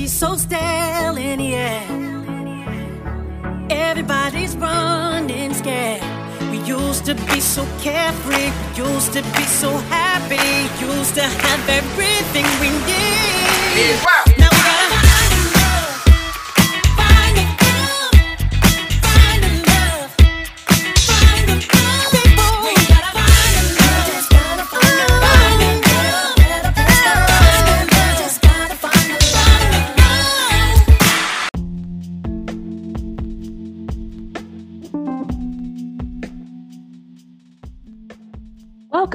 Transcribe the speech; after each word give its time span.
energy 0.00 0.06
so 0.06 0.36
stale 0.36 1.16
in 1.16 1.38
the 1.38 1.54
air. 1.54 1.82
Everybody's 3.70 4.56
running 4.56 5.52
scared. 5.54 6.02
We 6.50 6.58
used 6.58 7.04
to 7.06 7.14
be 7.14 7.40
so 7.40 7.66
carefree, 7.80 8.50
we 8.50 8.84
used 8.84 9.12
to 9.12 9.22
be 9.22 9.44
so 9.44 9.70
happy, 9.88 10.36
used 10.84 11.14
to 11.16 11.22
have 11.22 11.68
everything 11.68 12.46
we 12.60 12.70
need. 12.86 14.00
Now 14.04 14.29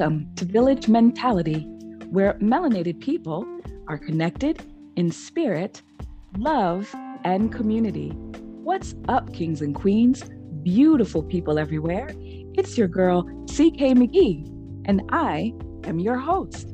Welcome 0.06 0.32
to 0.36 0.44
Village 0.44 0.86
Mentality, 0.86 1.62
where 2.10 2.34
melanated 2.34 3.00
people 3.00 3.44
are 3.88 3.98
connected 3.98 4.62
in 4.94 5.10
spirit, 5.10 5.82
love, 6.38 6.88
and 7.24 7.50
community. 7.52 8.10
What's 8.62 8.94
up, 9.08 9.32
kings 9.32 9.62
and 9.62 9.74
queens? 9.74 10.22
Beautiful 10.62 11.24
people 11.24 11.58
everywhere. 11.58 12.08
It's 12.20 12.78
your 12.78 12.86
girl, 12.86 13.24
CK 13.46 13.96
McGee, 13.98 14.46
and 14.84 15.02
I 15.10 15.52
am 15.82 15.98
your 15.98 16.18
host. 16.18 16.68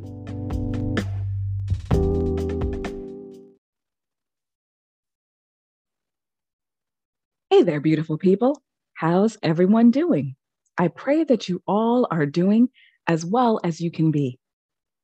Hey 7.49 7.63
there, 7.63 7.81
beautiful 7.81 8.19
people. 8.19 8.61
How's 8.93 9.39
everyone 9.43 9.91
doing? 9.91 10.37
I 10.77 10.89
pray 10.89 11.25
that 11.25 11.49
you 11.49 11.63
all 11.67 12.07
are 12.11 12.27
doing 12.27 12.69
as 13.07 13.25
well 13.25 13.61
as 13.65 13.81
you 13.81 13.91
can 13.91 14.11
be. 14.11 14.39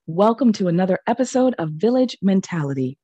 Welcome 0.07 0.53
to 0.55 0.69
another 0.69 0.99
episode 1.07 1.55
of 1.59 1.71
Village 1.71 2.17
Mentality. 2.23 2.99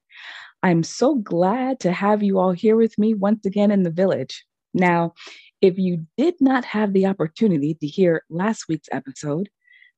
I'm 0.62 0.83
so 0.83 1.17
glad 1.17 1.81
to 1.81 1.92
have 1.92 2.23
you 2.23 2.39
all 2.39 2.53
here 2.53 2.77
with 2.77 2.98
me 2.98 3.15
once 3.15 3.45
again 3.45 3.70
in 3.70 3.83
the 3.83 3.91
village. 3.91 4.45
Now, 4.72 5.12
if 5.61 5.78
you 5.78 6.06
did 6.17 6.34
not 6.41 6.65
have 6.65 6.92
the 6.92 7.06
opportunity 7.06 7.75
to 7.75 7.87
hear 7.87 8.22
last 8.31 8.65
week's 8.69 8.89
episode, 8.92 9.48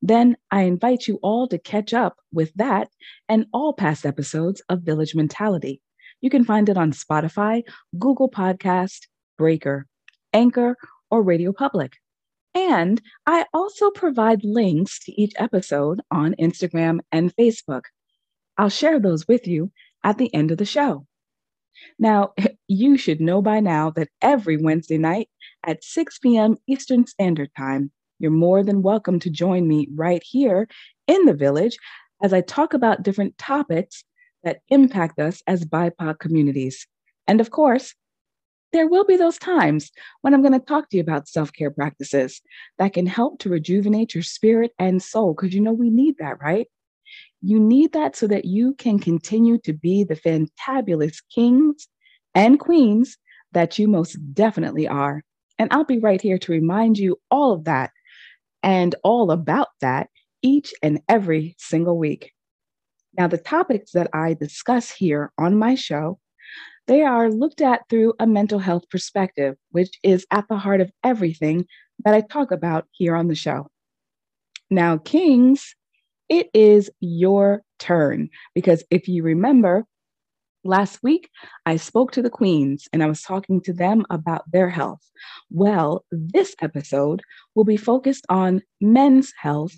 then 0.03 0.37
I 0.51 0.63
invite 0.63 1.07
you 1.07 1.19
all 1.23 1.49
to 1.49 1.59
catch 1.59 1.95
up 1.95 2.17
with 2.33 2.53
that 2.55 2.89
and 3.29 3.47
all 3.53 3.73
past 3.73 4.05
episodes 4.05 4.63
of 4.69 4.83
Village 4.83 5.15
Mentality. 5.15 5.81
You 6.21 6.31
can 6.31 6.45
find 6.45 6.69
it 6.69 6.77
on 6.77 6.93
Spotify, 6.93 7.63
Google 7.99 8.31
Podcast, 8.31 9.07
Breaker, 9.39 9.87
Anchor, 10.33 10.77
or 11.11 11.23
Radio 11.23 11.53
Public. 11.53 11.95
And 12.57 13.03
I 13.27 13.45
also 13.53 13.91
provide 13.91 14.43
links 14.43 14.99
to 15.01 15.13
each 15.13 15.35
episode 15.37 16.01
on 16.11 16.35
Instagram 16.41 17.01
and 17.13 17.37
Facebook. 17.37 17.83
I'll 18.57 18.71
share 18.71 18.99
those 18.99 19.29
with 19.29 19.47
you 19.47 19.71
at 20.03 20.17
the 20.17 20.35
end 20.35 20.51
of 20.51 20.57
the 20.57 20.65
show. 20.65 21.07
Now, 21.99 22.33
you 22.67 22.97
should 22.97 23.21
know 23.21 23.43
by 23.43 23.61
now 23.61 23.91
that 23.91 24.09
every 24.23 24.57
Wednesday 24.57 24.97
night 24.97 25.29
at 25.67 25.85
6 25.85 26.19
p.m. 26.21 26.57
Eastern 26.67 27.07
Standard 27.07 27.51
Time, 27.55 27.91
you're 28.19 28.31
more 28.31 28.63
than 28.63 28.81
welcome 28.81 29.21
to 29.21 29.29
join 29.29 29.69
me 29.69 29.89
right 29.95 30.23
here 30.25 30.67
in 31.07 31.27
the 31.27 31.35
village 31.35 31.77
as 32.23 32.33
I 32.33 32.41
talk 32.41 32.73
about 32.73 33.03
different 33.03 33.37
topics 33.37 34.03
that 34.45 34.61
impact 34.71 35.19
us 35.19 35.43
as 35.47 35.67
BIPOC 35.67 36.19
communities. 36.19 36.87
And 37.27 37.43
of 37.43 37.51
course, 37.51 37.95
there 38.73 38.89
will 38.89 39.05
be 39.05 39.17
those 39.17 39.39
times 39.39 39.91
when 40.23 40.35
I'm 40.35 40.43
going 40.43 40.53
to 40.53 40.59
talk 40.59 40.91
to 40.91 40.97
you 40.97 41.03
about 41.03 41.29
self 41.29 41.53
care 41.53 41.71
practices 41.71 42.41
that 42.79 42.93
can 42.93 43.07
help 43.07 43.39
to 43.41 43.49
rejuvenate 43.49 44.15
your 44.15 44.23
spirit 44.23 44.73
and 44.79 45.03
soul, 45.03 45.35
because 45.35 45.55
you 45.55 45.61
know 45.61 45.73
we 45.73 45.91
need 45.91 46.17
that, 46.19 46.41
right? 46.41 46.67
You 47.43 47.61
need 47.61 47.93
that 47.93 48.17
so 48.17 48.27
that 48.27 48.45
you 48.45 48.75
can 48.75 48.99
continue 48.99 49.59
to 49.59 49.73
be 49.73 50.05
the 50.05 50.17
fantabulous 50.17 51.19
kings 51.35 51.89
and 52.35 52.59
queens 52.59 53.17
that 53.53 53.79
you 53.79 53.89
most 53.89 54.17
definitely 54.35 54.89
are. 54.89 55.23
And 55.59 55.69
I'll 55.73 55.85
be 55.85 55.99
right 55.99 56.21
here 56.21 56.39
to 56.39 56.53
remind 56.53 56.99
you 56.99 57.19
all 57.31 57.53
of 57.53 57.65
that 57.65 57.91
and 58.63 58.95
all 59.05 59.31
about 59.31 59.69
that 59.81 60.09
each 60.43 60.75
and 60.83 61.01
every 61.09 61.55
single 61.59 61.99
week. 61.99 62.33
Now, 63.17 63.29
the 63.29 63.39
topics 63.39 63.93
that 63.93 64.11
I 64.13 64.35
discuss 64.35 64.91
here 64.91 65.33
on 65.39 65.57
my 65.57 65.75
show 65.75 66.19
they 66.87 67.03
are 67.03 67.31
looked 67.31 67.61
at 67.61 67.89
through 67.89 68.15
a 68.19 68.27
mental 68.27 68.59
health 68.59 68.89
perspective, 68.91 69.57
which 69.71 69.99
is 70.03 70.27
at 70.31 70.47
the 70.49 70.57
heart 70.57 70.81
of 70.81 70.91
everything 71.05 71.67
that 72.05 72.15
I 72.15 72.21
talk 72.21 72.51
about 72.51 72.87
here 72.93 73.17
on 73.17 73.29
the 73.29 73.35
show. 73.35 73.69
Now, 74.71 74.99
Kings, 74.99 75.75
it 76.29 76.49
is 76.55 76.91
your 77.01 77.63
turn 77.79 78.29
because 78.55 78.85
if 78.91 79.09
you 79.09 79.23
remember, 79.23 79.85
last 80.65 81.01
week 81.03 81.31
I 81.65 81.77
spoke 81.77 82.13
to 82.13 82.23
the 82.23 82.31
Queens 82.31 82.89
and 82.93 83.03
I 83.03 83.07
was 83.07 83.23
talking 83.23 83.61
to 83.63 83.73
them 83.73 84.05
about 84.11 84.51
their 84.51 84.69
health. 84.69 85.03
Well, 85.51 86.05
this 86.11 86.57
episode 86.61 87.23
will 87.55 87.65
be 87.65 87.77
focused 87.77 88.27
on 88.29 88.63
men's 88.81 89.33
health 89.39 89.75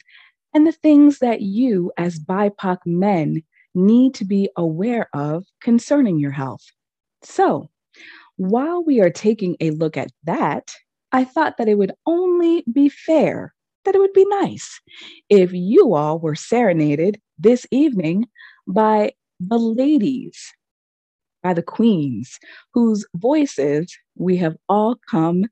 and 0.54 0.66
the 0.66 0.72
things 0.72 1.18
that 1.18 1.42
you, 1.42 1.92
as 1.98 2.18
BIPOC 2.18 2.78
men, 2.86 3.42
need 3.74 4.14
to 4.14 4.24
be 4.24 4.48
aware 4.56 5.08
of 5.12 5.44
concerning 5.60 6.18
your 6.18 6.30
health. 6.30 6.64
So, 7.22 7.70
while 8.36 8.82
we 8.84 9.00
are 9.00 9.10
taking 9.10 9.56
a 9.60 9.70
look 9.70 9.96
at 9.96 10.12
that, 10.24 10.72
I 11.12 11.24
thought 11.24 11.56
that 11.58 11.68
it 11.68 11.76
would 11.76 11.92
only 12.06 12.64
be 12.72 12.88
fair, 12.88 13.54
that 13.84 13.94
it 13.94 13.98
would 13.98 14.12
be 14.12 14.26
nice 14.26 14.80
if 15.28 15.52
you 15.52 15.94
all 15.94 16.18
were 16.18 16.34
serenaded 16.34 17.20
this 17.38 17.66
evening 17.70 18.26
by 18.66 19.12
the 19.40 19.58
ladies, 19.58 20.52
by 21.42 21.54
the 21.54 21.62
queens, 21.62 22.38
whose 22.74 23.06
voices 23.16 23.96
we 24.16 24.36
have 24.36 24.56
all 24.68 24.96
come 25.10 25.46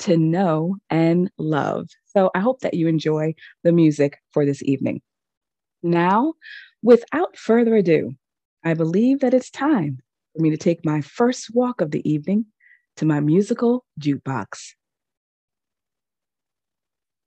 to 0.00 0.16
know 0.16 0.76
and 0.90 1.30
love. 1.38 1.88
So 2.06 2.30
I 2.34 2.40
hope 2.40 2.60
that 2.60 2.74
you 2.74 2.88
enjoy 2.88 3.34
the 3.62 3.72
music 3.72 4.18
for 4.32 4.44
this 4.44 4.62
evening. 4.64 5.00
Now, 5.82 6.34
without 6.82 7.36
further 7.36 7.76
ado, 7.76 8.12
I 8.64 8.74
believe 8.74 9.20
that 9.20 9.34
it's 9.34 9.50
time 9.50 10.00
for 10.34 10.42
me 10.42 10.50
to 10.50 10.56
take 10.56 10.84
my 10.84 11.00
first 11.00 11.54
walk 11.54 11.80
of 11.80 11.90
the 11.90 12.08
evening 12.08 12.46
to 12.96 13.04
my 13.04 13.20
musical 13.20 13.84
jukebox. 14.00 14.72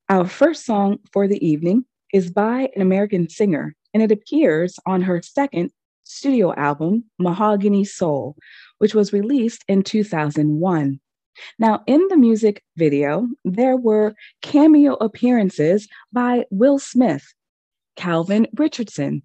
Our 0.10 0.28
first 0.28 0.66
song 0.66 1.00
for 1.12 1.28
the 1.28 1.44
evening 1.46 1.86
is 2.14 2.32
by 2.32 2.70
an 2.76 2.82
American 2.82 3.28
singer, 3.30 3.76
and 3.94 4.04
it 4.04 4.12
appears 4.12 4.78
on 4.86 5.02
her 5.02 5.22
second 5.22 5.72
studio 6.04 6.54
album, 6.56 7.06
Mahogany 7.18 7.84
Soul, 7.84 8.36
which 8.78 8.94
was 8.94 9.12
released 9.12 9.64
in 9.68 9.82
2001. 9.82 11.00
Now, 11.60 11.84
in 11.88 12.08
the 12.10 12.18
music 12.18 12.64
video, 12.78 13.28
there 13.44 13.76
were 13.76 14.16
cameo 14.42 14.94
appearances 14.94 15.88
by 16.14 16.46
Will 16.52 16.80
Smith, 16.80 17.34
Calvin 17.96 18.48
Richardson, 18.56 19.24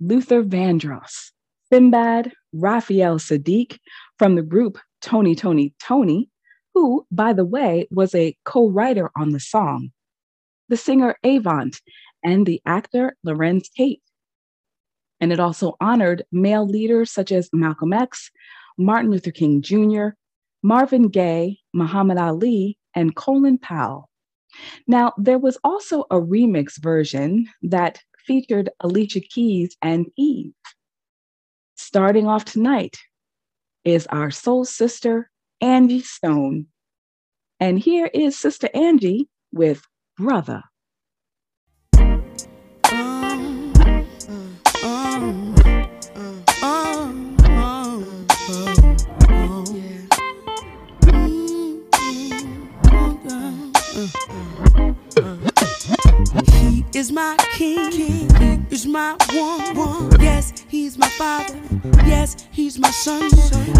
Luther 0.00 0.42
Vandross, 0.42 1.32
Sinbad, 1.70 2.32
Raphael 2.52 3.18
Saadiq 3.18 3.78
from 4.18 4.34
the 4.34 4.42
group 4.42 4.78
Tony 5.00 5.34
Toni 5.34 5.74
Toné, 5.82 6.28
who, 6.74 7.06
by 7.10 7.32
the 7.32 7.44
way, 7.44 7.86
was 7.90 8.14
a 8.14 8.36
co 8.44 8.68
writer 8.68 9.10
on 9.16 9.30
the 9.30 9.40
song, 9.40 9.90
the 10.68 10.76
singer 10.76 11.16
Avant, 11.24 11.80
and 12.22 12.46
the 12.46 12.60
actor 12.66 13.16
Larenz 13.26 13.68
Tate. 13.76 14.02
And 15.20 15.32
it 15.32 15.40
also 15.40 15.76
honored 15.80 16.24
male 16.30 16.66
leaders 16.66 17.10
such 17.10 17.32
as 17.32 17.50
Malcolm 17.52 17.92
X, 17.92 18.30
Martin 18.76 19.10
Luther 19.10 19.32
King 19.32 19.62
Jr., 19.62 20.08
Marvin 20.62 21.08
Gaye, 21.08 21.58
Muhammad 21.72 22.18
Ali, 22.18 22.78
and 22.94 23.14
Colin 23.14 23.58
Powell. 23.58 24.08
Now, 24.86 25.12
there 25.16 25.38
was 25.38 25.58
also 25.62 26.02
a 26.10 26.16
remix 26.16 26.78
version 26.78 27.48
that 27.62 28.00
featured 28.26 28.70
Alicia 28.80 29.20
Keys 29.20 29.76
and 29.82 30.06
Eve. 30.16 30.52
Starting 31.78 32.26
off 32.26 32.44
tonight 32.44 32.96
is 33.84 34.08
our 34.08 34.32
soul 34.32 34.64
sister, 34.64 35.30
Angie 35.60 36.02
Stone. 36.02 36.66
And 37.60 37.78
here 37.78 38.10
is 38.12 38.36
Sister 38.36 38.68
Angie 38.74 39.28
with 39.52 39.86
Brother. 40.16 40.64
Is 56.98 57.12
my 57.12 57.36
king, 57.52 57.92
he 57.92 58.26
is 58.70 58.84
my 58.84 59.16
one, 59.32 59.76
one. 59.76 60.20
Yes, 60.20 60.52
he's 60.66 60.98
my 60.98 61.08
father. 61.10 61.56
Yes, 62.04 62.48
he's 62.50 62.76
my 62.76 62.90
son. 62.90 63.30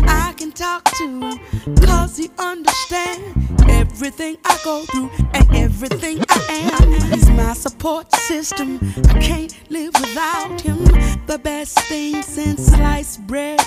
I 0.06 0.32
can 0.36 0.52
talk 0.52 0.84
to 0.98 1.04
him, 1.04 1.40
cause 1.78 2.16
he 2.16 2.30
understands 2.38 3.64
everything 3.68 4.36
I 4.44 4.56
go 4.62 4.84
through 4.84 5.10
and 5.34 5.52
everything 5.52 6.24
I 6.28 6.70
am. 6.72 6.92
He's 7.10 7.28
my 7.30 7.54
support 7.54 8.14
system. 8.14 8.78
I 9.08 9.18
can't 9.18 9.52
live 9.68 9.94
without 9.94 10.60
him. 10.60 10.84
The 11.26 11.40
best 11.42 11.80
thing 11.88 12.22
since 12.22 12.66
sliced 12.66 13.26
bread 13.26 13.60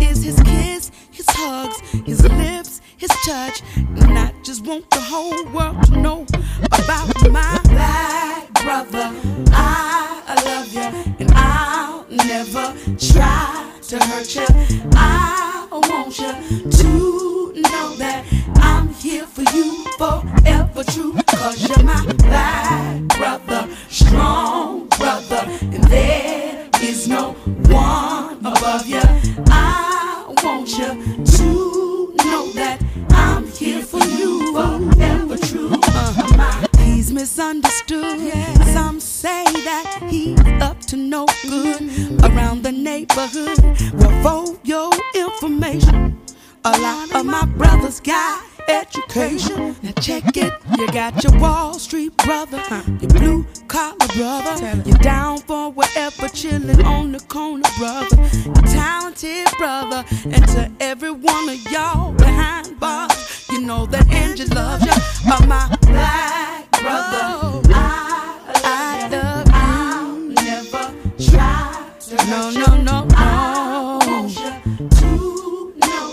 is 0.00 0.24
his 0.24 0.40
kiss, 0.42 0.90
his 1.12 1.26
hugs, 1.28 1.78
his 2.04 2.24
lips, 2.24 2.80
his 2.96 3.10
touch. 3.24 3.62
And 3.76 4.18
I 4.18 4.32
just 4.42 4.66
want 4.66 4.90
the 4.90 5.00
whole 5.00 5.44
world 5.52 5.80
to 5.84 5.96
know 5.96 6.26
about 6.72 7.30
my 7.30 7.60
black 7.70 8.25
brother. 8.66 9.12
I 9.52 10.34
love 10.44 10.72
you, 10.74 10.88
and 11.20 11.30
I'll 11.36 12.04
never 12.10 12.74
try 12.98 13.70
to 13.90 13.96
hurt 14.06 14.34
you. 14.34 14.46
I 14.92 15.68
want 15.70 16.18
you 16.18 16.32
to 16.80 17.52
know 17.62 17.94
that 18.02 18.24
I'm 18.56 18.88
here 18.88 19.24
for 19.24 19.44
you 19.54 19.84
forever 19.98 20.82
true. 20.82 21.14
Cause 21.28 21.68
you're 21.68 21.84
my 21.84 22.12
black 22.14 23.02
brother, 23.16 23.68
strong 23.88 24.88
brother, 24.98 25.42
and 25.60 25.84
there 25.84 26.68
is 26.82 27.06
no 27.06 27.34
one 27.68 28.38
above 28.44 28.84
you. 28.88 29.02
I 29.48 30.34
want 30.42 30.70
you 30.70 30.90
to 31.38 32.14
know 32.24 32.50
that 32.54 32.82
I'm 33.10 33.46
here 33.46 33.82
for 33.82 34.04
you 34.04 34.52
forever 34.52 35.38
true. 35.38 35.70
Uh-huh. 35.72 36.65
He's 36.96 37.12
misunderstood. 37.12 38.32
Some 38.72 39.00
say 39.00 39.44
that 39.44 40.02
he's 40.08 40.40
up 40.62 40.80
to 40.86 40.96
no 40.96 41.26
good 41.42 41.82
around 42.24 42.62
the 42.62 42.72
neighborhood. 42.72 43.58
Well, 43.92 44.22
for 44.22 44.58
your 44.64 44.90
information, 45.14 46.18
a 46.64 46.70
lot 46.80 47.14
of 47.14 47.26
my 47.26 47.44
brothers 47.44 48.00
got 48.00 48.42
education. 48.66 49.76
Now 49.82 49.92
check 50.00 50.38
it. 50.38 50.54
You 50.78 50.86
got 50.86 51.22
your 51.22 51.38
Wall 51.38 51.74
Street 51.74 52.16
brother, 52.16 52.62
your 53.02 53.10
blue 53.10 53.46
collar 53.68 54.08
brother. 54.16 54.82
You're 54.86 54.96
down 54.96 55.40
for 55.40 55.70
whatever, 55.70 56.28
chilling 56.30 56.82
on 56.86 57.12
the 57.12 57.20
corner 57.20 57.68
brother. 57.76 58.16
Your 58.42 58.54
talented 58.72 59.48
brother, 59.58 60.02
and 60.24 60.48
to 60.48 60.72
every 60.80 61.10
one 61.10 61.50
of 61.50 61.70
y'all 61.70 62.12
behind 62.12 62.80
bars, 62.80 63.46
you 63.50 63.60
know 63.60 63.84
that 63.84 64.08
Angie 64.10 64.46
loves 64.46 64.82
you. 64.82 64.92
Uh, 65.30 65.44
my 65.46 65.76
black 65.82 66.55
brother, 66.80 67.62
I, 67.74 68.38
I 68.64 69.08
love 69.08 69.48
you. 69.48 69.54
I'll 69.54 70.16
never 70.44 70.94
try 71.18 71.90
to 72.00 72.16
no, 72.30 72.50
no, 72.50 72.76
no, 72.76 73.04
no. 73.06 74.00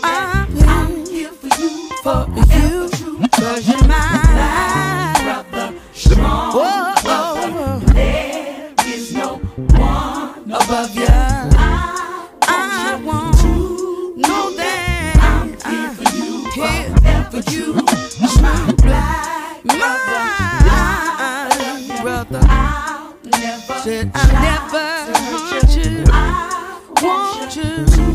I'm 0.03 1.05
here 1.07 1.31
for 1.31 1.47
you, 1.61 1.89
you, 2.99 3.27
cause 3.31 3.67
you're 3.67 3.87
my 3.87 5.13
brother, 5.23 5.73
strong 5.93 6.51
brother. 6.53 7.85
There 7.93 8.73
is 8.87 9.13
no 9.13 9.37
one 9.37 10.51
above 10.51 10.95
you. 10.95 11.05
I 11.07 13.01
want 13.05 13.37
to 13.39 14.15
know 14.17 14.51
that. 14.55 15.17
I'm 15.21 15.49
here 15.49 15.91
for 15.91 16.15
you, 16.15 16.51
here 17.01 17.23
for 17.31 17.41
said 23.83 24.09
I'll 24.13 24.31
never 24.41 25.13
hurt 25.19 25.75
you. 25.75 26.03
I 26.07 26.79
want 27.01 27.55
you 27.57 28.12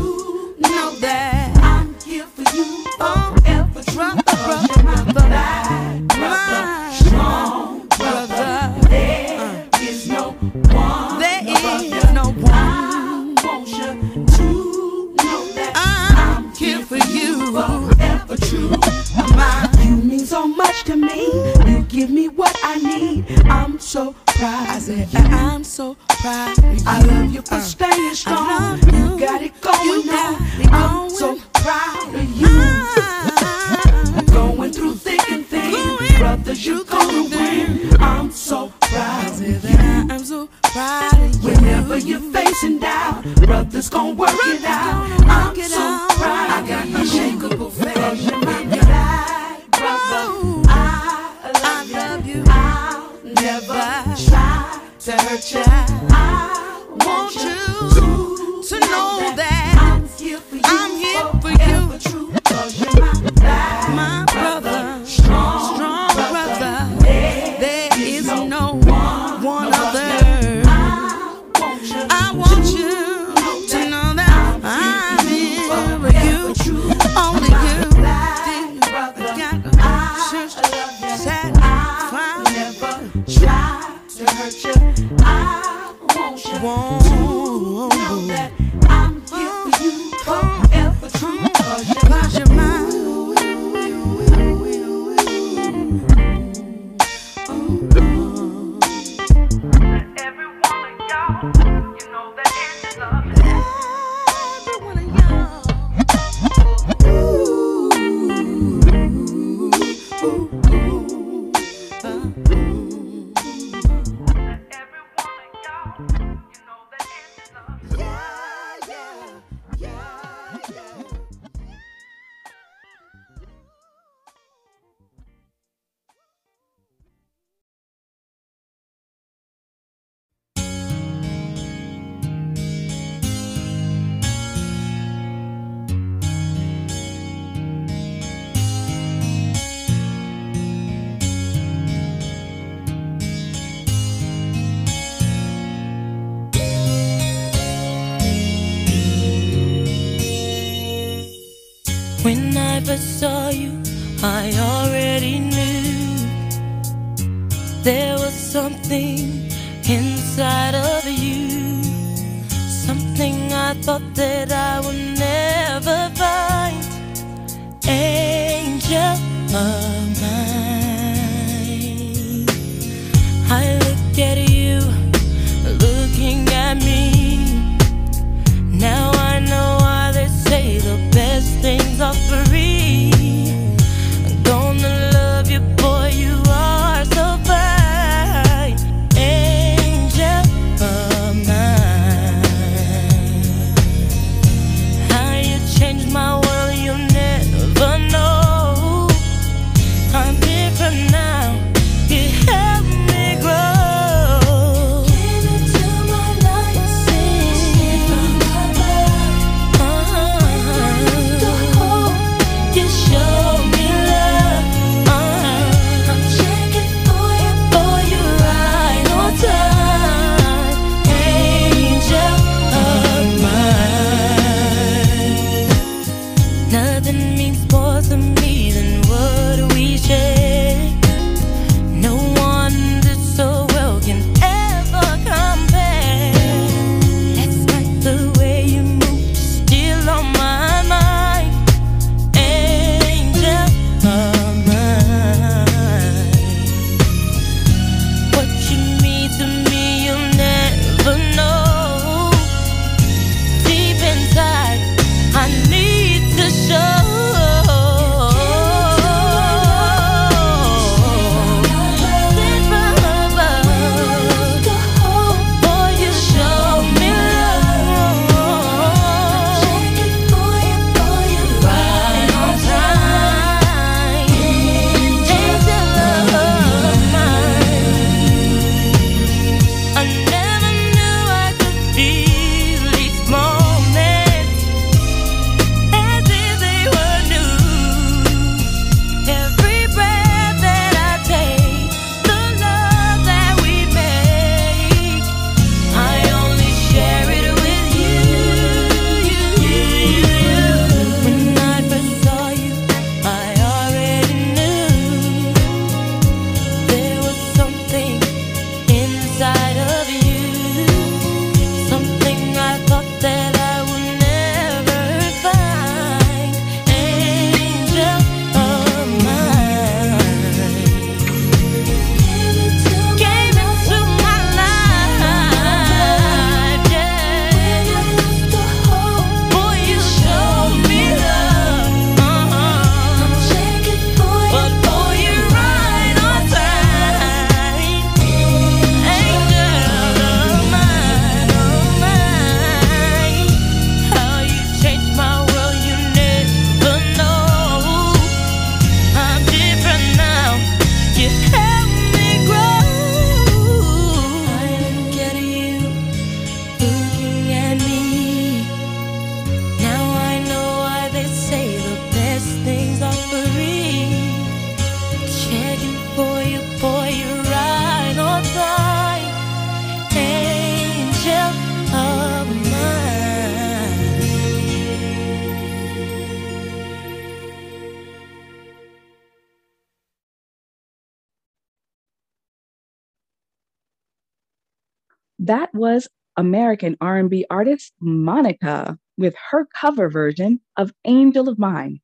American 386.69 386.97
R&B 387.01 387.47
artist 387.49 387.93
Monica 387.99 388.95
with 389.17 389.33
her 389.49 389.67
cover 389.75 390.07
version 390.07 390.59
of 390.77 390.93
Angel 391.03 391.49
of 391.49 391.57
Mine. 391.57 391.99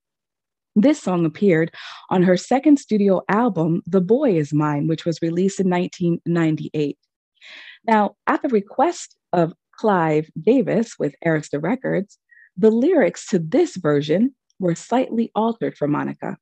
This 0.76 1.00
song 1.00 1.24
appeared 1.24 1.72
on 2.10 2.24
her 2.24 2.36
second 2.36 2.78
studio 2.78 3.22
album, 3.30 3.84
The 3.86 4.02
Boy 4.02 4.36
Is 4.36 4.54
Mine, 4.54 4.88
which 4.88 5.06
was 5.06 5.22
released 5.22 5.60
in 5.60 5.70
1998. 5.70 6.98
Now, 7.88 8.16
at 8.26 8.42
the 8.42 8.50
request 8.50 9.16
of 9.34 9.54
Clive 9.78 10.32
Davis 10.42 10.96
with 10.98 11.14
Arista 11.24 11.62
Records, 11.62 12.18
the 12.58 12.72
lyrics 12.72 13.28
to 13.28 13.38
this 13.38 13.76
version 13.76 14.34
were 14.58 14.74
slightly 14.74 15.32
altered 15.36 15.78
for 15.78 15.88
Monica. 15.88 16.38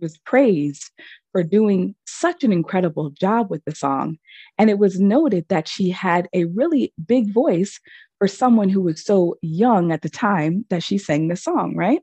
Was 0.00 0.18
praised 0.18 0.90
for 1.32 1.42
doing 1.42 1.94
such 2.06 2.44
an 2.44 2.52
incredible 2.52 3.10
job 3.10 3.50
with 3.50 3.64
the 3.64 3.74
song. 3.74 4.18
And 4.58 4.68
it 4.68 4.78
was 4.78 5.00
noted 5.00 5.46
that 5.48 5.68
she 5.68 5.90
had 5.90 6.28
a 6.32 6.44
really 6.44 6.92
big 7.06 7.32
voice 7.32 7.78
for 8.18 8.28
someone 8.28 8.68
who 8.68 8.80
was 8.80 9.04
so 9.04 9.36
young 9.42 9.90
at 9.90 10.02
the 10.02 10.08
time 10.08 10.64
that 10.70 10.82
she 10.82 10.98
sang 10.98 11.28
the 11.28 11.36
song, 11.36 11.74
right? 11.76 12.00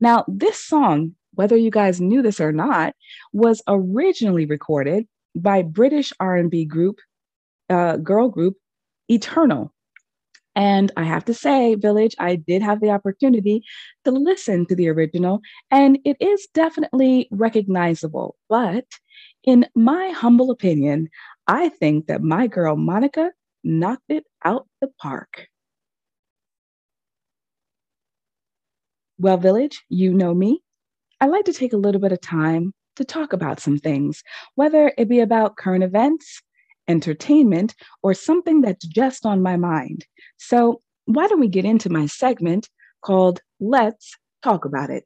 Now, 0.00 0.24
this 0.28 0.62
song, 0.62 1.14
whether 1.34 1.56
you 1.56 1.70
guys 1.70 2.00
knew 2.00 2.22
this 2.22 2.40
or 2.40 2.52
not, 2.52 2.94
was 3.32 3.62
originally 3.68 4.46
recorded 4.46 5.06
by 5.34 5.62
British 5.62 6.12
R&B 6.20 6.64
group, 6.64 6.98
uh, 7.70 7.96
girl 7.96 8.28
group 8.28 8.56
Eternal. 9.08 9.72
And 10.58 10.90
I 10.96 11.04
have 11.04 11.24
to 11.26 11.34
say, 11.34 11.76
Village, 11.76 12.16
I 12.18 12.34
did 12.34 12.62
have 12.62 12.80
the 12.80 12.90
opportunity 12.90 13.62
to 14.04 14.10
listen 14.10 14.66
to 14.66 14.74
the 14.74 14.88
original, 14.88 15.40
and 15.70 16.00
it 16.04 16.16
is 16.18 16.48
definitely 16.52 17.28
recognizable. 17.30 18.34
But 18.48 18.84
in 19.44 19.66
my 19.76 20.08
humble 20.08 20.50
opinion, 20.50 21.10
I 21.46 21.68
think 21.68 22.08
that 22.08 22.22
my 22.22 22.48
girl 22.48 22.74
Monica 22.74 23.30
knocked 23.62 24.10
it 24.10 24.24
out 24.44 24.66
the 24.80 24.88
park. 25.00 25.46
Well, 29.16 29.36
Village, 29.36 29.84
you 29.88 30.12
know 30.12 30.34
me. 30.34 30.60
I 31.20 31.26
like 31.26 31.44
to 31.44 31.52
take 31.52 31.72
a 31.72 31.76
little 31.76 32.00
bit 32.00 32.10
of 32.10 32.20
time 32.20 32.74
to 32.96 33.04
talk 33.04 33.32
about 33.32 33.60
some 33.60 33.78
things, 33.78 34.24
whether 34.56 34.92
it 34.98 35.08
be 35.08 35.20
about 35.20 35.56
current 35.56 35.84
events, 35.84 36.42
entertainment, 36.88 37.76
or 38.02 38.12
something 38.12 38.60
that's 38.60 38.84
just 38.84 39.24
on 39.24 39.40
my 39.40 39.56
mind. 39.56 40.04
So, 40.38 40.80
why 41.04 41.26
don't 41.26 41.40
we 41.40 41.48
get 41.48 41.64
into 41.64 41.90
my 41.90 42.06
segment 42.06 42.70
called 43.02 43.40
Let's 43.60 44.16
Talk 44.42 44.64
About 44.64 44.88
It? 44.88 45.04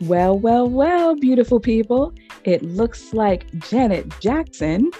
Well, 0.00 0.36
well, 0.36 0.68
well, 0.68 1.14
beautiful 1.14 1.60
people. 1.60 2.12
It 2.44 2.62
looks 2.62 3.12
like 3.12 3.46
Janet 3.68 4.08
Jackson 4.20 4.90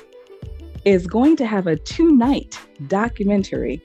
is 0.85 1.07
going 1.07 1.37
to 1.37 1.47
have 1.47 1.67
a 1.67 1.77
two 1.77 2.12
night 2.12 2.59
documentary, 2.87 3.83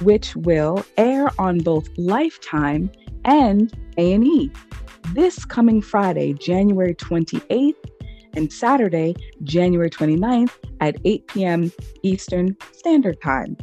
which 0.00 0.34
will 0.36 0.84
air 0.96 1.28
on 1.38 1.58
both 1.58 1.88
Lifetime 1.96 2.90
and 3.24 3.72
A&E 3.98 4.50
this 5.14 5.44
coming 5.44 5.82
Friday, 5.82 6.32
January 6.34 6.94
28th, 6.94 7.74
and 8.34 8.52
Saturday, 8.52 9.14
January 9.42 9.90
29th 9.90 10.52
at 10.80 10.96
8 11.04 11.26
p.m. 11.26 11.72
Eastern 12.02 12.56
Standard 12.72 13.20
Time. 13.20 13.56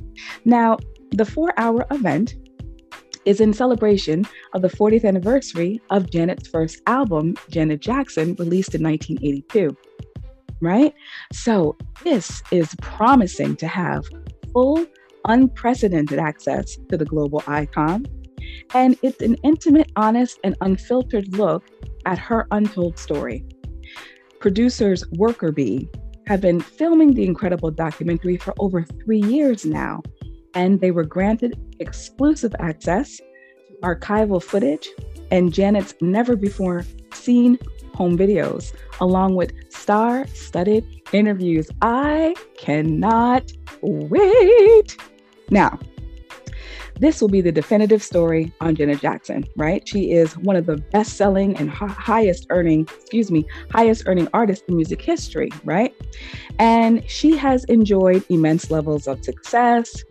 Now, 0.44 0.78
the 1.12 1.26
four 1.26 1.54
hour 1.58 1.86
event 1.90 2.36
is 3.24 3.40
in 3.40 3.54
celebration 3.54 4.26
of 4.54 4.62
the 4.62 4.68
40th 4.68 5.06
anniversary 5.06 5.82
of 5.90 6.10
Janet's 6.10 6.48
first 6.48 6.82
album, 6.88 7.36
Janet 7.50 7.80
Jackson, 7.80 8.36
released 8.36 8.76
in 8.76 8.84
1982. 8.84 9.76
Right? 10.62 10.94
So, 11.34 11.78
this 12.04 12.42
is 12.52 12.74
promising 12.82 13.56
to 13.58 13.68
have 13.68 14.06
full, 14.54 14.86
unprecedented 15.26 16.20
access 16.20 16.78
to 16.90 16.98
the 16.98 17.06
global 17.06 17.44
icon. 17.48 18.06
And 18.74 18.98
it's 19.04 19.22
an 19.22 19.36
intimate, 19.44 19.92
honest, 19.96 20.40
and 20.44 20.56
unfiltered 20.62 21.38
look 21.38 21.64
at 22.06 22.18
her 22.18 22.48
untold 22.52 22.98
story. 22.98 23.46
Producers 24.40 25.04
Worker 25.12 25.52
Bee 25.52 25.90
have 26.28 26.42
been 26.42 26.60
filming 26.60 27.14
the 27.14 27.26
incredible 27.26 27.72
documentary 27.72 28.38
for 28.38 28.54
over 28.60 28.84
three 28.84 29.22
years 29.22 29.66
now 29.66 30.02
and 30.54 30.82
they 30.82 30.92
were 30.92 31.04
granted 31.04 31.58
exclusive 31.80 32.54
access 32.60 33.18
to 33.18 33.24
archival 33.84 34.42
footage 34.42 34.88
and 35.32 35.54
Janet's 35.54 35.94
never 36.02 36.36
before 36.36 36.84
seen 37.14 37.58
home 37.98 38.18
videos, 38.18 38.74
along 39.02 39.36
with 39.36 39.52
star 39.70 40.28
studded 40.28 40.86
interviews. 41.12 41.70
I 41.82 42.36
cannot 42.58 43.52
wait. 43.82 44.98
Now, 45.50 45.80
this 47.00 47.22
will 47.22 47.30
be 47.30 47.42
the 47.42 47.52
definitive 47.52 48.02
story 48.02 48.52
on 48.60 48.76
Janet 48.76 49.02
Jackson, 49.02 49.46
right? 49.56 49.88
She 49.88 50.12
is 50.12 50.38
one 50.38 50.56
of 50.56 50.66
the 50.66 50.78
best 50.78 51.14
selling 51.14 51.56
and 51.58 51.70
highest 51.70 52.48
earning, 52.50 52.88
excuse 53.00 53.30
me, 53.32 53.46
highest 53.72 54.04
earning 54.08 54.28
artists 54.34 54.66
in 54.68 54.76
music 54.76 55.02
history, 55.02 55.50
right? 55.64 55.94
And 56.58 57.08
she 57.10 57.36
has 57.38 57.64
enjoyed 57.66 58.24
immense 58.30 58.72
levels 58.72 59.08
of 59.08 59.24
success, 59.24 60.04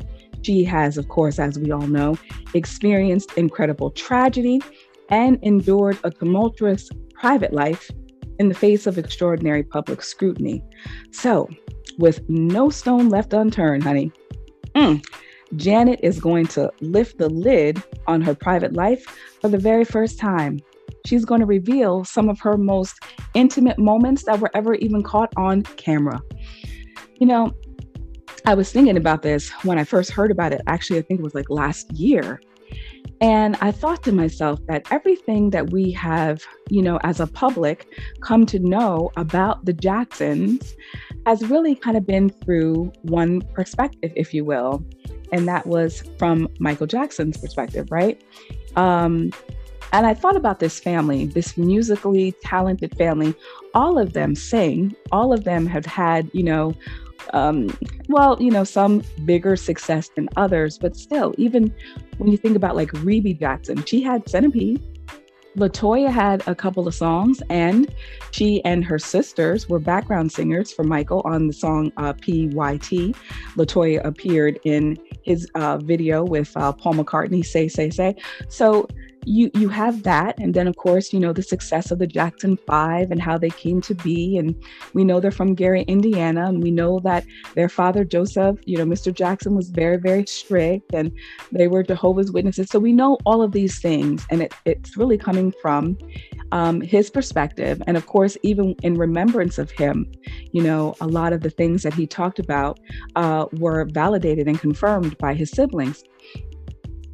she 0.47 0.63
has, 0.63 0.97
of 0.97 1.09
course, 1.09 1.41
as 1.41 1.59
we 1.59 1.73
all 1.73 1.89
know, 1.89 2.17
experienced 2.55 3.33
incredible 3.33 3.91
tragedy 3.91 4.61
and 5.09 5.41
endured 5.43 5.99
a 6.05 6.11
tumultuous 6.13 6.89
private 7.19 7.53
life 7.53 7.91
in 8.39 8.49
the 8.49 8.55
face 8.55 8.87
of 8.87 8.99
extraordinary 8.99 9.63
public 9.63 10.03
scrutiny. 10.03 10.63
So, 11.11 11.49
with 11.99 12.21
no 12.29 12.69
stone 12.69 13.09
left 13.09 13.33
unturned, 13.33 13.85
honey, 13.85 14.13
mm, 14.75 15.03
Janet 15.55 16.01
is 16.03 16.21
going 16.21 16.47
to 16.49 16.71
lift 16.81 17.19
the 17.19 17.29
lid 17.29 17.83
on 18.07 18.21
her 18.21 18.35
private 18.35 18.75
life 18.75 19.05
for 19.41 19.49
the 19.49 19.59
very 19.59 19.85
first 19.85 20.19
time. 20.19 20.61
She's 21.07 21.25
going 21.25 21.41
to 21.41 21.47
reveal 21.47 22.05
some 22.05 22.29
of 22.29 22.41
her 22.41 22.57
most 22.57 22.99
intimate 23.35 23.79
moments 23.79 24.25
that 24.25 24.41
were 24.41 24.51
ever 24.55 24.75
even 24.75 25.03
caught 25.03 25.33
on 25.37 25.63
camera. 25.63 26.21
You 27.19 27.27
know, 27.27 27.53
I 28.45 28.55
was 28.55 28.73
thinking 28.73 28.97
about 28.97 29.23
this 29.23 29.51
when 29.63 29.79
I 29.79 29.85
first 29.85 30.11
heard 30.11 30.31
about 30.31 30.53
it. 30.53 30.61
Actually, 30.67 30.99
I 30.99 31.03
think 31.03 31.21
it 31.21 31.23
was 31.23 31.35
like 31.35 31.49
last 31.49 31.91
year. 31.93 32.41
And 33.21 33.57
I 33.61 33.73
thought 33.73 34.03
to 34.05 34.13
myself 34.13 34.61
that 34.67 34.87
everything 34.91 35.51
that 35.51 35.71
we 35.71 35.91
have, 35.93 36.45
you 36.69 36.83
know, 36.83 36.99
as 37.03 37.19
a 37.19 37.27
public 37.27 37.89
come 38.21 38.45
to 38.47 38.59
know 38.59 39.11
about 39.17 39.65
the 39.65 39.73
Jacksons 39.73 40.75
has 41.25 41.43
really 41.49 41.75
kind 41.75 41.97
of 41.97 42.07
been 42.07 42.29
through 42.29 42.93
one 43.03 43.41
perspective, 43.41 44.13
if 44.17 44.35
you 44.35 44.45
will. 44.45 44.85
And 45.33 45.49
that 45.49 45.67
was 45.67 46.05
from 46.19 46.49
Michael 46.61 46.87
Jackson's 46.87 47.39
perspective, 47.39 47.89
right? 47.91 48.23
Um, 48.77 49.33
and 49.93 50.07
I 50.07 50.15
thought 50.15 50.37
about 50.37 50.61
this 50.61 50.79
family, 50.79 51.27
this 51.27 51.57
musically 51.57 52.33
talented 52.43 52.97
family. 52.97 53.35
All 53.75 53.99
of 53.99 54.13
them 54.13 54.35
sing, 54.35 54.95
all 55.11 55.33
of 55.33 55.45
them 55.45 55.67
have 55.67 55.87
had, 55.87 56.31
you 56.35 56.43
know, 56.43 56.75
um, 57.33 57.77
well, 58.09 58.41
you 58.41 58.51
know, 58.51 58.65
some 58.65 59.03
bigger 59.25 59.57
success 59.57 60.09
than 60.15 60.29
others, 60.37 60.79
but 60.79 60.97
still, 60.97 61.35
even 61.39 61.75
when 62.19 62.31
you 62.31 62.37
think 62.37 62.57
about 62.57 62.77
like 62.77 62.91
Rebbie 63.03 63.39
Jackson, 63.39 63.85
she 63.85 64.03
had 64.03 64.29
Centipede. 64.29 64.83
Latoya 65.57 66.11
had 66.11 66.47
a 66.47 66.55
couple 66.55 66.87
of 66.87 66.95
songs, 66.95 67.43
and 67.49 67.93
she 68.31 68.63
and 68.65 68.85
her 68.85 68.99
sisters 68.99 69.69
were 69.69 69.79
background 69.79 70.31
singers 70.31 70.71
for 70.71 70.85
Michael 70.85 71.23
on 71.25 71.47
the 71.47 71.53
song 71.53 71.91
uh, 71.97 72.13
PYT. 72.13 73.15
Latoya 73.57 74.05
appeared 74.05 74.61
in 74.65 74.99
his 75.23 75.49
uh, 75.55 75.79
video 75.79 76.25
with 76.25 76.55
uh, 76.57 76.73
Paul 76.73 76.95
McCartney, 76.95 77.45
Say, 77.45 77.69
Say, 77.69 77.89
Say. 77.89 78.17
So 78.49 78.87
you 79.27 79.51
you 79.55 79.69
have 79.69 80.05
that. 80.05 80.39
And 80.39 80.55
then 80.55 80.67
of 80.69 80.77
course 80.77 81.13
you 81.13 81.21
know 81.21 81.33
the 81.33 81.43
success 81.43 81.91
of 81.91 81.99
the 81.99 82.07
jackson 82.07 82.57
five 82.67 83.11
and 83.11 83.21
how 83.21 83.37
they 83.37 83.51
came 83.51 83.81
to 83.83 83.95
be. 83.95 84.39
And 84.39 84.55
we 84.95 85.05
know 85.05 85.21
they're 85.21 85.31
from 85.31 85.55
gary 85.55 85.83
indiana. 85.83 86.47
And 86.47 86.63
we 86.63 86.71
know 86.71 87.01
that 87.01 87.27
their 87.55 87.69
father 87.69 88.05
joseph 88.05 88.59
you 88.65 88.79
know 88.79 88.87
mr 88.87 89.13
jackson 89.13 89.55
was 89.55 89.71
very 89.71 89.97
very 89.97 90.25
strict 90.27 90.95
and 90.95 91.13
they 91.53 91.69
were 91.69 91.83
jehovah's 91.83 92.33
witnesses. 92.33 92.69
So 92.71 92.79
we 92.79 92.93
know 92.93 93.19
all 93.27 93.43
of 93.43 93.53
these 93.53 93.81
things 93.81 94.25
and 94.31 94.43
it, 94.43 94.55
it's 94.65 94.97
really 94.97 95.19
coming 95.19 95.53
from 95.61 95.99
um, 96.53 96.81
his 96.81 97.11
perspective. 97.11 97.83
And 97.87 97.97
of 97.97 98.07
course 98.07 98.37
even 98.43 98.77
in 98.83 98.95
remembrance 98.95 99.59
of 99.59 99.71
him 99.71 100.11
you 100.53 100.63
know 100.63 100.95
a 101.01 101.07
lot 101.07 101.33
of 101.33 101.41
the 101.41 101.51
things 101.51 101.83
that 101.83 101.95
he 101.95 102.07
talked 102.07 102.39
about 102.39 102.79
uh, 103.17 103.47
were 103.55 103.87
validated 103.87 104.47
and 104.47 104.61
confirmed 104.61 105.19
by 105.19 105.35
his 105.35 105.51
siblings 105.51 106.05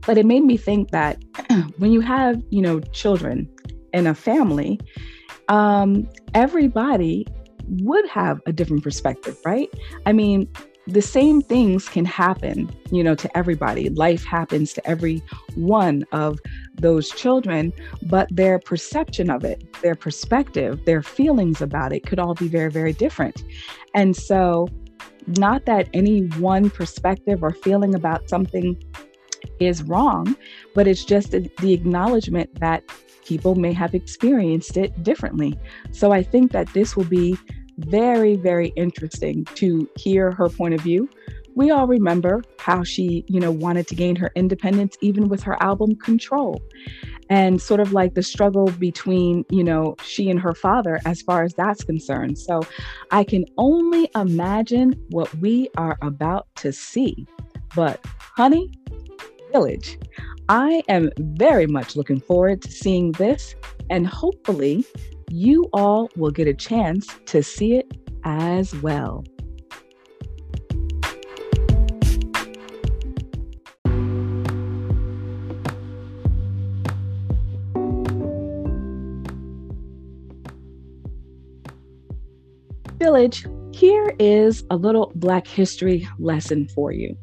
but 0.07 0.19
it 0.19 0.27
made 0.27 0.45
me 0.45 0.57
think 0.57 0.91
that 0.91 1.23
when 1.79 1.93
you 1.93 2.01
have, 2.01 2.43
you 2.51 2.62
know, 2.62 2.81
children 2.93 3.49
in 3.93 4.07
a 4.07 4.15
family, 4.15 4.81
um, 5.49 6.09
everybody 6.35 7.27
would 7.69 8.07
have 8.09 8.41
a 8.47 8.53
different 8.53 8.83
perspective, 8.83 9.38
right? 9.45 9.69
I 10.07 10.12
mean, 10.12 10.49
the 10.88 11.03
same 11.03 11.41
things 11.41 11.88
can 11.88 12.05
happen, 12.05 12.69
you 12.91 13.05
know, 13.05 13.15
to 13.15 13.37
everybody. 13.37 13.88
Life 13.91 14.25
happens 14.25 14.73
to 14.73 14.87
every 14.87 15.23
one 15.55 16.05
of 16.11 16.41
those 16.75 17.11
children, 17.11 17.73
but 18.03 18.29
their 18.35 18.59
perception 18.59 19.31
of 19.31 19.45
it, 19.45 19.62
their 19.81 19.95
perspective, 19.95 20.85
their 20.85 21.03
feelings 21.03 21.62
about 21.62 21.93
it 21.93 22.05
could 22.05 22.19
all 22.19 22.35
be 22.35 22.49
very, 22.49 22.71
very 22.71 22.93
different. 22.93 23.45
And 23.95 24.17
so, 24.17 24.69
not 25.38 25.67
that 25.67 25.88
any 25.93 26.23
one 26.38 26.69
perspective 26.69 27.45
or 27.45 27.53
feeling 27.53 27.95
about 27.95 28.29
something 28.29 28.77
is 29.61 29.83
wrong, 29.83 30.37
but 30.75 30.87
it's 30.87 31.05
just 31.05 31.31
the 31.33 31.73
acknowledgement 31.73 32.61
that 32.61 32.85
people 33.25 33.55
may 33.55 33.73
have 33.73 33.95
experienced 33.95 34.77
it 34.77 35.03
differently. 35.03 35.59
So, 35.93 36.13
I 36.13 36.23
think 36.23 36.53
that 36.53 36.73
this 36.73 36.97
will 36.97 37.05
be 37.05 37.39
very, 37.79 38.37
very 38.37 38.69
interesting 38.77 39.45
to 39.55 39.89
hear 39.97 40.31
her 40.33 40.49
point 40.49 40.75
of 40.75 40.81
view. 40.81 41.09
We 41.55 41.71
all 41.71 41.87
remember 41.87 42.43
how 42.59 42.83
she, 42.83 43.25
you 43.29 43.39
know, 43.41 43.51
wanted 43.51 43.87
to 43.89 43.95
gain 43.95 44.17
her 44.17 44.31
independence 44.35 44.97
even 45.01 45.29
with 45.29 45.43
her 45.43 45.63
album 45.63 45.97
Control. 45.97 46.63
And 47.29 47.63
sort 47.63 47.81
of 47.81 47.93
like 47.93 48.15
the 48.15 48.23
struggle 48.23 48.67
between, 48.79 49.45
you 49.51 49.65
know, 49.65 49.97
she 50.03 50.29
and 50.29 50.41
her 50.41 50.55
father 50.55 51.01
as 51.07 51.23
far 51.23 51.45
as 51.45 51.55
that's 51.55 51.85
concerned. 51.85 52.39
So 52.39 52.63
I 53.11 53.25
can 53.25 53.45
only 53.57 54.11
imagine 54.15 54.95
what 55.11 55.35
we 55.37 55.69
are 55.77 55.97
about 56.03 56.47
to 56.57 56.73
see. 56.73 57.27
But, 57.75 58.01
honey, 58.19 58.71
Village, 59.53 59.99
I 60.49 60.83
am 60.88 61.11
very 61.19 61.67
much 61.67 61.95
looking 61.95 62.21
forward 62.21 62.62
to 62.62 62.71
seeing 62.71 63.12
this 63.12 63.55
and 63.91 64.07
hopefully 64.07 64.83
you 65.29 65.69
all 65.75 66.09
will 66.17 66.31
get 66.31 66.49
a 66.49 66.55
chance 66.55 67.07
to 67.27 67.43
see 67.43 67.75
it 67.75 67.93
as 68.25 68.75
well. 68.77 69.25
Village, 82.99 83.45
here 83.73 84.15
is 84.19 84.65
a 84.71 84.77
little 84.77 85.12
Black 85.15 85.47
history 85.47 86.09
lesson 86.19 86.69
for 86.69 86.93
you. 86.93 87.15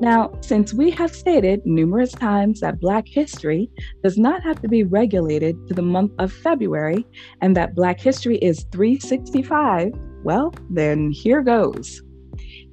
Now, 0.00 0.32
since 0.40 0.72
we 0.72 0.90
have 0.92 1.14
stated 1.14 1.60
numerous 1.66 2.12
times 2.12 2.60
that 2.60 2.80
Black 2.80 3.06
history 3.06 3.70
does 4.02 4.16
not 4.16 4.42
have 4.42 4.62
to 4.62 4.68
be 4.68 4.82
regulated 4.82 5.68
to 5.68 5.74
the 5.74 5.82
month 5.82 6.12
of 6.18 6.32
February 6.32 7.06
and 7.42 7.54
that 7.56 7.74
Black 7.74 8.00
history 8.00 8.38
is 8.38 8.64
365, 8.72 9.92
well, 10.24 10.54
then 10.70 11.10
here 11.10 11.42
goes. 11.42 12.02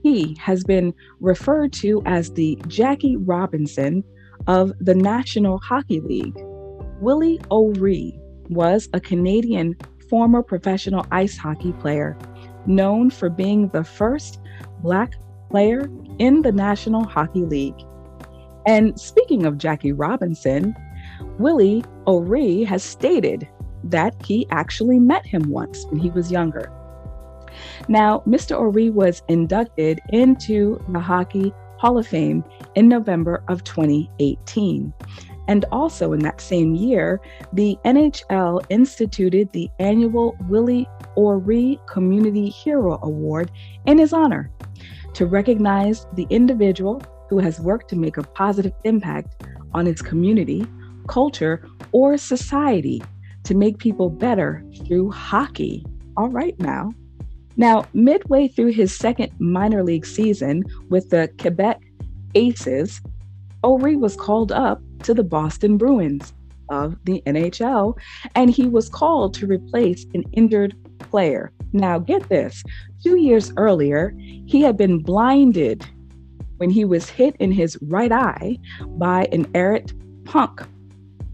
He 0.04 0.38
has 0.40 0.63
been 0.63 0.94
referred 1.20 1.74
to 1.74 2.02
as 2.06 2.32
the 2.32 2.58
Jackie 2.68 3.18
Robinson 3.18 4.06
of 4.48 4.72
the 4.80 4.96
National 4.96 5.58
Hockey 5.58 6.00
League. 6.00 6.38
Willie 7.02 7.42
O'Ree 7.52 8.18
was 8.48 8.88
a 8.94 9.02
Canadian 9.02 9.76
former 10.10 10.42
professional 10.42 11.06
ice 11.12 11.36
hockey 11.36 11.74
player 11.74 12.18
known 12.66 13.10
for 13.10 13.30
being 13.30 13.68
the 13.70 13.84
first 13.84 14.40
Black 14.82 15.13
player 15.49 15.89
in 16.19 16.41
the 16.41 16.51
National 16.51 17.03
Hockey 17.03 17.45
League. 17.45 17.79
And 18.65 18.99
speaking 18.99 19.45
of 19.45 19.57
Jackie 19.57 19.93
Robinson, 19.93 20.75
Willie 21.39 21.83
O'Ree 22.05 22.63
has 22.65 22.83
stated 22.83 23.47
that 23.83 24.15
he 24.25 24.45
actually 24.49 24.99
met 24.99 25.25
him 25.25 25.49
once 25.49 25.86
when 25.86 25.99
he 25.99 26.10
was 26.10 26.31
younger. 26.31 26.71
Now, 27.88 28.23
Mr. 28.27 28.57
O'Ree 28.57 28.89
was 28.89 29.23
inducted 29.29 29.99
into 30.10 30.83
the 30.89 30.99
Hockey 30.99 31.53
Hall 31.77 31.97
of 31.97 32.07
Fame 32.07 32.43
in 32.75 32.88
November 32.88 33.43
of 33.47 33.63
2018. 33.63 34.93
And 35.47 35.65
also 35.71 36.12
in 36.12 36.19
that 36.19 36.41
same 36.41 36.75
year, 36.75 37.21
the 37.53 37.77
NHL 37.86 38.65
instituted 38.69 39.51
the 39.53 39.69
annual 39.79 40.36
Willie 40.49 40.89
O'Ree 41.15 41.79
Community 41.86 42.49
Hero 42.49 42.99
Award 43.01 43.51
in 43.86 43.97
his 43.97 44.12
honor 44.12 44.51
to 45.17 45.25
recognize 45.25 46.06
the 46.13 46.27
individual 46.30 47.01
who 47.27 47.39
has 47.39 47.60
worked 47.60 47.89
to 47.89 47.95
make 47.95 48.17
a 48.17 48.21
positive 48.21 48.71
impact 48.84 49.43
on 49.73 49.88
his 49.88 49.99
community, 49.99 50.63
culture, 51.08 51.67
or 51.91 52.19
society 52.19 53.01
to 53.43 53.56
make 53.56 53.80
people 53.80 54.12
better 54.12 54.63
through 54.86 55.10
hockey. 55.10 55.84
All 56.17 56.30
right, 56.30 56.58
now. 56.60 56.93
Now, 57.56 57.86
midway 57.95 58.47
through 58.47 58.73
his 58.73 58.95
second 58.95 59.32
minor 59.39 59.84
league 59.84 60.06
season 60.06 60.63
with 60.89 61.10
the 61.10 61.32
Quebec 61.39 61.82
Aces, 62.36 63.01
O'Ree 63.63 63.95
was 63.95 64.15
called 64.15 64.51
up 64.51 64.80
to 65.01 65.15
the 65.15 65.23
Boston 65.23 65.80
Bruins 65.80 66.32
of 66.69 66.95
the 67.06 67.23
NHL, 67.25 67.97
and 68.36 68.51
he 68.51 68.67
was 68.67 68.88
called 68.88 69.34
to 69.34 69.47
replace 69.47 70.06
an 70.13 70.25
injured 70.34 70.75
player. 70.99 71.51
Now, 71.73 71.99
get 71.99 72.30
this 72.30 72.63
two 73.03 73.17
years 73.17 73.51
earlier, 73.58 74.13
he 74.45 74.62
had 74.62 74.77
been 74.77 74.99
blinded 74.99 75.86
when 76.58 76.69
he 76.69 76.86
was 76.86 77.10
hit 77.10 77.36
in 77.39 77.51
his 77.51 77.77
right 77.84 78.12
eye 78.12 78.58
by 78.97 79.27
an 79.32 79.49
errant 79.53 79.93
punk, 80.25 80.62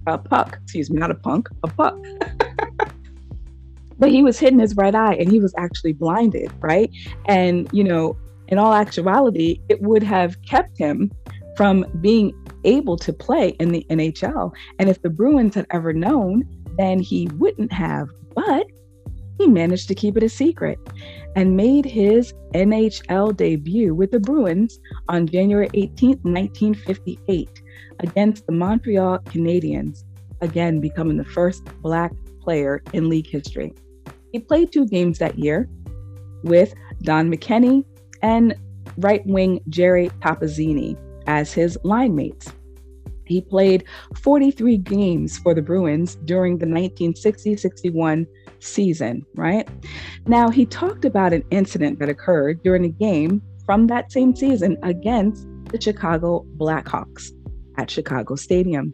a 0.08 0.17
puck, 0.17 0.60
excuse 0.63 0.89
me, 0.89 1.00
not 1.00 1.12
a 1.12 1.15
punk, 1.15 1.50
a 1.63 1.67
puck. 1.67 1.98
but 4.00 4.10
he 4.10 4.22
was 4.22 4.38
hit 4.38 4.52
in 4.52 4.60
his 4.60 4.76
right 4.76 4.96
eye 4.96 5.15
and 5.15 5.32
he 5.32 5.39
was 5.39 5.54
actually 5.58 5.93
blinded, 5.93 6.52
right? 6.60 6.91
And, 7.26 7.69
you 7.72 7.84
know, 7.84 8.17
in 8.50 8.58
all 8.58 8.74
actuality, 8.74 9.62
it 9.69 9.82
would 9.82 10.04
have 10.04 10.41
kept 10.43 10.78
him 10.78 11.12
from 11.56 11.86
being 12.02 12.34
able 12.65 12.98
to 12.98 13.13
play 13.13 13.50
in 13.60 13.72
the 13.72 13.86
NHL. 13.89 14.52
And 14.80 14.89
if 14.89 15.02
the 15.02 15.10
Bruins 15.10 15.56
had 15.56 15.67
ever 15.72 15.93
known, 15.93 16.43
then 16.78 17.00
he 17.00 17.28
wouldn't 17.38 17.72
have. 17.72 18.10
But 18.36 18.67
he 19.38 19.48
managed 19.48 19.88
to 19.88 19.96
keep 19.96 20.17
it 20.17 20.24
a 20.24 20.30
secret 20.30 20.80
and 21.36 21.58
made 21.58 21.86
his 21.86 22.34
NHL 22.54 23.36
debut 23.36 23.96
with 23.96 24.12
the 24.12 24.19
Bruins 24.19 24.80
on 25.10 25.28
January 25.28 25.69
18, 25.74 26.19
1958, 26.22 27.62
against 28.00 28.46
the 28.46 28.54
Montreal 28.54 29.19
Canadiens, 29.26 30.04
again 30.41 30.80
becoming 30.80 31.17
the 31.17 31.26
first 31.26 31.63
Black 31.82 32.12
player 32.41 32.84
in 32.93 33.10
league 33.10 33.28
history. 33.28 33.74
He 34.32 34.39
played 34.39 34.72
two 34.72 34.86
games 34.86 35.19
that 35.19 35.39
year 35.39 35.69
with 36.43 36.74
Don 37.04 37.32
McKenney 37.32 37.86
and 38.22 38.56
right 38.98 39.26
wing 39.26 39.62
Jerry 39.69 40.10
Toppazzini 40.22 40.98
as 41.28 41.54
his 41.54 41.78
line 41.84 42.15
mates. 42.15 42.52
He 43.26 43.41
played 43.41 43.86
43 44.22 44.78
games 44.78 45.38
for 45.38 45.54
the 45.54 45.62
Bruins 45.62 46.15
during 46.26 46.58
the 46.58 46.65
1960 46.65 47.56
61 47.56 48.28
season, 48.63 49.26
right? 49.36 49.67
Now, 50.26 50.49
he 50.49 50.65
talked 50.65 51.06
about 51.06 51.34
an 51.34 51.43
incident 51.52 51.99
that 51.99 52.10
occurred 52.10 52.63
during 52.63 52.86
a 52.86 52.89
game 52.89 53.41
from 53.65 53.88
that 53.88 54.12
same 54.12 54.36
season 54.36 54.78
against 54.84 55.47
the 55.71 55.80
Chicago 55.80 56.45
Blackhawks 56.58 57.32
at 57.78 57.89
Chicago 57.89 58.36
Stadium. 58.36 58.93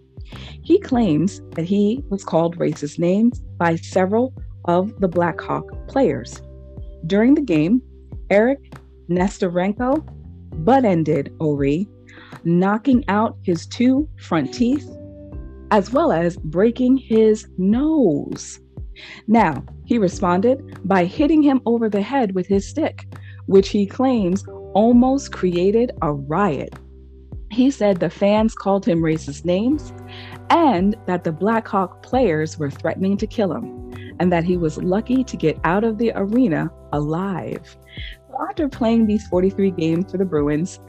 He 0.61 0.79
claims 0.79 1.41
that 1.55 1.65
he 1.65 2.03
was 2.09 2.23
called 2.23 2.57
racist 2.57 2.99
names 2.99 3.39
by 3.57 3.75
several 3.77 4.33
of 4.65 4.99
the 4.99 5.07
Blackhawk 5.07 5.87
players. 5.87 6.41
During 7.07 7.35
the 7.35 7.41
game, 7.41 7.81
Eric 8.29 8.59
Nesterenko 9.09 10.05
butt 10.63 10.85
ended 10.85 11.33
O'Ree, 11.41 11.87
knocking 12.43 13.03
out 13.07 13.37
his 13.43 13.65
two 13.65 14.07
front 14.19 14.53
teeth, 14.53 14.87
as 15.71 15.91
well 15.91 16.11
as 16.11 16.37
breaking 16.37 16.97
his 16.97 17.47
nose. 17.57 18.59
Now, 19.27 19.63
he 19.85 19.97
responded 19.97 20.79
by 20.83 21.05
hitting 21.05 21.41
him 21.41 21.61
over 21.65 21.89
the 21.89 22.01
head 22.01 22.35
with 22.35 22.47
his 22.47 22.67
stick, 22.67 23.05
which 23.45 23.69
he 23.69 23.85
claims 23.85 24.45
almost 24.73 25.31
created 25.31 25.91
a 26.01 26.13
riot. 26.13 26.75
He 27.51 27.71
said 27.71 27.99
the 27.99 28.09
fans 28.09 28.53
called 28.53 28.85
him 28.85 29.01
racist 29.01 29.43
names 29.43 29.91
and 30.49 30.95
that 31.05 31.23
the 31.23 31.31
Blackhawk 31.31 32.03
players 32.03 32.57
were 32.57 32.69
threatening 32.69 33.17
to 33.17 33.27
kill 33.27 33.53
him, 33.53 34.13
and 34.19 34.31
that 34.31 34.43
he 34.43 34.57
was 34.57 34.77
lucky 34.77 35.23
to 35.23 35.37
get 35.37 35.57
out 35.63 35.83
of 35.83 35.97
the 35.97 36.11
arena 36.15 36.71
alive. 36.93 37.77
After 38.49 38.69
playing 38.69 39.05
these 39.05 39.27
43 39.27 39.71
games 39.71 40.11
for 40.11 40.17
the 40.17 40.25
Bruins, 40.25 40.79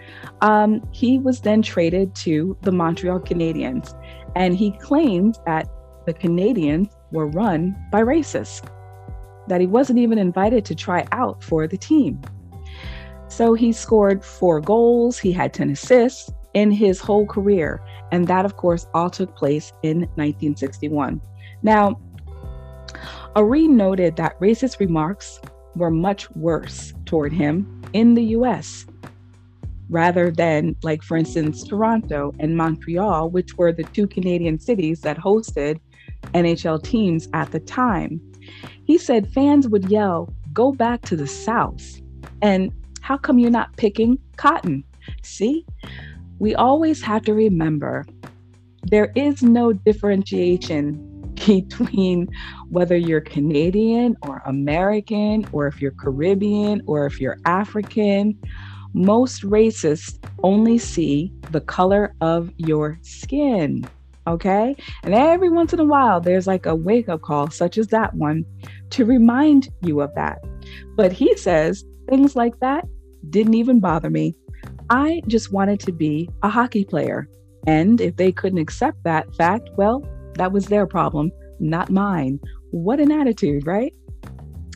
um, 0.40 0.86
he 0.92 1.18
was 1.18 1.40
then 1.40 1.62
traded 1.62 2.14
to 2.16 2.56
the 2.62 2.72
Montreal 2.72 3.20
Canadiens, 3.20 3.94
and 4.36 4.54
he 4.56 4.72
claims 4.78 5.38
that 5.46 5.68
the 6.06 6.14
Canadiens 6.14 6.90
were 7.12 7.26
run 7.26 7.76
by 7.90 8.02
racists, 8.02 8.66
that 9.48 9.60
he 9.60 9.66
wasn't 9.66 9.98
even 9.98 10.18
invited 10.18 10.64
to 10.66 10.74
try 10.74 11.06
out 11.12 11.42
for 11.42 11.66
the 11.66 11.76
team. 11.76 12.20
So 13.28 13.54
he 13.54 13.72
scored 13.72 14.24
four 14.24 14.60
goals, 14.60 15.18
he 15.18 15.32
had 15.32 15.54
10 15.54 15.70
assists 15.70 16.30
in 16.54 16.70
his 16.70 17.00
whole 17.00 17.26
career. 17.26 17.80
And 18.12 18.26
that, 18.26 18.44
of 18.44 18.56
course, 18.56 18.86
all 18.92 19.08
took 19.08 19.36
place 19.36 19.72
in 19.82 20.00
1961. 20.16 21.20
Now, 21.62 22.00
O'Ree 23.36 23.68
noted 23.68 24.16
that 24.16 24.38
racist 24.40 24.80
remarks 24.80 25.40
were 25.76 25.90
much 25.90 26.28
worse 26.32 26.92
toward 27.04 27.32
him 27.32 27.82
in 27.92 28.14
the 28.14 28.24
US 28.36 28.86
rather 29.88 30.30
than, 30.30 30.76
like, 30.82 31.02
for 31.02 31.16
instance, 31.16 31.64
Toronto 31.64 32.32
and 32.38 32.56
Montreal, 32.56 33.30
which 33.30 33.56
were 33.56 33.72
the 33.72 33.82
two 33.84 34.06
Canadian 34.06 34.58
cities 34.58 35.00
that 35.00 35.18
hosted 35.18 35.80
NHL 36.34 36.82
teams 36.82 37.28
at 37.32 37.50
the 37.50 37.60
time. 37.60 38.20
He 38.84 38.98
said 38.98 39.32
fans 39.32 39.68
would 39.68 39.90
yell, 39.90 40.32
Go 40.52 40.72
back 40.72 41.02
to 41.02 41.16
the 41.16 41.26
South. 41.26 42.00
And 42.42 42.72
how 43.00 43.16
come 43.16 43.38
you're 43.38 43.50
not 43.50 43.76
picking 43.76 44.18
cotton? 44.36 44.84
See, 45.22 45.64
we 46.38 46.54
always 46.54 47.02
have 47.02 47.22
to 47.26 47.34
remember 47.34 48.04
there 48.84 49.12
is 49.14 49.42
no 49.42 49.72
differentiation 49.72 51.06
between 51.46 52.28
whether 52.68 52.96
you're 52.96 53.20
Canadian 53.20 54.16
or 54.22 54.42
American, 54.46 55.46
or 55.52 55.66
if 55.66 55.80
you're 55.80 55.92
Caribbean, 55.92 56.82
or 56.86 57.06
if 57.06 57.20
you're 57.20 57.38
African. 57.44 58.38
Most 58.92 59.42
racists 59.42 60.18
only 60.42 60.78
see 60.78 61.32
the 61.50 61.60
color 61.60 62.14
of 62.20 62.50
your 62.56 62.98
skin. 63.02 63.84
Okay. 64.26 64.76
And 65.02 65.14
every 65.14 65.48
once 65.48 65.72
in 65.72 65.80
a 65.80 65.84
while, 65.84 66.20
there's 66.20 66.46
like 66.46 66.66
a 66.66 66.74
wake 66.74 67.08
up 67.08 67.22
call, 67.22 67.50
such 67.50 67.78
as 67.78 67.88
that 67.88 68.14
one, 68.14 68.44
to 68.90 69.04
remind 69.04 69.68
you 69.82 70.00
of 70.00 70.14
that. 70.14 70.38
But 70.96 71.12
he 71.12 71.36
says 71.36 71.84
things 72.08 72.36
like 72.36 72.58
that 72.60 72.86
didn't 73.30 73.54
even 73.54 73.80
bother 73.80 74.10
me. 74.10 74.34
I 74.90 75.22
just 75.26 75.52
wanted 75.52 75.80
to 75.80 75.92
be 75.92 76.28
a 76.42 76.48
hockey 76.48 76.84
player. 76.84 77.28
And 77.66 78.00
if 78.00 78.16
they 78.16 78.32
couldn't 78.32 78.58
accept 78.58 79.04
that 79.04 79.34
fact, 79.36 79.70
well, 79.76 80.02
that 80.34 80.52
was 80.52 80.66
their 80.66 80.86
problem, 80.86 81.30
not 81.58 81.90
mine. 81.90 82.40
What 82.70 83.00
an 83.00 83.12
attitude, 83.12 83.66
right? 83.66 83.94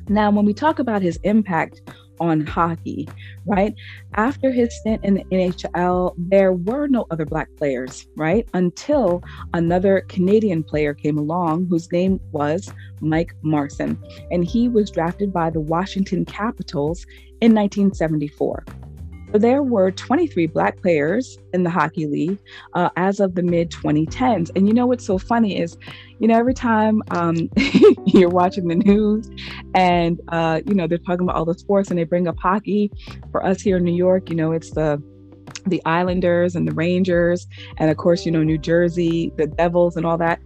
Now, 0.09 0.31
when 0.31 0.45
we 0.45 0.53
talk 0.53 0.79
about 0.79 1.03
his 1.03 1.19
impact 1.23 1.81
on 2.21 2.47
hockey, 2.47 3.09
right? 3.47 3.75
After 4.15 4.51
his 4.51 4.75
stint 4.79 5.05
in 5.05 5.15
the 5.15 5.25
NHL, 5.25 6.15
there 6.17 6.53
were 6.53 6.87
no 6.87 7.07
other 7.11 7.25
Black 7.25 7.49
players, 7.57 8.07
right? 8.17 8.49
Until 8.55 9.23
another 9.53 10.03
Canadian 10.09 10.63
player 10.63 10.95
came 10.95 11.19
along 11.19 11.67
whose 11.67 11.91
name 11.91 12.21
was 12.33 12.73
Mike 13.01 13.35
Marson. 13.43 13.99
And 14.31 14.45
he 14.45 14.69
was 14.69 14.91
drafted 14.91 15.33
by 15.33 15.51
the 15.51 15.61
Washington 15.61 16.25
Capitals 16.25 17.05
in 17.41 17.55
1974 17.55 18.65
there 19.35 19.63
were 19.63 19.91
23 19.91 20.47
Black 20.47 20.81
players 20.81 21.39
in 21.53 21.65
the 21.65 21.71
Hockey 21.71 22.07
League 22.07 22.39
uh, 22.75 22.91
as 22.97 23.19
of 23.19 23.35
the 23.35 23.43
mid 23.43 23.71
2010s. 23.71 24.51
And 24.55 24.69
you 24.69 24.75
know 24.75 24.87
what's 24.87 25.05
so 25.05 25.19
funny 25.19 25.59
is, 25.59 25.77
you 26.21 26.29
know, 26.29 26.39
every 26.39 26.55
time 26.55 27.03
um, 27.11 27.51
you're 28.07 28.31
watching 28.31 28.69
the 28.69 28.77
news 28.77 29.29
and, 29.75 30.21
uh, 30.29 30.61
you 30.67 30.75
know, 30.75 30.87
they're 30.87 30.99
talking 30.99 31.25
about 31.25 31.37
all 31.37 31.45
the 31.45 31.55
sports 31.55 31.91
and 31.91 31.99
they 31.99 32.05
bring 32.05 32.29
up 32.29 32.39
hockey, 32.39 32.91
for 33.33 33.45
us 33.45 33.61
here 33.61 33.79
in 33.79 33.85
New 33.85 33.95
York, 33.95 34.31
you 34.31 34.37
know, 34.37 34.53
it's 34.53 34.71
the 34.71 35.03
the 35.67 35.83
Islanders 35.87 36.57
and 36.57 36.69
the 36.69 36.73
Rangers, 36.73 37.47
and 37.79 37.91
of 37.91 37.97
course, 37.97 38.27
you 38.27 38.33
know, 38.33 38.43
New 38.43 38.59
Jersey, 38.59 39.33
the 39.37 39.47
Devils, 39.47 39.97
and 39.97 40.05
all 40.05 40.19
that. 40.19 40.41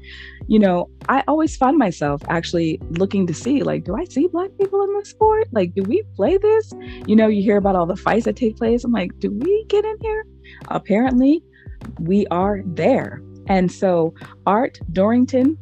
You 0.48 0.58
know, 0.58 0.88
I 1.10 1.22
always 1.28 1.56
find 1.56 1.76
myself 1.76 2.22
actually 2.28 2.80
looking 2.92 3.26
to 3.26 3.34
see, 3.34 3.62
like, 3.62 3.84
do 3.84 3.94
I 3.94 4.04
see 4.04 4.28
Black 4.28 4.50
people 4.58 4.82
in 4.82 4.94
this 4.94 5.10
sport? 5.10 5.46
Like, 5.52 5.74
do 5.74 5.82
we 5.82 6.02
play 6.16 6.38
this? 6.38 6.72
You 7.06 7.16
know, 7.16 7.28
you 7.28 7.42
hear 7.42 7.58
about 7.58 7.76
all 7.76 7.84
the 7.84 7.96
fights 7.96 8.24
that 8.24 8.36
take 8.36 8.56
place. 8.56 8.82
I'm 8.82 8.92
like, 8.92 9.10
do 9.18 9.30
we 9.30 9.64
get 9.68 9.84
in 9.84 9.96
here? 10.00 10.24
Apparently, 10.68 11.42
we 12.00 12.26
are 12.28 12.62
there. 12.64 13.22
And 13.48 13.70
so, 13.70 14.14
Art 14.46 14.78
Dorrington, 14.92 15.58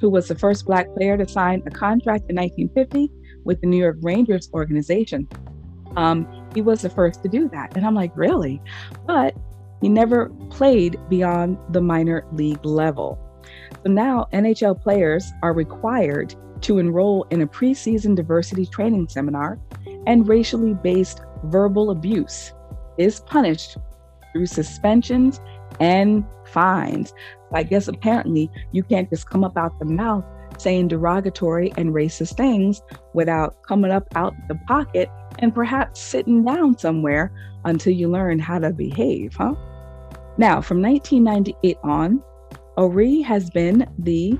who 0.00 0.08
was 0.08 0.28
the 0.28 0.36
first 0.36 0.66
Black 0.66 0.86
player 0.94 1.16
to 1.18 1.26
sign 1.26 1.62
a 1.66 1.70
contract 1.70 2.30
in 2.30 2.36
1950 2.36 3.10
with 3.44 3.60
the 3.60 3.66
New 3.66 3.78
York 3.78 3.96
Rangers 4.02 4.48
organization, 4.54 5.26
um, 5.96 6.48
he 6.54 6.62
was 6.62 6.82
the 6.82 6.90
first 6.90 7.24
to 7.24 7.28
do 7.28 7.48
that. 7.48 7.76
And 7.76 7.84
I'm 7.84 7.94
like, 7.94 8.12
really? 8.14 8.62
But 9.04 9.34
he 9.80 9.88
never 9.88 10.28
played 10.50 10.96
beyond 11.08 11.58
the 11.70 11.80
minor 11.80 12.24
league 12.32 12.64
level. 12.64 13.18
So 13.88 13.92
now 13.94 14.28
NHL 14.34 14.82
players 14.82 15.32
are 15.42 15.54
required 15.54 16.34
to 16.60 16.76
enroll 16.76 17.22
in 17.30 17.40
a 17.40 17.46
preseason 17.46 18.14
diversity 18.14 18.66
training 18.66 19.08
seminar, 19.08 19.58
and 20.06 20.28
racially 20.28 20.74
based 20.74 21.22
verbal 21.44 21.90
abuse 21.90 22.52
is 22.98 23.20
punished 23.20 23.78
through 24.30 24.44
suspensions 24.44 25.40
and 25.80 26.22
fines. 26.44 27.14
I 27.54 27.62
guess 27.62 27.88
apparently 27.88 28.50
you 28.72 28.82
can't 28.82 29.08
just 29.08 29.30
come 29.30 29.42
up 29.42 29.56
out 29.56 29.78
the 29.78 29.86
mouth 29.86 30.26
saying 30.58 30.88
derogatory 30.88 31.72
and 31.78 31.94
racist 31.94 32.36
things 32.36 32.82
without 33.14 33.56
coming 33.62 33.90
up 33.90 34.06
out 34.14 34.34
the 34.48 34.56
pocket 34.66 35.08
and 35.38 35.54
perhaps 35.54 35.98
sitting 35.98 36.44
down 36.44 36.76
somewhere 36.76 37.32
until 37.64 37.94
you 37.94 38.10
learn 38.10 38.38
how 38.38 38.58
to 38.58 38.70
behave, 38.70 39.34
huh? 39.34 39.54
Now, 40.36 40.60
from 40.60 40.82
1998 40.82 41.78
on, 41.82 42.22
O'Ree 42.78 43.22
has 43.22 43.50
been 43.50 43.92
the 43.98 44.38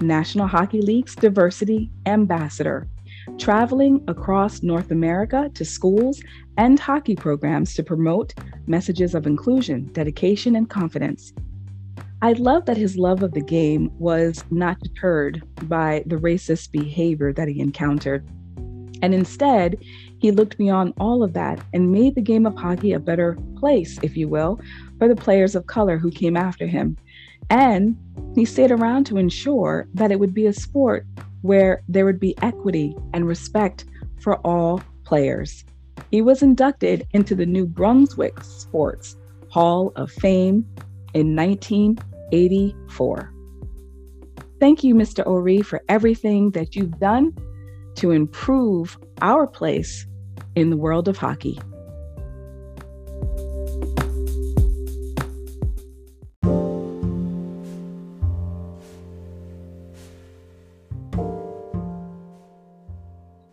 National 0.00 0.46
Hockey 0.46 0.80
League's 0.80 1.14
diversity 1.14 1.90
ambassador, 2.06 2.88
traveling 3.36 4.02
across 4.08 4.62
North 4.62 4.90
America 4.90 5.50
to 5.52 5.66
schools 5.66 6.22
and 6.56 6.80
hockey 6.80 7.14
programs 7.14 7.74
to 7.74 7.82
promote 7.82 8.32
messages 8.66 9.14
of 9.14 9.26
inclusion, 9.26 9.92
dedication, 9.92 10.56
and 10.56 10.70
confidence. 10.70 11.34
I 12.22 12.32
love 12.32 12.64
that 12.64 12.78
his 12.78 12.96
love 12.96 13.22
of 13.22 13.32
the 13.32 13.42
game 13.42 13.90
was 13.98 14.42
not 14.50 14.80
deterred 14.80 15.42
by 15.64 16.04
the 16.06 16.16
racist 16.16 16.72
behavior 16.72 17.34
that 17.34 17.48
he 17.48 17.60
encountered. 17.60 18.26
And 19.02 19.12
instead, 19.12 19.76
he 20.20 20.30
looked 20.30 20.56
beyond 20.56 20.94
all 20.96 21.22
of 21.22 21.34
that 21.34 21.60
and 21.74 21.92
made 21.92 22.14
the 22.14 22.22
game 22.22 22.46
of 22.46 22.56
hockey 22.56 22.94
a 22.94 22.98
better 22.98 23.36
place, 23.58 23.98
if 24.00 24.16
you 24.16 24.26
will, 24.26 24.58
for 24.98 25.06
the 25.06 25.14
players 25.14 25.54
of 25.54 25.66
color 25.66 25.98
who 25.98 26.10
came 26.10 26.34
after 26.34 26.66
him. 26.66 26.96
And 27.50 27.96
he 28.34 28.44
stayed 28.44 28.70
around 28.70 29.04
to 29.06 29.16
ensure 29.16 29.86
that 29.94 30.10
it 30.10 30.18
would 30.18 30.34
be 30.34 30.46
a 30.46 30.52
sport 30.52 31.06
where 31.42 31.82
there 31.88 32.04
would 32.04 32.20
be 32.20 32.34
equity 32.42 32.96
and 33.12 33.28
respect 33.28 33.84
for 34.20 34.36
all 34.46 34.80
players. 35.04 35.64
He 36.10 36.22
was 36.22 36.42
inducted 36.42 37.06
into 37.12 37.34
the 37.34 37.46
New 37.46 37.66
Brunswick 37.66 38.42
Sports 38.42 39.16
Hall 39.50 39.92
of 39.96 40.10
Fame 40.10 40.66
in 41.12 41.36
1984. 41.36 43.32
Thank 44.60 44.82
you, 44.82 44.94
Mr. 44.94 45.26
O'Ree, 45.26 45.62
for 45.62 45.82
everything 45.88 46.50
that 46.52 46.74
you've 46.74 46.98
done 46.98 47.36
to 47.96 48.10
improve 48.10 48.98
our 49.20 49.46
place 49.46 50.06
in 50.56 50.70
the 50.70 50.76
world 50.76 51.08
of 51.08 51.18
hockey. 51.18 51.60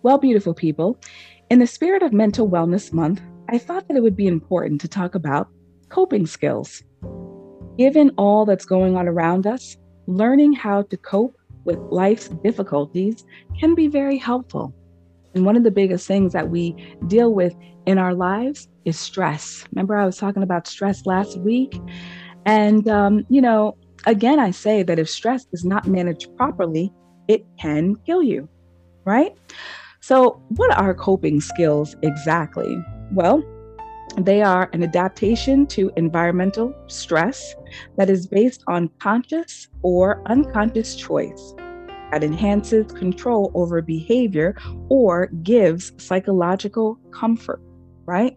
Well, 0.03 0.17
beautiful 0.17 0.55
people, 0.55 0.99
in 1.51 1.59
the 1.59 1.67
spirit 1.67 2.01
of 2.01 2.11
Mental 2.11 2.49
Wellness 2.49 2.91
Month, 2.91 3.21
I 3.49 3.59
thought 3.59 3.87
that 3.87 3.95
it 3.95 4.01
would 4.01 4.15
be 4.15 4.25
important 4.25 4.81
to 4.81 4.87
talk 4.87 5.13
about 5.13 5.47
coping 5.89 6.25
skills. 6.25 6.81
Given 7.77 8.09
all 8.17 8.47
that's 8.47 8.65
going 8.65 8.97
on 8.97 9.07
around 9.07 9.45
us, 9.45 9.77
learning 10.07 10.53
how 10.53 10.81
to 10.83 10.97
cope 10.97 11.37
with 11.65 11.77
life's 11.91 12.29
difficulties 12.29 13.23
can 13.59 13.75
be 13.75 13.87
very 13.87 14.17
helpful. 14.17 14.73
And 15.35 15.45
one 15.45 15.55
of 15.55 15.63
the 15.63 15.69
biggest 15.69 16.07
things 16.07 16.33
that 16.33 16.49
we 16.49 16.75
deal 17.05 17.35
with 17.35 17.53
in 17.85 17.99
our 17.99 18.15
lives 18.15 18.67
is 18.85 18.99
stress. 18.99 19.65
Remember, 19.71 19.95
I 19.95 20.05
was 20.07 20.17
talking 20.17 20.41
about 20.41 20.67
stress 20.67 21.05
last 21.05 21.37
week? 21.37 21.79
And, 22.47 22.87
um, 22.87 23.23
you 23.29 23.39
know, 23.41 23.77
again, 24.07 24.39
I 24.39 24.49
say 24.49 24.81
that 24.81 24.97
if 24.97 25.07
stress 25.07 25.45
is 25.53 25.63
not 25.63 25.87
managed 25.87 26.35
properly, 26.37 26.91
it 27.27 27.45
can 27.59 27.97
kill 28.07 28.23
you, 28.23 28.49
right? 29.05 29.37
So, 30.01 30.41
what 30.49 30.75
are 30.75 30.95
coping 30.95 31.41
skills 31.41 31.95
exactly? 32.01 32.83
Well, 33.11 33.43
they 34.17 34.41
are 34.41 34.69
an 34.73 34.83
adaptation 34.83 35.67
to 35.67 35.91
environmental 35.95 36.73
stress 36.87 37.55
that 37.97 38.09
is 38.09 38.25
based 38.25 38.63
on 38.67 38.89
conscious 38.99 39.67
or 39.83 40.21
unconscious 40.25 40.95
choice 40.95 41.53
that 42.11 42.23
enhances 42.23 42.91
control 42.91 43.51
over 43.53 43.81
behavior 43.81 44.55
or 44.89 45.27
gives 45.43 45.93
psychological 46.03 46.99
comfort, 47.11 47.61
right? 48.05 48.35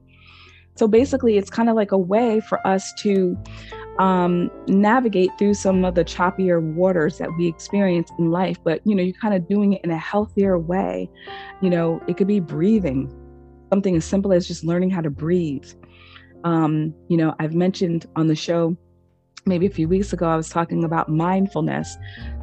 So 0.77 0.87
basically, 0.87 1.38
it's 1.38 1.50
kind 1.50 1.70
of 1.70 1.77
like 1.77 1.92
a 1.92 1.98
way 1.98 2.40
for 2.40 2.64
us 2.66 2.92
to 2.98 3.37
um, 3.99 4.51
navigate 4.67 5.31
through 5.39 5.55
some 5.55 5.85
of 5.85 5.95
the 5.95 6.05
choppier 6.05 6.61
waters 6.61 7.19
that 7.19 7.29
we 7.37 7.47
experience 7.47 8.11
in 8.19 8.31
life, 8.31 8.59
but 8.65 8.81
you 8.85 8.95
know, 8.95 9.03
you're 9.03 9.21
kind 9.21 9.35
of 9.35 9.49
doing 9.49 9.75
it 9.75 9.85
in 9.85 9.91
a 9.91 9.99
healthier 9.99 10.59
way. 10.59 11.09
You 11.61 11.71
know, 11.71 12.03
it 12.07 12.17
could 12.17 12.27
be 12.27 12.41
breathing, 12.41 13.13
something 13.73 13.97
as 13.97 14.05
simple 14.05 14.33
as 14.33 14.49
just 14.49 14.65
learning 14.65 14.91
how 14.91 15.01
to 15.01 15.11
breathe. 15.11 15.67
Um, 16.45 16.95
you 17.09 17.17
know, 17.17 17.35
I've 17.39 17.55
mentioned 17.55 18.07
on 18.17 18.27
the 18.27 18.35
show 18.35 18.77
maybe 19.47 19.67
a 19.67 19.71
few 19.71 19.89
weeks 19.89 20.13
ago, 20.13 20.27
I 20.27 20.37
was 20.37 20.49
talking 20.49 20.85
about 20.85 21.09
mindfulness. 21.09 21.97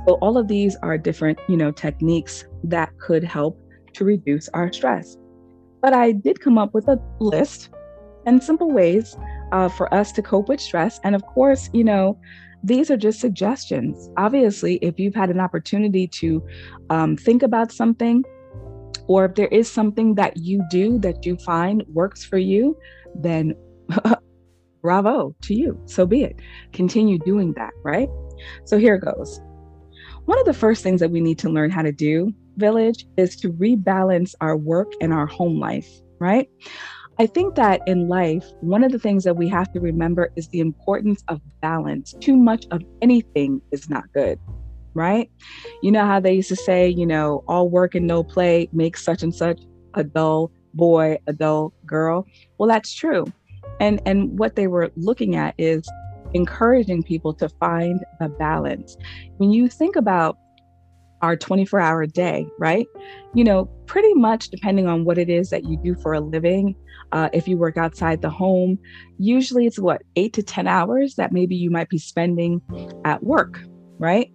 So 0.08 0.16
all 0.16 0.38
of 0.38 0.48
these 0.48 0.76
are 0.78 0.98
different, 0.98 1.40
you 1.48 1.58
know, 1.58 1.72
techniques 1.72 2.46
that 2.64 2.98
could 3.00 3.24
help 3.24 3.60
to 3.94 4.06
reduce 4.06 4.50
our 4.50 4.72
stress. 4.72 5.18
But 5.82 5.94
I 5.94 6.12
did 6.12 6.40
come 6.40 6.58
up 6.58 6.74
with 6.74 6.88
a 6.88 7.00
list 7.20 7.70
and 8.26 8.42
simple 8.42 8.72
ways 8.72 9.18
uh, 9.52 9.70
for 9.70 9.94
us 9.94 10.12
to 10.14 10.22
cope 10.22 10.50
with 10.50 10.62
stress. 10.62 11.00
And 11.04 11.16
of 11.16 11.24
course, 11.26 11.70
you 11.74 11.84
know, 11.84 12.20
these 12.64 12.92
are 12.92 12.98
just 12.98 13.20
suggestions. 13.20 14.10
Obviously, 14.18 14.76
if 14.78 15.00
you've 15.00 15.16
had 15.16 15.30
an 15.30 15.40
opportunity 15.40 16.08
to 16.08 16.46
um, 16.90 17.18
think 17.18 17.44
about 17.44 17.72
something, 17.72 18.24
or 19.08 19.26
if 19.26 19.36
there 19.36 19.48
is 19.48 19.70
something 19.70 20.16
that 20.16 20.38
you 20.38 20.64
do 20.70 21.00
that 21.00 21.26
you 21.26 21.38
find 21.38 21.84
works 21.90 22.24
for 22.24 22.38
you, 22.38 22.78
then 23.16 23.56
bravo 24.82 25.36
to 25.42 25.54
you. 25.54 25.80
So 25.86 26.06
be 26.06 26.24
it. 26.24 26.40
Continue 26.72 27.18
doing 27.20 27.54
that, 27.54 27.72
right? 27.84 28.10
So 28.66 28.78
here 28.78 28.98
goes. 28.98 29.42
One 30.26 30.40
of 30.40 30.46
the 30.46 30.54
first 30.54 30.84
things 30.84 31.00
that 31.00 31.12
we 31.12 31.20
need 31.20 31.40
to 31.40 31.50
learn 31.50 31.72
how 31.72 31.82
to 31.82 31.92
do, 31.92 32.32
village, 32.58 33.06
is 33.18 33.36
to 33.38 33.52
rebalance 33.54 34.36
our 34.40 34.56
work 34.56 34.92
and 35.02 35.12
our 35.14 35.26
home 35.26 35.60
life, 35.60 35.90
right? 36.20 36.48
I 37.22 37.28
think 37.28 37.54
that 37.54 37.82
in 37.86 38.08
life, 38.08 38.44
one 38.62 38.84
of 38.84 38.92
the 38.92 38.98
things 38.98 39.26
that 39.26 39.38
we 39.38 39.48
have 39.50 39.72
to 39.74 39.80
remember 39.80 40.32
is 40.36 40.48
the 40.48 40.60
importance 40.60 41.24
of 41.28 41.40
balance. 41.62 42.16
Too 42.20 42.36
much 42.36 42.66
of 42.72 42.82
anything 43.04 43.62
is 43.72 43.92
not 43.92 44.12
good, 44.12 44.40
right? 44.96 45.30
You 45.84 45.92
know 45.92 46.04
how 46.04 46.20
they 46.20 46.34
used 46.34 46.50
to 46.50 46.56
say, 46.56 46.90
you 46.90 47.06
know, 47.06 47.44
all 47.48 47.70
work 47.70 47.94
and 47.94 48.08
no 48.08 48.24
play 48.24 48.70
makes 48.74 49.06
such 49.06 49.22
and 49.22 49.36
such 49.36 49.62
a 49.94 50.04
dull 50.04 50.52
boy, 50.74 51.20
a 51.28 51.34
dull 51.34 51.74
girl. 51.86 52.26
Well, 52.58 52.68
that's 52.68 52.92
true. 52.92 53.28
And 53.80 54.02
and 54.08 54.40
what 54.40 54.56
they 54.56 54.66
were 54.66 54.90
looking 54.96 55.36
at 55.36 55.54
is 55.60 55.88
encouraging 56.34 57.04
people 57.04 57.36
to 57.36 57.50
find 57.60 58.04
the 58.20 58.30
balance. 58.30 58.98
When 59.38 59.52
you 59.52 59.70
think 59.70 59.96
about 59.96 60.40
our 61.22 61.36
24 61.36 61.80
hour 61.80 62.06
day, 62.06 62.48
right? 62.60 62.88
You 63.34 63.44
know, 63.44 63.66
pretty 63.86 64.14
much 64.14 64.50
depending 64.50 64.88
on 64.88 65.06
what 65.06 65.18
it 65.18 65.30
is 65.30 65.50
that 65.50 65.66
you 65.66 65.78
do 65.78 65.96
for 65.96 66.14
a 66.14 66.20
living, 66.20 66.76
uh, 67.12 67.30
if 67.34 67.48
you 67.48 67.58
work 67.58 67.78
outside 67.78 68.22
the 68.22 68.30
home, 68.30 68.80
usually 69.18 69.66
it's 69.66 69.80
what, 69.80 70.02
eight 70.16 70.34
to 70.34 70.44
10 70.44 70.68
hours 70.68 71.16
that 71.16 71.32
maybe 71.32 71.56
you 71.56 71.70
might 71.70 71.90
be 71.90 71.98
spending 71.98 72.62
at 73.06 73.24
work, 73.24 73.60
right? 74.00 74.32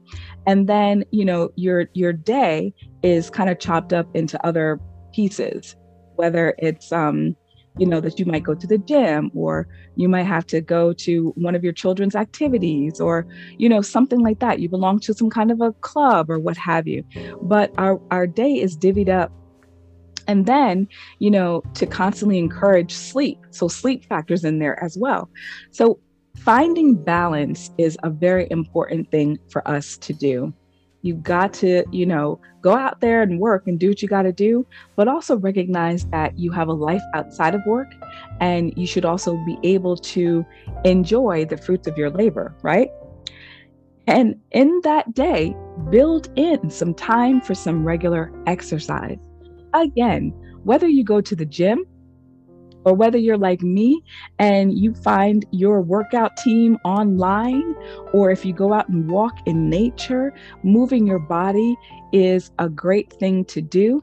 And 0.46 0.68
then, 0.68 1.05
you 1.11 1.25
know, 1.25 1.51
your 1.57 1.87
your 1.94 2.12
day 2.12 2.72
is 3.03 3.31
kind 3.31 3.51
of 3.51 3.59
chopped 3.59 3.92
up 3.92 4.07
into 4.14 4.44
other 4.46 4.79
pieces, 5.12 5.75
whether 6.16 6.55
it's 6.59 6.92
um, 6.92 7.35
you 7.79 7.87
know, 7.87 8.01
that 8.01 8.19
you 8.19 8.27
might 8.27 8.43
go 8.43 8.55
to 8.55 8.67
the 8.67 8.79
gym 8.79 9.31
or 9.35 9.69
you 9.97 10.09
might 10.09 10.25
have 10.25 10.47
to 10.47 10.61
go 10.61 10.93
to 10.93 11.33
one 11.37 11.55
of 11.55 11.62
your 11.62 11.73
children's 11.73 12.15
activities 12.15 13.01
or, 13.01 13.27
you 13.59 13.69
know, 13.69 13.81
something 13.83 14.21
like 14.21 14.39
that. 14.41 14.61
You 14.61 14.69
belong 14.69 15.01
to 15.01 15.15
some 15.15 15.31
kind 15.31 15.51
of 15.51 15.61
a 15.61 15.73
club 15.73 16.31
or 16.31 16.39
what 16.39 16.57
have 16.57 16.87
you. 16.87 17.05
But 17.43 17.73
our, 17.79 18.01
our 18.11 18.27
day 18.27 18.55
is 18.55 18.77
divvied 18.77 19.09
up. 19.09 19.33
And 20.29 20.47
then, 20.47 20.89
you 21.21 21.31
know, 21.31 21.62
to 21.75 21.87
constantly 21.87 22.39
encourage 22.39 22.93
sleep. 22.93 23.39
So 23.51 23.69
sleep 23.69 24.05
factors 24.07 24.45
in 24.45 24.59
there 24.59 24.83
as 24.83 24.97
well. 24.99 25.31
So 25.71 26.01
finding 26.37 26.95
balance 26.95 27.71
is 27.79 27.97
a 28.03 28.11
very 28.11 28.49
important 28.51 29.11
thing 29.11 29.39
for 29.51 29.67
us 29.69 29.97
to 29.99 30.12
do. 30.12 30.53
You've 31.03 31.23
got 31.23 31.53
to, 31.55 31.85
you 31.93 32.07
know, 32.07 32.41
go 32.63 32.75
out 32.75 33.01
there 33.01 33.23
and 33.23 33.39
work 33.39 33.67
and 33.67 33.79
do 33.79 33.89
what 33.89 34.03
you 34.03 34.09
got 34.09 34.23
to 34.23 34.33
do, 34.33 34.67
but 34.97 35.09
also 35.09 35.37
recognize 35.37 36.05
that 36.07 36.39
you 36.39 36.51
have 36.51 36.69
a 36.69 36.73
life 36.73 37.03
outside 37.15 37.55
of 37.55 37.61
work 37.67 37.95
and 38.41 38.73
you 38.77 38.87
should 38.87 39.05
also 39.05 39.37
be 39.45 39.59
able 39.63 39.97
to 39.97 40.45
enjoy 40.85 41.45
the 41.45 41.57
fruits 41.57 41.87
of 41.87 41.97
your 41.97 42.11
labor, 42.11 42.55
right? 42.63 42.91
And 44.07 44.41
in 44.53 44.81
that 44.85 45.15
day, 45.15 45.57
build 45.91 46.29
in 46.37 46.71
some 46.71 46.95
time 46.95 47.41
for 47.41 47.55
some 47.55 47.85
regular 47.85 48.33
exercise. 48.47 49.19
Again, 49.75 50.31
whether 50.65 50.89
you 50.89 51.05
go 51.05 51.21
to 51.21 51.37
the 51.37 51.47
gym 51.47 51.85
or 52.87 52.94
whether 52.94 53.18
you're 53.18 53.37
like 53.37 53.62
me 53.62 54.01
and 54.38 54.79
you 54.79 54.94
find 54.94 55.44
your 55.51 55.83
workout 55.83 56.37
team 56.38 56.79
online, 56.85 57.75
or 58.12 58.31
if 58.31 58.44
you 58.46 58.55
go 58.55 58.72
out 58.72 58.88
and 58.88 59.11
walk 59.11 59.35
in 59.44 59.68
nature, 59.68 60.33
moving 60.62 61.07
your 61.07 61.18
body 61.18 61.77
is 62.12 62.53
a 62.61 62.68
great 62.68 63.12
thing 63.14 63.44
to 63.46 63.61
do. 63.61 64.03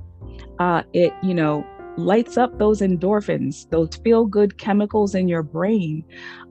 Uh, 0.60 0.84
it, 0.92 1.14
you 1.24 1.34
know, 1.34 1.66
lights 1.96 2.38
up 2.38 2.60
those 2.60 2.82
endorphins, 2.82 3.70
those 3.70 3.96
feel 4.04 4.26
good 4.26 4.58
chemicals 4.58 5.16
in 5.16 5.28
your 5.30 5.44
brain 5.44 6.04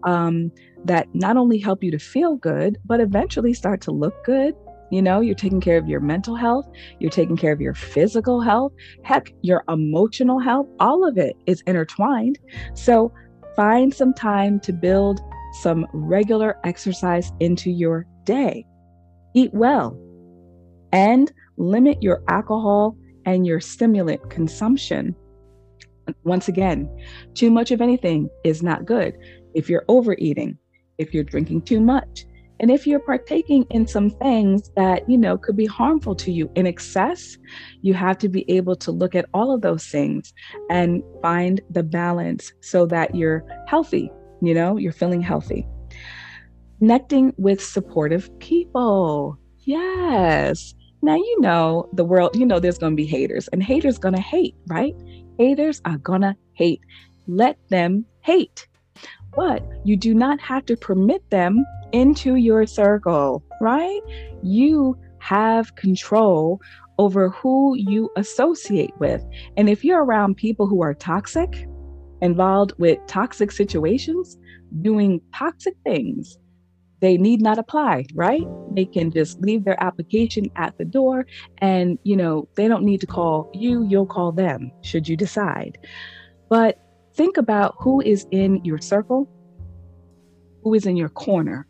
um, 0.05 0.51
that 0.85 1.09
not 1.15 1.37
only 1.37 1.59
help 1.59 1.85
you 1.85 1.91
to 1.91 1.99
feel 1.99 2.37
good, 2.37 2.79
but 2.87 3.01
eventually 3.01 3.53
start 3.53 3.81
to 3.83 3.91
look 3.91 4.25
good 4.25 4.55
you 4.93 5.01
know, 5.01 5.21
you're 5.21 5.35
taking 5.35 5.61
care 5.61 5.79
of 5.79 5.89
your 5.89 6.01
mental 6.01 6.37
health, 6.37 6.69
you're 7.01 7.11
taking 7.11 7.37
care 7.37 7.51
of 7.51 7.63
your 7.63 7.73
physical 7.73 8.43
health, 8.43 8.75
heck, 9.03 9.33
your 9.41 9.65
emotional 9.69 10.39
health, 10.39 10.69
all 10.81 11.09
of 11.09 11.17
it 11.17 11.35
is 11.47 11.63
intertwined. 11.67 12.39
So 12.75 13.11
find 13.57 13.93
some 13.93 14.13
time 14.13 14.61
to 14.61 14.73
build 14.73 15.19
some 15.63 15.87
regular 15.95 16.59
exercise 16.65 17.33
into 17.41 17.71
your 17.71 18.07
day. 18.25 18.67
Eat 19.35 19.53
well 19.55 19.99
and 20.93 21.33
limit 21.57 22.03
your 22.03 22.23
alcohol 22.29 22.95
and 23.25 23.47
your 23.47 23.61
stimulant 23.61 24.29
consumption. 24.29 25.17
Once 26.25 26.49
again, 26.49 26.87
too 27.33 27.51
much 27.51 27.71
of 27.71 27.81
anything 27.81 28.29
is 28.45 28.63
not 28.63 28.85
good. 28.85 29.17
If 29.55 29.71
you're 29.71 29.87
overeating, 29.89 30.59
if 30.99 31.15
you're 31.15 31.25
drinking 31.25 31.63
too 31.63 31.81
much, 31.81 32.27
and 32.63 32.71
if 32.71 32.87
you're 32.87 33.01
partaking 33.01 33.67
in 33.71 33.89
some 33.89 34.09
things 34.09 34.71
that, 34.77 35.09
you 35.11 35.19
know, 35.19 35.37
could 35.37 35.57
be 35.57 35.67
harmful 35.67 36.15
to 36.15 36.31
you 36.31 36.49
in 36.55 36.65
excess, 36.65 37.37
you 37.81 37.93
have 37.93 38.17
to 38.19 38.29
be 38.29 38.49
able 38.49 38.77
to 38.77 38.93
look 38.93 39.17
at 39.17 39.27
all 39.35 39.53
of 39.53 39.63
those 39.63 39.85
things 39.85 40.33
and 40.71 41.03
find 41.21 41.61
the 41.71 41.83
balance 41.83 42.53
so 42.61 42.87
that 42.87 43.17
you're 43.17 43.45
healthy, 43.67 44.13
you 44.41 44.55
know, 44.55 44.77
you're 44.77 44.93
feeling 44.93 45.21
healthy. 45.21 45.67
Connecting 46.79 47.35
with 47.37 47.63
supportive 47.63 48.31
people. 48.39 49.37
Yes. 49.59 50.75
Now, 51.03 51.17
you 51.17 51.41
know, 51.41 51.89
the 51.93 52.05
world, 52.05 52.37
you 52.37 52.47
know, 52.47 52.61
there's 52.61 52.79
going 52.79 52.93
to 52.93 52.97
be 52.97 53.07
haters, 53.07 53.49
and 53.49 53.61
haters 53.61 53.99
going 53.99 54.15
to 54.15 54.21
hate, 54.21 54.55
right? 54.69 54.95
Haters 55.37 55.81
are 55.85 55.99
going 55.99 56.21
to 56.21 56.37
hate. 56.53 56.81
Let 57.27 57.59
them 57.71 58.05
hate. 58.21 58.69
But 59.35 59.65
you 59.85 59.97
do 59.97 60.15
not 60.15 60.41
have 60.41 60.65
to 60.67 60.77
permit 60.77 61.29
them 61.31 61.65
into 61.93 62.37
your 62.37 62.67
circle, 62.67 63.45
right? 63.61 64.01
You 64.43 64.99
have 65.19 65.75
control 65.77 66.61
over 66.99 67.31
who 67.31 67.75
you 67.77 68.11
associate 68.17 68.93
with. 68.99 69.25
And 69.57 69.69
if 69.69 69.85
you're 69.85 70.05
around 70.05 70.37
people 70.37 70.67
who 70.67 70.83
are 70.83 70.95
toxic, 70.95 71.67
involved 72.21 72.73
with 72.79 72.99
toxic 73.07 73.51
situations, 73.51 74.39
doing 74.81 75.21
toxic 75.35 75.75
things, 75.85 76.39
they 77.01 77.19
need 77.19 77.43
not 77.43 77.59
apply, 77.59 78.07
right? 78.15 78.47
They 78.77 78.85
can 78.85 79.11
just 79.11 79.41
leave 79.41 79.65
their 79.65 79.83
application 79.83 80.49
at 80.55 80.79
the 80.79 80.85
door 80.85 81.27
and, 81.59 81.99
you 82.05 82.17
know, 82.17 82.49
they 82.55 82.69
don't 82.69 82.85
need 82.85 83.01
to 83.01 83.09
call 83.09 83.51
you, 83.53 83.85
you'll 83.89 84.07
call 84.07 84.31
them 84.31 84.71
should 84.83 85.09
you 85.09 85.17
decide. 85.17 85.79
But 86.49 86.79
think 87.15 87.37
about 87.37 87.75
who 87.81 88.01
is 88.01 88.27
in 88.31 88.65
your 88.65 88.79
circle, 88.79 89.29
who 90.63 90.75
is 90.75 90.87
in 90.87 90.97
your 90.97 91.09
corner, 91.09 91.67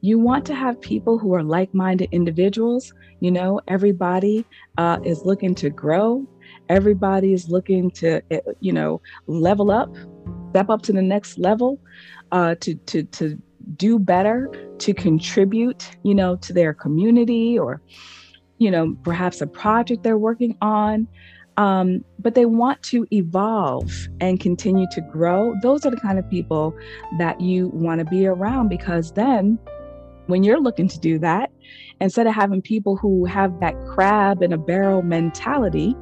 you 0.00 0.18
want 0.18 0.44
to 0.46 0.54
have 0.54 0.80
people 0.80 1.18
who 1.18 1.34
are 1.34 1.42
like-minded 1.42 2.08
individuals. 2.12 2.92
You 3.20 3.32
know 3.32 3.60
everybody 3.66 4.44
uh, 4.76 4.98
is 5.04 5.24
looking 5.24 5.54
to 5.56 5.70
grow. 5.70 6.26
Everybody 6.68 7.32
is 7.32 7.48
looking 7.48 7.90
to 7.92 8.22
eh, 8.30 8.40
you 8.60 8.72
know 8.72 9.00
level 9.26 9.70
up 9.70 9.94
step 10.50 10.70
up 10.70 10.82
to 10.82 10.92
the 10.92 11.02
next 11.02 11.38
level 11.38 11.78
uh, 12.32 12.54
to 12.60 12.74
to 12.74 13.02
to 13.04 13.40
do 13.76 13.98
better 13.98 14.50
to 14.78 14.94
contribute 14.94 15.90
you 16.02 16.14
know 16.14 16.36
to 16.36 16.52
their 16.52 16.72
community 16.72 17.58
or 17.58 17.82
you 18.58 18.70
know 18.70 18.96
perhaps 19.02 19.40
a 19.40 19.46
project 19.46 20.02
they're 20.02 20.18
working 20.18 20.56
on. 20.60 21.08
Um, 21.56 22.04
but 22.20 22.36
they 22.36 22.44
want 22.44 22.80
to 22.84 23.04
evolve 23.12 23.90
and 24.20 24.38
continue 24.38 24.86
to 24.92 25.00
grow. 25.00 25.56
Those 25.60 25.84
are 25.84 25.90
the 25.90 25.96
kind 25.96 26.16
of 26.16 26.30
people 26.30 26.72
that 27.18 27.40
you 27.40 27.66
want 27.70 27.98
to 27.98 28.04
be 28.04 28.28
around 28.28 28.68
because 28.68 29.10
then 29.14 29.58
when 30.28 30.44
you're 30.44 30.60
looking 30.60 30.88
to 30.88 31.00
do 31.00 31.18
that, 31.18 31.50
instead 32.00 32.26
of 32.26 32.34
having 32.34 32.62
people 32.62 32.96
who 32.96 33.24
have 33.24 33.58
that 33.60 33.74
crab 33.86 34.42
in 34.42 34.52
a 34.52 34.58
barrel 34.58 35.02
mentality, 35.02 35.96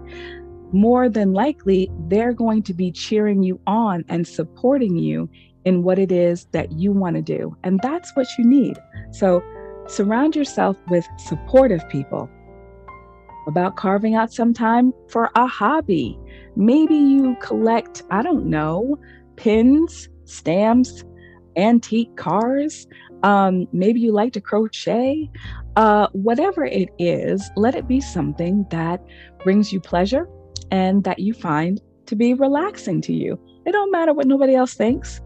more 0.73 1.09
than 1.09 1.33
likely 1.33 1.91
they're 2.09 2.33
going 2.33 2.63
to 2.65 2.75
be 2.75 2.91
cheering 2.91 3.43
you 3.43 3.61
on 3.67 4.05
and 4.09 4.27
supporting 4.27 4.97
you 4.97 5.31
in 5.65 5.85
what 5.85 5.99
it 5.99 6.11
is 6.11 6.47
that 6.53 6.73
you 6.73 6.93
want 6.93 7.17
to 7.17 7.23
do. 7.23 7.57
And 7.63 7.81
that's 7.83 8.15
what 8.15 8.27
you 8.37 8.45
need. 8.45 8.77
So 9.13 9.43
surround 9.87 10.35
yourself 10.35 10.77
with 10.89 11.07
supportive 11.19 11.89
people. 11.89 12.29
About 13.47 13.77
carving 13.77 14.17
out 14.17 14.33
some 14.33 14.53
time 14.53 14.93
for 15.09 15.31
a 15.37 15.47
hobby. 15.47 16.19
Maybe 16.57 16.97
you 16.97 17.37
collect, 17.41 18.03
I 18.11 18.23
don't 18.23 18.47
know, 18.47 18.99
pins, 19.37 20.09
stamps, 20.25 21.05
antique 21.57 22.17
cars. 22.17 22.89
Um, 23.27 23.67
maybe 23.73 23.99
you 23.99 24.13
like 24.13 24.33
to 24.35 24.41
crochet. 24.41 25.29
Uh, 25.75 26.07
whatever 26.13 26.65
it 26.65 26.89
is, 26.99 27.51
let 27.57 27.75
it 27.75 27.89
be 27.89 28.01
something 28.01 28.65
that 28.71 29.05
brings 29.43 29.73
you 29.73 29.81
pleasure 29.81 30.29
and 30.71 31.03
that 31.03 31.19
you 31.19 31.35
find 31.35 31.81
to 32.07 32.15
be 32.15 32.35
relaxing 32.35 33.01
to 33.03 33.13
you. 33.13 33.39
It 33.67 33.73
don't 33.73 33.91
matter 33.91 34.15
what 34.15 34.29
nobody 34.29 34.55
else 34.55 34.75
thinks. 34.75 35.21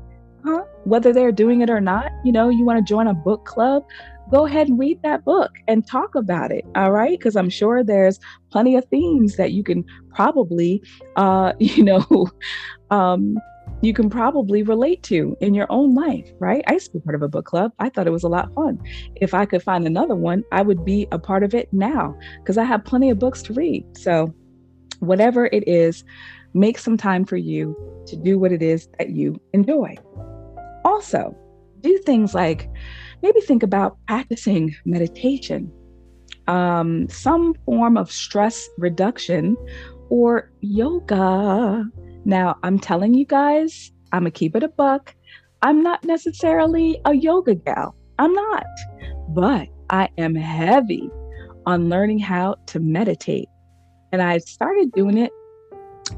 Huh? 0.45 0.63
Whether 0.85 1.13
they're 1.13 1.31
doing 1.31 1.61
it 1.61 1.69
or 1.69 1.83
not, 1.83 2.11
you 2.25 2.33
know, 2.33 2.49
you 2.49 2.65
want 2.65 2.79
to 2.79 2.91
join 2.91 3.07
a 3.07 3.13
book 3.13 3.45
club, 3.45 3.85
go 4.31 4.47
ahead 4.47 4.69
and 4.69 4.79
read 4.79 5.03
that 5.03 5.23
book 5.27 5.51
and 5.69 5.87
talk 5.87 6.15
about 6.15 6.51
it. 6.51 6.65
All 6.77 6.93
right. 6.93 7.19
Because 7.19 7.37
I'm 7.37 7.51
sure 7.51 7.85
there's 7.85 8.19
plenty 8.51 8.77
of 8.77 8.87
themes 8.87 9.37
that 9.37 9.53
you 9.53 9.63
can 9.63 9.85
probably, 10.15 10.83
uh, 11.17 11.53
you 11.59 11.85
know, 11.85 12.29
um, 12.91 13.37
you 13.83 13.95
can 13.95 14.11
probably 14.11 14.63
relate 14.63 15.03
to 15.05 15.37
in 15.41 15.55
your 15.55 15.67
own 15.71 15.95
life, 15.95 16.31
right? 16.39 16.63
I 16.67 16.75
used 16.75 16.87
to 16.87 16.99
be 16.99 17.01
part 17.01 17.15
of 17.15 17.23
a 17.23 17.29
book 17.29 17.47
club. 17.47 17.73
I 17.79 17.89
thought 17.89 18.07
it 18.07 18.13
was 18.13 18.25
a 18.25 18.29
lot 18.29 18.53
fun. 18.55 18.79
If 19.17 19.33
I 19.33 19.47
could 19.47 19.63
find 19.63 19.87
another 19.87 20.15
one, 20.15 20.45
I 20.53 20.63
would 20.63 20.85
be 20.85 21.07
a 21.13 21.19
part 21.19 21.43
of 21.43 21.55
it 21.55 21.73
now 21.73 22.15
because 22.39 22.59
I 22.59 22.65
have 22.65 22.85
plenty 22.85 23.11
of 23.11 23.19
books 23.19 23.43
to 23.43 23.53
read. 23.55 23.85
So, 23.97 24.35
whatever 24.99 25.47
it 25.47 25.67
is, 25.67 26.05
make 26.53 26.79
some 26.79 26.97
time 26.97 27.25
for 27.25 27.37
you 27.37 27.75
to 28.07 28.17
do 28.17 28.39
what 28.39 28.53
it 28.53 28.63
is 28.63 28.89
that 28.99 29.11
you 29.11 29.41
enjoy. 29.53 29.97
Also, 30.85 31.35
do 31.81 31.99
things 31.99 32.35
like 32.35 32.69
maybe 33.23 33.41
think 33.41 33.63
about 33.63 33.97
practicing 34.07 34.75
meditation, 34.85 35.73
um, 36.49 37.09
some 37.09 37.55
form 37.65 37.97
of 37.97 38.11
stress 38.13 38.69
reduction, 38.77 39.57
or 40.11 40.51
yoga. 40.61 41.85
Now, 42.25 42.57
I'm 42.63 42.79
telling 42.79 43.15
you 43.15 43.25
guys, 43.25 43.93
I'm 44.13 44.21
gonna 44.21 44.31
keep 44.31 44.57
it 44.57 44.63
a 44.63 44.69
buck. 44.69 45.15
I'm 45.63 45.83
not 45.83 46.05
necessarily 46.05 47.01
a 47.05 47.15
yoga 47.15 47.55
gal. 47.55 47.95
I'm 48.19 48.33
not, 48.33 48.65
but 49.29 49.69
I 49.91 50.09
am 50.19 50.35
heavy 50.35 51.11
on 51.67 51.89
learning 51.89 52.19
how 52.19 52.57
to 52.67 52.81
meditate. 52.81 53.49
And 54.13 54.23
I 54.23 54.39
started 54.39 54.93
doing 54.93 55.19
it 55.19 55.31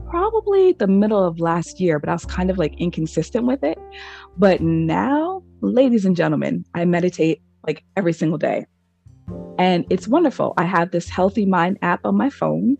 probably 0.09 0.73
the 0.73 0.87
middle 0.87 1.23
of 1.23 1.41
last 1.41 1.81
year, 1.81 1.99
but 1.99 2.09
I 2.09 2.13
was 2.13 2.25
kind 2.25 2.51
of 2.51 2.59
like 2.59 2.75
inconsistent 2.79 3.47
with 3.47 3.63
it. 3.63 3.79
But 4.37 4.61
now, 4.61 5.43
ladies 5.61 6.05
and 6.05 6.17
gentlemen, 6.17 6.65
I 6.75 6.85
meditate 6.85 7.43
like 7.67 7.85
every 7.97 8.13
single 8.13 8.39
day. 8.39 8.67
And 9.59 9.85
it's 9.91 10.09
wonderful. 10.09 10.55
I 10.57 10.65
have 10.65 10.91
this 10.91 11.09
Healthy 11.09 11.47
Mind 11.47 11.79
app 11.83 12.01
on 12.05 12.17
my 12.17 12.31
phone, 12.31 12.77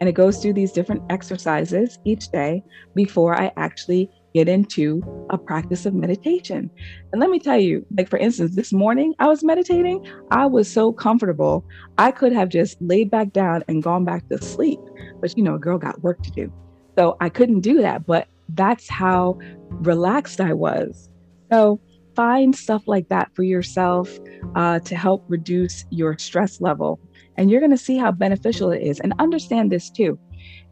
and 0.00 0.08
it 0.08 0.12
goes 0.12 0.38
through 0.38 0.52
these 0.54 0.72
different 0.72 1.02
exercises 1.10 1.98
each 2.04 2.28
day 2.28 2.62
before 2.94 3.38
I 3.38 3.52
actually 3.56 4.10
get 4.34 4.48
into 4.48 5.00
a 5.30 5.38
practice 5.38 5.86
of 5.86 5.94
meditation. 5.94 6.68
And 7.12 7.20
let 7.20 7.30
me 7.30 7.38
tell 7.38 7.58
you, 7.58 7.86
like 7.96 8.08
for 8.08 8.18
instance, 8.18 8.56
this 8.56 8.72
morning 8.72 9.14
I 9.20 9.28
was 9.28 9.44
meditating, 9.44 10.04
I 10.32 10.46
was 10.46 10.70
so 10.70 10.92
comfortable. 10.92 11.64
I 11.98 12.10
could 12.10 12.32
have 12.32 12.48
just 12.48 12.76
laid 12.82 13.10
back 13.10 13.32
down 13.32 13.62
and 13.68 13.82
gone 13.82 14.04
back 14.04 14.28
to 14.28 14.42
sleep. 14.42 14.80
But 15.20 15.36
you 15.36 15.44
know, 15.44 15.54
a 15.54 15.58
girl 15.58 15.78
got 15.78 16.02
work 16.02 16.22
to 16.22 16.30
do. 16.32 16.52
So 16.98 17.16
I 17.20 17.28
couldn't 17.28 17.60
do 17.60 17.80
that, 17.80 18.06
but 18.06 18.26
that's 18.50 18.88
how 18.88 19.38
relaxed 19.68 20.40
I 20.40 20.52
was. 20.52 21.08
So 21.50 21.80
find 22.14 22.54
stuff 22.54 22.82
like 22.86 23.08
that 23.08 23.30
for 23.34 23.42
yourself 23.42 24.18
uh, 24.54 24.80
to 24.80 24.96
help 24.96 25.24
reduce 25.28 25.84
your 25.90 26.18
stress 26.18 26.60
level. 26.60 27.00
And 27.36 27.50
you're 27.50 27.60
going 27.60 27.70
to 27.70 27.78
see 27.78 27.96
how 27.96 28.12
beneficial 28.12 28.70
it 28.70 28.82
is. 28.82 29.00
And 29.00 29.12
understand 29.18 29.72
this 29.72 29.90
too. 29.90 30.18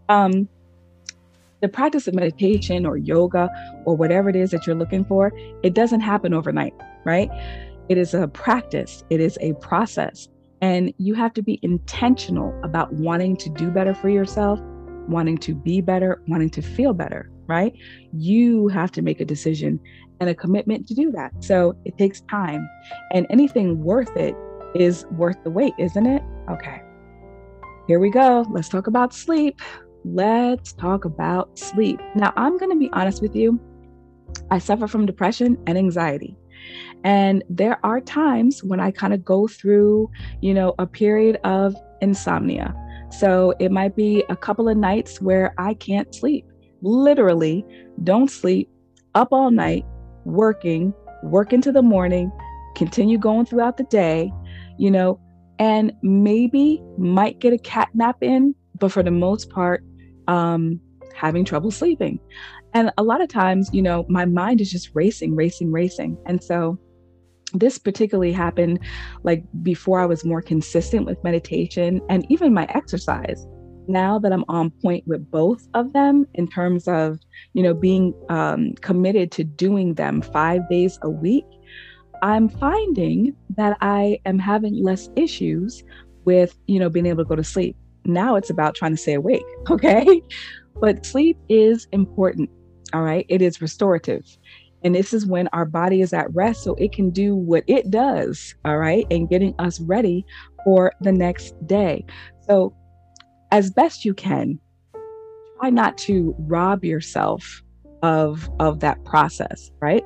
Um, 0.09 0.49
the 1.61 1.69
practice 1.69 2.09
of 2.09 2.15
meditation 2.15 2.85
or 2.85 2.97
yoga 2.97 3.49
or 3.85 3.97
whatever 3.97 4.29
it 4.29 4.37
is 4.37 4.51
that 4.51 4.67
you're 4.67 4.77
looking 4.77 5.05
for, 5.05 5.33
it 5.63 5.75
doesn't 5.75 6.01
happen 6.01 6.35
overnight, 6.35 6.75
right? 7.05 7.31
It 7.89 7.99
is 7.99 8.15
a 8.15 8.27
practice, 8.29 9.05
it 9.11 9.21
is 9.21 9.39
a 9.41 9.55
process. 9.55 10.29
And 10.61 10.93
you 10.99 11.15
have 11.15 11.33
to 11.35 11.43
be 11.43 11.59
intentional 11.63 12.59
about 12.63 12.93
wanting 12.95 13.37
to 13.39 13.49
do 13.51 13.71
better 13.71 13.95
for 13.95 14.09
yourself, 14.09 14.61
wanting 15.09 15.39
to 15.39 15.55
be 15.55 15.81
better, 15.81 16.21
wanting 16.29 16.51
to 16.51 16.63
feel 16.63 16.95
better, 16.95 17.31
right? 17.47 17.73
You 18.13 18.69
have 18.69 18.91
to 18.93 19.03
make 19.03 19.21
a 19.21 19.25
decision 19.25 19.81
and 20.21 20.31
a 20.31 20.35
commitment 20.35 20.87
to 20.89 20.95
do 20.95 21.11
that. 21.13 21.33
So 21.41 21.77
it 21.85 21.99
takes 21.99 22.21
time. 22.23 22.69
And 23.13 23.27
anything 23.29 23.83
worth 23.83 24.17
it 24.17 24.37
is 24.75 25.05
worth 25.13 25.43
the 25.45 25.51
wait, 25.51 25.75
isn't 25.79 26.07
it? 26.07 26.23
Okay. 26.51 26.83
Here 27.87 27.99
we 27.99 28.11
go. 28.11 28.47
Let's 28.51 28.69
talk 28.69 28.87
about 28.87 29.13
sleep 29.13 29.61
let's 30.05 30.73
talk 30.73 31.05
about 31.05 31.59
sleep. 31.59 32.01
Now, 32.15 32.33
I'm 32.37 32.59
going 32.59 32.71
to 32.71 32.79
be 32.79 32.91
honest 32.93 33.23
with 33.23 33.35
you. 33.35 33.61
I 34.51 34.59
suffer 34.59 34.87
from 34.87 35.07
depression 35.07 35.59
and 35.67 35.77
anxiety. 35.79 36.37
And 37.05 37.43
there 37.49 37.79
are 37.85 38.01
times 38.01 38.63
when 38.63 38.81
I 38.81 38.91
kind 38.91 39.13
of 39.13 39.25
go 39.25 39.49
through, 39.49 40.11
you 40.41 40.55
know, 40.55 40.75
a 40.79 40.87
period 40.87 41.39
of 41.45 41.75
insomnia. 42.01 42.75
So 43.11 43.55
it 43.59 43.71
might 43.71 43.97
be 43.97 44.25
a 44.29 44.37
couple 44.37 44.69
of 44.69 44.77
nights 44.77 45.21
where 45.21 45.55
I 45.59 45.75
can't 45.75 46.15
sleep, 46.15 46.47
literally, 46.81 47.65
don't 48.05 48.31
sleep, 48.31 48.71
up 49.15 49.29
all 49.33 49.51
night, 49.51 49.85
working, 50.25 50.95
work 51.25 51.53
into 51.53 51.73
the 51.73 51.83
morning, 51.83 52.33
continue 52.75 53.19
going 53.19 53.45
throughout 53.45 53.77
the 53.77 53.85
day, 53.85 54.33
you 54.79 54.91
know, 54.91 55.21
and 55.59 55.93
maybe 56.03 56.83
might 56.99 57.39
get 57.39 57.53
a 57.53 57.59
cat 57.59 57.89
nap 57.95 58.23
in, 58.23 58.55
but 58.79 58.91
for 58.91 59.03
the 59.03 59.11
most 59.11 59.51
part, 59.51 59.85
um, 60.29 60.81
having 61.15 61.45
trouble 61.45 61.71
sleeping. 61.71 62.19
And 62.75 62.91
a 62.97 63.03
lot 63.03 63.21
of 63.21 63.29
times, 63.29 63.71
you 63.73 63.83
know, 63.83 64.07
my 64.09 64.25
mind 64.25 64.61
is 64.61 64.71
just 64.71 64.91
racing, 64.95 65.37
racing, 65.37 65.71
racing. 65.71 66.17
And 66.27 66.43
so 66.43 66.79
this 67.55 67.79
particularly 67.79 68.33
happened 68.33 68.81
like 69.25 69.45
before 69.63 70.01
I 70.01 70.07
was 70.07 70.25
more 70.25 70.41
consistent 70.41 71.07
with 71.07 71.23
meditation 71.23 72.01
and 72.09 72.27
even 72.31 72.55
my 72.55 72.67
exercise. 72.71 73.47
Now 73.89 74.19
that 74.21 74.33
I'm 74.33 74.45
on 74.49 74.71
point 74.71 75.05
with 75.07 75.29
both 75.31 75.67
of 75.75 75.93
them 75.93 76.27
in 76.35 76.49
terms 76.49 76.87
of, 76.89 77.19
you 77.53 77.63
know, 77.63 77.75
being 77.75 78.15
um, 78.31 78.73
committed 78.81 79.33
to 79.33 79.45
doing 79.45 79.95
them 79.95 80.23
five 80.23 80.67
days 80.71 80.99
a 81.03 81.11
week, 81.11 81.45
I'm 82.23 82.49
finding 82.49 83.35
that 83.57 83.77
I 83.81 84.19
am 84.25 84.39
having 84.39 84.83
less 84.83 85.11
issues 85.17 85.83
with, 86.25 86.57
you 86.67 86.79
know, 86.79 86.89
being 86.89 87.07
able 87.07 87.25
to 87.25 87.29
go 87.29 87.37
to 87.37 87.45
sleep 87.45 87.77
now 88.05 88.37
it's 88.37 88.51
about 88.51 88.75
trying 88.75 88.93
to 88.93 88.97
stay 88.97 89.15
awake. 89.15 89.45
Okay. 89.71 90.23
But 90.81 91.07
sleep 91.07 91.39
is 91.49 91.87
important. 91.93 92.51
All 92.93 93.03
right. 93.03 93.25
It 93.29 93.43
is 93.43 93.61
restorative. 93.61 94.25
And 94.83 94.95
this 94.95 95.13
is 95.13 95.27
when 95.27 95.49
our 95.53 95.65
body 95.65 96.01
is 96.01 96.13
at 96.13 96.35
rest 96.35 96.65
so 96.65 96.75
it 96.75 96.93
can 96.93 97.11
do 97.11 97.37
what 97.37 97.63
it 97.69 97.91
does. 97.91 98.55
All 98.65 98.79
right. 98.79 99.07
And 99.11 99.29
getting 99.29 99.55
us 99.59 99.81
ready 99.81 100.25
for 100.65 100.93
the 101.01 101.13
next 101.13 101.55
day. 101.67 102.05
So, 102.49 102.75
as 103.53 103.71
best 103.71 104.05
you 104.05 104.15
can, 104.15 104.59
try 105.61 105.71
not 105.71 105.97
to 105.99 106.35
rob 106.39 106.85
yourself 106.85 107.63
of, 108.03 108.51
of 108.59 108.81
that 108.81 109.05
process, 109.05 109.71
right? 109.81 110.05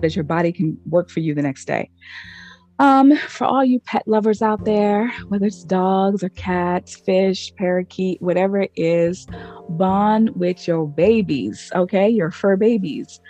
That 0.00 0.14
your 0.14 0.24
body 0.24 0.52
can 0.52 0.78
work 0.86 1.10
for 1.10 1.20
you 1.20 1.34
the 1.34 1.42
next 1.42 1.64
day. 1.66 1.90
Um, 2.80 3.16
for 3.16 3.44
all 3.44 3.64
you 3.64 3.78
pet 3.80 4.02
lovers 4.06 4.42
out 4.42 4.64
there, 4.64 5.08
whether 5.28 5.46
it's 5.46 5.62
dogs 5.62 6.24
or 6.24 6.28
cats, 6.30 6.96
fish, 6.96 7.52
parakeet, 7.56 8.20
whatever 8.20 8.60
it 8.60 8.72
is, 8.74 9.26
bond 9.68 10.30
with 10.34 10.66
your 10.66 10.88
babies, 10.88 11.70
okay? 11.74 12.08
Your 12.08 12.32
fur 12.32 12.56
babies. 12.56 13.20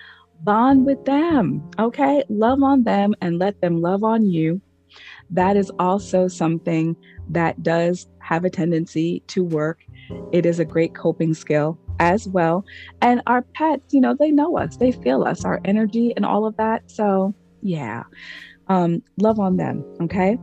Bond 0.43 0.87
with 0.87 1.05
them, 1.05 1.69
okay? 1.79 2.25
Love 2.31 2.63
on 2.63 2.85
them 2.85 3.15
and 3.21 3.39
let 3.39 3.61
them 3.61 3.83
love 3.83 4.03
on 4.03 4.25
you. 4.27 4.63
That 5.31 5.57
is 5.57 5.71
also 5.79 6.29
something 6.29 6.97
that 7.29 7.63
does 7.63 8.07
have 8.21 8.45
a 8.45 8.51
tendency 8.51 9.23
to 9.29 9.45
work. 9.45 9.81
It 10.33 10.47
is 10.47 10.59
a 10.59 10.65
great 10.65 10.95
coping 10.95 11.35
skill 11.35 11.79
as 11.99 12.29
well. 12.29 12.65
And 13.01 13.23
our 13.27 13.43
pets, 13.55 13.93
you 13.93 14.01
know, 14.01 14.15
they 14.19 14.31
know 14.31 14.59
us, 14.59 14.77
they 14.77 14.93
feel 14.93 15.25
us, 15.25 15.45
our 15.45 15.61
energy 15.65 16.13
and 16.17 16.25
all 16.25 16.47
of 16.47 16.57
that. 16.57 16.91
So, 16.91 17.35
yeah 17.63 18.05
um, 18.69 19.03
love 19.19 19.39
on 19.39 19.57
them. 19.57 19.85
Okay. 20.03 20.39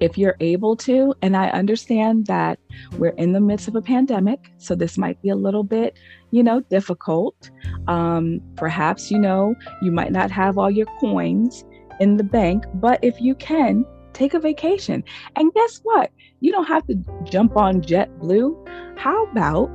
If 0.00 0.18
you're 0.18 0.36
able 0.40 0.76
to, 0.76 1.14
and 1.22 1.36
I 1.36 1.48
understand 1.50 2.26
that 2.26 2.58
we're 2.98 3.10
in 3.10 3.32
the 3.32 3.40
midst 3.40 3.68
of 3.68 3.76
a 3.76 3.82
pandemic, 3.82 4.52
so 4.58 4.74
this 4.74 4.98
might 4.98 5.20
be 5.22 5.28
a 5.28 5.36
little 5.36 5.62
bit, 5.62 5.96
you 6.30 6.42
know, 6.42 6.60
difficult. 6.60 7.50
Um, 7.86 8.40
perhaps, 8.56 9.10
you 9.10 9.18
know, 9.18 9.54
you 9.82 9.92
might 9.92 10.12
not 10.12 10.30
have 10.30 10.58
all 10.58 10.70
your 10.70 10.88
coins 11.00 11.64
in 12.00 12.16
the 12.16 12.24
bank, 12.24 12.64
but 12.74 12.98
if 13.02 13.20
you 13.20 13.34
can, 13.36 13.86
take 14.12 14.34
a 14.34 14.40
vacation. 14.40 15.02
And 15.36 15.52
guess 15.54 15.80
what? 15.84 16.10
You 16.40 16.52
don't 16.52 16.66
have 16.66 16.86
to 16.88 16.96
jump 17.24 17.56
on 17.56 17.80
JetBlue. 17.80 18.98
How 18.98 19.26
about 19.26 19.70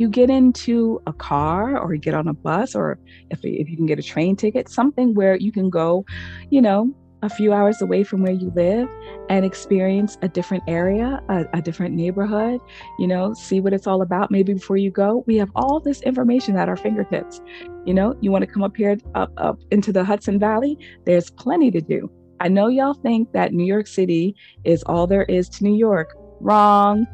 you 0.00 0.08
get 0.08 0.30
into 0.30 1.00
a 1.06 1.12
car 1.12 1.78
or 1.78 1.92
you 1.92 2.00
get 2.00 2.14
on 2.14 2.26
a 2.26 2.32
bus 2.32 2.74
or 2.74 2.98
if, 3.30 3.40
if 3.44 3.68
you 3.68 3.76
can 3.76 3.84
get 3.84 3.98
a 3.98 4.02
train 4.02 4.34
ticket, 4.34 4.68
something 4.68 5.14
where 5.14 5.36
you 5.36 5.52
can 5.52 5.68
go, 5.68 6.06
you 6.48 6.62
know, 6.62 6.90
a 7.22 7.28
few 7.28 7.52
hours 7.52 7.82
away 7.82 8.02
from 8.02 8.22
where 8.22 8.32
you 8.32 8.50
live 8.56 8.88
and 9.28 9.44
experience 9.44 10.16
a 10.22 10.28
different 10.28 10.64
area, 10.66 11.20
a, 11.28 11.44
a, 11.52 11.60
different 11.60 11.94
neighborhood, 11.94 12.58
you 12.98 13.06
know, 13.06 13.34
see 13.34 13.60
what 13.60 13.74
it's 13.74 13.86
all 13.86 14.00
about. 14.00 14.30
Maybe 14.30 14.54
before 14.54 14.78
you 14.78 14.90
go, 14.90 15.22
we 15.26 15.36
have 15.36 15.50
all 15.54 15.80
this 15.80 16.00
information 16.00 16.56
at 16.56 16.70
our 16.70 16.78
fingertips. 16.78 17.42
You 17.84 17.92
know, 17.92 18.16
you 18.22 18.32
want 18.32 18.42
to 18.42 18.50
come 18.50 18.62
up 18.62 18.74
here, 18.74 18.96
up, 19.14 19.30
up 19.36 19.58
into 19.70 19.92
the 19.92 20.02
Hudson 20.02 20.38
Valley, 20.38 20.78
there's 21.04 21.30
plenty 21.30 21.70
to 21.72 21.82
do. 21.82 22.10
I 22.40 22.48
know 22.48 22.68
y'all 22.68 22.94
think 22.94 23.32
that 23.32 23.52
New 23.52 23.66
York 23.66 23.86
City 23.86 24.34
is 24.64 24.82
all 24.84 25.06
there 25.06 25.24
is 25.24 25.46
to 25.50 25.64
New 25.64 25.76
York. 25.76 26.16
Wrong. 26.40 27.06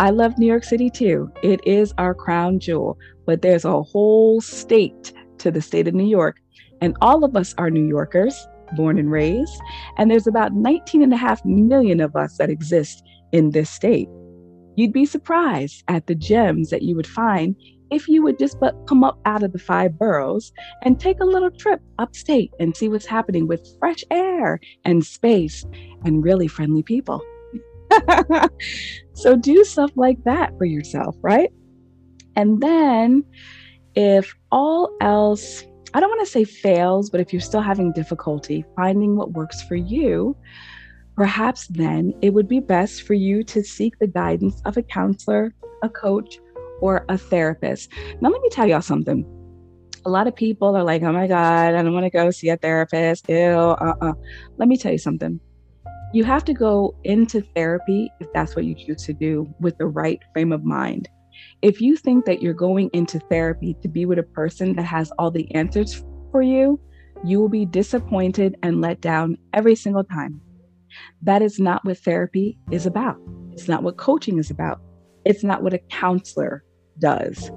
I 0.00 0.10
love 0.10 0.38
New 0.38 0.46
York 0.46 0.64
City 0.64 0.90
too. 0.90 1.30
It 1.44 1.60
is 1.64 1.94
our 1.98 2.14
crown 2.14 2.58
jewel, 2.58 2.98
but 3.26 3.42
there's 3.42 3.64
a 3.64 3.80
whole 3.82 4.40
state 4.40 5.12
to 5.38 5.52
the 5.52 5.62
state 5.62 5.86
of 5.86 5.94
New 5.94 6.06
York. 6.06 6.40
And 6.80 6.96
all 7.00 7.22
of 7.22 7.36
us 7.36 7.54
are 7.58 7.70
New 7.70 7.86
Yorkers, 7.86 8.34
born 8.74 8.98
and 8.98 9.10
raised. 9.10 9.60
And 9.96 10.10
there's 10.10 10.26
about 10.26 10.52
19 10.52 11.00
and 11.02 11.12
a 11.12 11.16
half 11.16 11.44
million 11.44 12.00
of 12.00 12.16
us 12.16 12.38
that 12.38 12.50
exist 12.50 13.04
in 13.30 13.50
this 13.50 13.70
state. 13.70 14.08
You'd 14.74 14.92
be 14.92 15.06
surprised 15.06 15.84
at 15.86 16.08
the 16.08 16.16
gems 16.16 16.70
that 16.70 16.82
you 16.82 16.96
would 16.96 17.06
find 17.06 17.54
if 17.92 18.08
you 18.08 18.22
would 18.24 18.38
just 18.38 18.58
but 18.58 18.74
come 18.88 19.04
up 19.04 19.20
out 19.24 19.44
of 19.44 19.52
the 19.52 19.58
five 19.60 19.96
boroughs 19.96 20.52
and 20.82 20.98
take 20.98 21.20
a 21.20 21.24
little 21.24 21.52
trip 21.52 21.80
upstate 22.00 22.50
and 22.58 22.76
see 22.76 22.88
what's 22.88 23.06
happening 23.06 23.46
with 23.46 23.64
fresh 23.78 24.02
air 24.10 24.58
and 24.84 25.04
space 25.04 25.64
and 26.04 26.24
really 26.24 26.48
friendly 26.48 26.82
people. 26.82 27.22
so 29.14 29.36
do 29.36 29.64
stuff 29.64 29.90
like 29.96 30.22
that 30.24 30.56
for 30.58 30.64
yourself, 30.64 31.16
right? 31.22 31.50
And 32.36 32.60
then 32.60 33.24
if 33.94 34.34
all 34.50 34.94
else, 35.00 35.64
I 35.92 36.00
don't 36.00 36.10
want 36.10 36.26
to 36.26 36.30
say 36.30 36.44
fails, 36.44 37.10
but 37.10 37.20
if 37.20 37.32
you're 37.32 37.40
still 37.40 37.60
having 37.60 37.92
difficulty 37.92 38.64
finding 38.76 39.16
what 39.16 39.32
works 39.32 39.62
for 39.62 39.76
you, 39.76 40.36
perhaps 41.16 41.68
then 41.68 42.12
it 42.22 42.34
would 42.34 42.48
be 42.48 42.60
best 42.60 43.02
for 43.02 43.14
you 43.14 43.44
to 43.44 43.62
seek 43.62 43.98
the 43.98 44.08
guidance 44.08 44.60
of 44.64 44.76
a 44.76 44.82
counselor, 44.82 45.54
a 45.82 45.88
coach, 45.88 46.38
or 46.80 47.04
a 47.08 47.16
therapist. 47.16 47.92
Now, 48.20 48.30
let 48.30 48.42
me 48.42 48.48
tell 48.50 48.66
y'all 48.66 48.82
something. 48.82 49.24
A 50.06 50.10
lot 50.10 50.26
of 50.26 50.34
people 50.34 50.76
are 50.76 50.82
like, 50.82 51.02
oh 51.02 51.12
my 51.12 51.26
God, 51.26 51.74
I 51.74 51.82
don't 51.82 51.94
want 51.94 52.04
to 52.04 52.10
go 52.10 52.30
see 52.30 52.50
a 52.50 52.56
therapist. 52.56 53.28
Ew, 53.28 53.36
uh 53.36 53.94
uh. 54.02 54.12
Let 54.58 54.68
me 54.68 54.76
tell 54.76 54.92
you 54.92 54.98
something 54.98 55.40
you 56.14 56.22
have 56.22 56.44
to 56.44 56.54
go 56.54 56.94
into 57.02 57.40
therapy 57.56 58.08
if 58.20 58.32
that's 58.32 58.54
what 58.54 58.64
you 58.64 58.72
choose 58.76 59.02
to 59.02 59.12
do 59.12 59.52
with 59.58 59.76
the 59.78 59.86
right 59.86 60.20
frame 60.32 60.52
of 60.52 60.64
mind. 60.64 61.08
If 61.60 61.80
you 61.80 61.96
think 61.96 62.24
that 62.26 62.40
you're 62.40 62.54
going 62.54 62.88
into 62.92 63.18
therapy 63.18 63.76
to 63.82 63.88
be 63.88 64.06
with 64.06 64.20
a 64.20 64.22
person 64.22 64.76
that 64.76 64.84
has 64.84 65.10
all 65.18 65.32
the 65.32 65.52
answers 65.56 66.04
for 66.30 66.40
you, 66.40 66.78
you 67.24 67.40
will 67.40 67.48
be 67.48 67.66
disappointed 67.66 68.54
and 68.62 68.80
let 68.80 69.00
down 69.00 69.36
every 69.54 69.74
single 69.74 70.04
time. 70.04 70.40
That 71.22 71.42
is 71.42 71.58
not 71.58 71.84
what 71.84 71.98
therapy 71.98 72.56
is 72.70 72.86
about. 72.86 73.16
It's 73.50 73.66
not 73.66 73.82
what 73.82 73.96
coaching 73.96 74.38
is 74.38 74.50
about. 74.50 74.80
It's 75.24 75.42
not 75.42 75.64
what 75.64 75.74
a 75.74 75.78
counselor 75.90 76.62
does. 77.00 77.50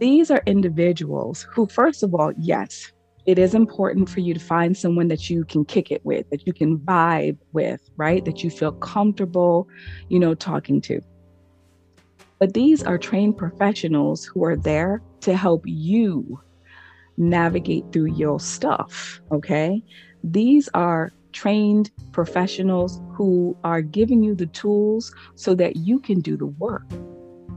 These 0.00 0.30
are 0.30 0.42
individuals 0.46 1.46
who, 1.52 1.66
first 1.66 2.02
of 2.02 2.14
all, 2.14 2.32
yes, 2.38 2.90
it 3.26 3.38
is 3.38 3.54
important 3.54 4.08
for 4.08 4.20
you 4.20 4.34
to 4.34 4.40
find 4.40 4.76
someone 4.76 5.08
that 5.08 5.30
you 5.30 5.44
can 5.44 5.64
kick 5.64 5.90
it 5.90 6.04
with, 6.04 6.28
that 6.30 6.46
you 6.46 6.52
can 6.52 6.78
vibe 6.78 7.38
with, 7.52 7.80
right? 7.96 8.24
That 8.24 8.44
you 8.44 8.50
feel 8.50 8.72
comfortable, 8.72 9.66
you 10.08 10.18
know, 10.18 10.34
talking 10.34 10.80
to. 10.82 11.00
But 12.38 12.52
these 12.52 12.82
are 12.82 12.98
trained 12.98 13.38
professionals 13.38 14.24
who 14.24 14.44
are 14.44 14.56
there 14.56 15.00
to 15.20 15.36
help 15.36 15.62
you 15.64 16.38
navigate 17.16 17.84
through 17.92 18.12
your 18.12 18.40
stuff, 18.40 19.20
okay? 19.32 19.82
These 20.22 20.68
are 20.74 21.12
trained 21.32 21.90
professionals 22.12 23.00
who 23.14 23.56
are 23.64 23.80
giving 23.80 24.22
you 24.22 24.34
the 24.34 24.46
tools 24.46 25.14
so 25.34 25.54
that 25.54 25.76
you 25.76 25.98
can 25.98 26.20
do 26.20 26.36
the 26.36 26.46
work, 26.46 26.84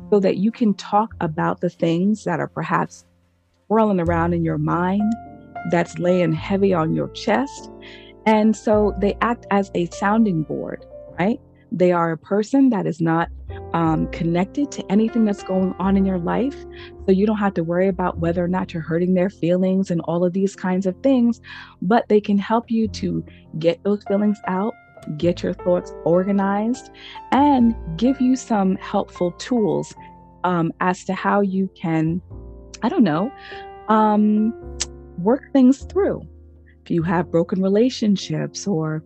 so 0.10 0.20
that 0.22 0.38
you 0.38 0.52
can 0.52 0.74
talk 0.76 1.14
about 1.20 1.60
the 1.60 1.70
things 1.70 2.24
that 2.24 2.40
are 2.40 2.48
perhaps 2.48 3.06
swirling 3.66 4.00
around 4.00 4.34
in 4.34 4.46
your 4.46 4.58
mind 4.58 5.14
that's 5.70 5.98
laying 6.00 6.34
heavy 6.34 6.74
on 6.74 6.94
your 6.94 7.10
chest. 7.10 7.70
And 8.26 8.56
so 8.56 8.94
they 9.00 9.18
act 9.22 9.46
as 9.52 9.72
a 9.74 9.86
sounding 9.88 10.44
board, 10.44 10.86
right? 11.18 11.40
They 11.72 11.92
are 11.92 12.12
a 12.12 12.18
person 12.18 12.70
that 12.70 12.86
is 12.86 13.02
not 13.02 13.30
um, 13.74 14.08
connected 14.12 14.72
to 14.72 14.92
anything 14.92 15.26
that's 15.26 15.44
going 15.44 15.74
on 15.80 15.98
in 15.98 16.06
your 16.06 16.18
life. 16.18 16.56
So 17.06 17.12
you 17.12 17.26
don't 17.26 17.38
have 17.38 17.54
to 17.56 17.64
worry 17.64 17.88
about 17.88 18.20
whether 18.20 18.44
or 18.44 18.48
not 18.48 18.74
you're 18.74 18.84
hurting 18.84 19.14
their 19.14 19.30
feelings 19.30 19.92
and 19.92 20.02
all 20.02 20.24
of 20.24 20.34
these 20.34 20.56
kinds 20.56 20.86
of 20.86 20.96
things, 21.04 21.42
but 21.82 22.08
they 22.08 22.22
can 22.22 22.38
help 22.38 22.72
you 22.72 22.88
to 22.90 23.26
get 23.60 23.84
those 23.84 24.04
feelings 24.08 24.40
out, 24.48 24.74
get 25.18 25.44
your 25.44 25.54
thoughts 25.54 25.94
organized, 26.06 26.90
and 27.32 27.76
give 27.98 28.20
you 28.22 28.36
some 28.36 28.76
helpful 28.78 29.32
tools 29.34 29.94
um, 30.44 30.72
as 30.80 31.04
to 31.06 31.14
how 31.14 31.42
you 31.42 31.70
can, 31.76 32.22
I 32.82 32.90
don't 32.90 33.04
know, 33.04 33.32
um, 33.90 34.54
work 35.18 35.52
things 35.54 35.84
through. 35.84 36.22
If 36.84 36.92
you 36.92 37.04
have 37.04 37.30
broken 37.30 37.62
relationships 37.62 38.66
or 38.66 39.04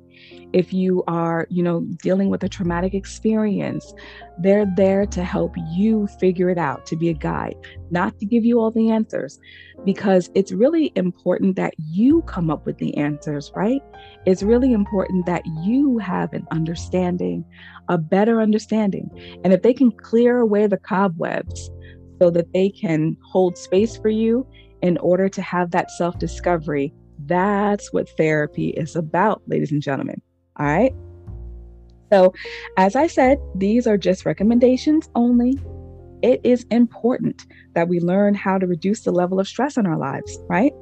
if 0.54 0.72
you 0.72 1.04
are, 1.08 1.48
you 1.50 1.64
know, 1.64 1.82
dealing 2.04 2.30
with 2.30 2.44
a 2.44 2.50
traumatic 2.50 2.94
experience, 2.94 3.94
they're 4.40 4.72
there 4.76 5.08
to 5.08 5.24
help 5.24 5.56
you 5.72 6.08
figure 6.20 6.50
it 6.50 6.60
out, 6.60 6.86
to 6.88 6.96
be 6.96 7.10
a 7.10 7.14
guide, 7.14 7.56
not 7.90 8.20
to 8.20 8.26
give 8.26 8.46
you 8.46 8.60
all 8.60 8.70
the 8.70 8.92
answers, 8.92 9.40
because 9.84 10.30
it's 10.36 10.52
really 10.52 10.92
important 10.96 11.56
that 11.56 11.74
you 11.90 12.22
come 12.24 12.52
up 12.52 12.68
with 12.68 12.78
the 12.78 12.96
answers, 12.98 13.52
right? 13.56 13.82
It's 14.28 14.44
really 14.44 14.74
important 14.74 15.26
that 15.26 15.44
you 15.64 15.98
have 15.98 16.34
an 16.34 16.46
understanding, 16.52 17.44
a 17.88 17.98
better 17.98 18.42
understanding. 18.42 19.10
And 19.44 19.54
if 19.54 19.64
they 19.64 19.74
can 19.74 19.92
clear 19.92 20.38
away 20.38 20.68
the 20.68 20.78
cobwebs 20.78 21.72
so 22.22 22.30
that 22.30 22.54
they 22.54 22.70
can 22.70 23.18
hold 23.32 23.58
space 23.58 23.98
for 23.98 24.10
you 24.10 24.46
in 24.82 24.98
order 24.98 25.30
to 25.30 25.42
have 25.42 25.72
that 25.72 25.92
self 25.92 26.18
discovery. 26.20 26.94
That's 27.26 27.94
what 27.94 28.10
therapy 28.18 28.70
is 28.70 28.96
about, 28.96 29.42
ladies 29.48 29.72
and 29.72 29.82
gentlemen. 29.82 30.22
All 30.58 30.66
right. 30.66 30.94
So, 32.12 32.34
as 32.78 32.96
I 32.96 33.08
said, 33.08 33.38
these 33.56 33.88
are 33.88 33.98
just 33.98 34.26
recommendations 34.26 35.10
only. 35.16 35.58
It 36.22 36.42
is 36.44 36.66
important 36.70 37.46
that 37.74 37.88
we 37.88 38.00
learn 38.00 38.34
how 38.34 38.58
to 38.58 38.68
reduce 38.68 39.02
the 39.02 39.12
level 39.12 39.40
of 39.40 39.48
stress 39.48 39.78
in 39.78 39.86
our 39.88 39.98
lives, 39.98 40.38
right? 40.50 40.74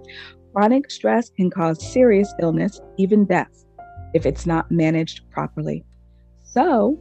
Chronic 0.53 0.89
stress 0.89 1.29
can 1.29 1.49
cause 1.49 1.85
serious 1.85 2.33
illness, 2.41 2.81
even 2.97 3.25
death, 3.25 3.65
if 4.13 4.25
it's 4.25 4.45
not 4.45 4.71
managed 4.71 5.29
properly. 5.29 5.85
So, 6.43 6.99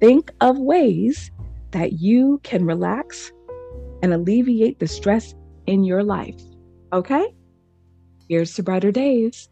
think 0.00 0.32
of 0.40 0.58
ways 0.58 1.30
that 1.70 1.94
you 1.94 2.40
can 2.42 2.64
relax 2.64 3.32
and 4.02 4.12
alleviate 4.12 4.78
the 4.80 4.88
stress 4.88 5.34
in 5.68 5.84
your 5.84 6.02
life. 6.02 6.40
Okay? 6.92 7.34
Here's 8.28 8.54
to 8.54 8.62
brighter 8.62 8.90
days. 8.90 9.48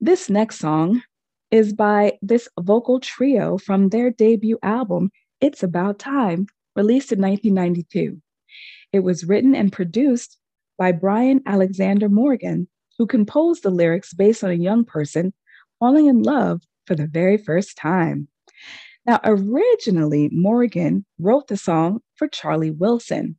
This 0.00 0.28
next 0.28 0.58
song 0.58 1.02
is 1.50 1.72
by 1.72 2.18
this 2.22 2.48
vocal 2.60 3.00
trio 3.00 3.58
from 3.58 3.88
their 3.88 4.10
debut 4.10 4.58
album, 4.62 5.10
It's 5.40 5.62
About 5.62 5.98
Time, 5.98 6.46
released 6.74 7.12
in 7.12 7.20
1992. 7.20 8.20
It 8.92 9.00
was 9.00 9.24
written 9.24 9.54
and 9.54 9.72
produced 9.72 10.38
by 10.78 10.92
Brian 10.92 11.42
Alexander 11.46 12.08
Morgan, 12.08 12.68
who 12.96 13.06
composed 13.06 13.62
the 13.62 13.70
lyrics 13.70 14.12
based 14.14 14.42
on 14.42 14.50
a 14.50 14.54
young 14.54 14.84
person 14.84 15.32
falling 15.78 16.06
in 16.06 16.22
love 16.22 16.62
for 16.86 16.94
the 16.94 17.06
very 17.06 17.36
first 17.36 17.76
time. 17.76 18.28
Now, 19.08 19.20
originally, 19.24 20.28
Morgan 20.32 21.06
wrote 21.18 21.48
the 21.48 21.56
song 21.56 22.00
for 22.16 22.28
Charlie 22.28 22.72
Wilson, 22.72 23.38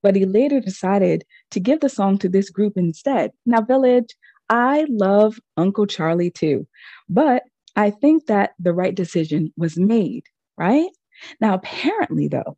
but 0.00 0.14
he 0.14 0.24
later 0.24 0.60
decided 0.60 1.24
to 1.50 1.58
give 1.58 1.80
the 1.80 1.88
song 1.88 2.18
to 2.18 2.28
this 2.28 2.50
group 2.50 2.74
instead. 2.76 3.32
Now, 3.44 3.60
Village, 3.62 4.14
I 4.48 4.86
love 4.88 5.40
Uncle 5.56 5.86
Charlie 5.86 6.30
too, 6.30 6.68
but 7.08 7.42
I 7.74 7.90
think 7.90 8.26
that 8.26 8.52
the 8.60 8.72
right 8.72 8.94
decision 8.94 9.52
was 9.56 9.76
made, 9.76 10.22
right? 10.56 10.90
Now, 11.40 11.54
apparently, 11.54 12.28
though, 12.28 12.56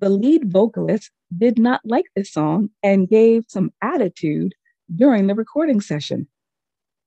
the 0.00 0.10
lead 0.10 0.52
vocalist 0.52 1.10
did 1.38 1.58
not 1.58 1.80
like 1.84 2.06
this 2.14 2.30
song 2.30 2.68
and 2.82 3.08
gave 3.08 3.44
some 3.48 3.70
attitude 3.80 4.52
during 4.94 5.28
the 5.28 5.34
recording 5.34 5.80
session. 5.80 6.28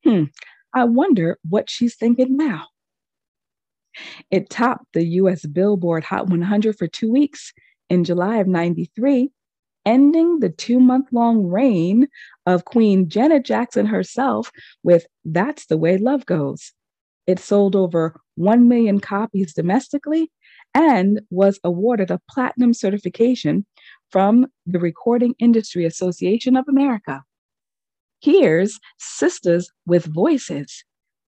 Hmm, 0.04 0.24
I 0.74 0.86
wonder 0.86 1.38
what 1.48 1.70
she's 1.70 1.96
thinking 1.96 2.36
now. 2.38 2.70
It 4.32 4.50
topped 4.50 4.86
the 4.94 5.06
US 5.06 5.46
Billboard 5.46 6.04
Hot 6.06 6.28
100 6.30 6.78
for 6.78 6.88
two 6.88 7.12
weeks 7.12 7.54
in 7.90 8.04
July 8.04 8.38
of 8.38 8.48
93, 8.48 9.30
ending 9.86 10.40
the 10.40 10.50
two 10.50 10.80
month 10.80 11.10
long 11.12 11.46
reign 11.48 12.08
of 12.46 12.66
Queen 12.66 13.10
Janet 13.10 13.46
Jackson 13.46 13.86
herself 13.86 14.52
with 14.84 15.06
That's 15.26 15.66
the 15.66 15.78
Way 15.78 15.98
Love 15.98 16.26
Goes. 16.26 16.74
It 17.28 17.40
sold 17.40 17.76
over 17.76 18.20
1 18.36 18.68
million 18.68 19.00
copies 19.00 19.54
domestically 19.54 20.32
and 20.74 21.22
was 21.30 21.60
awarded 21.64 22.12
a 22.12 22.22
platinum 22.30 22.74
certification 22.74 23.66
from 24.10 24.48
the 24.66 24.80
Recording 24.80 25.36
Industry 25.40 25.86
Association 25.86 26.58
of 26.58 26.66
America. 26.68 27.24
Here's 28.22 28.80
Sisters 28.98 29.70
with 29.86 30.06
Voices, 30.06 30.84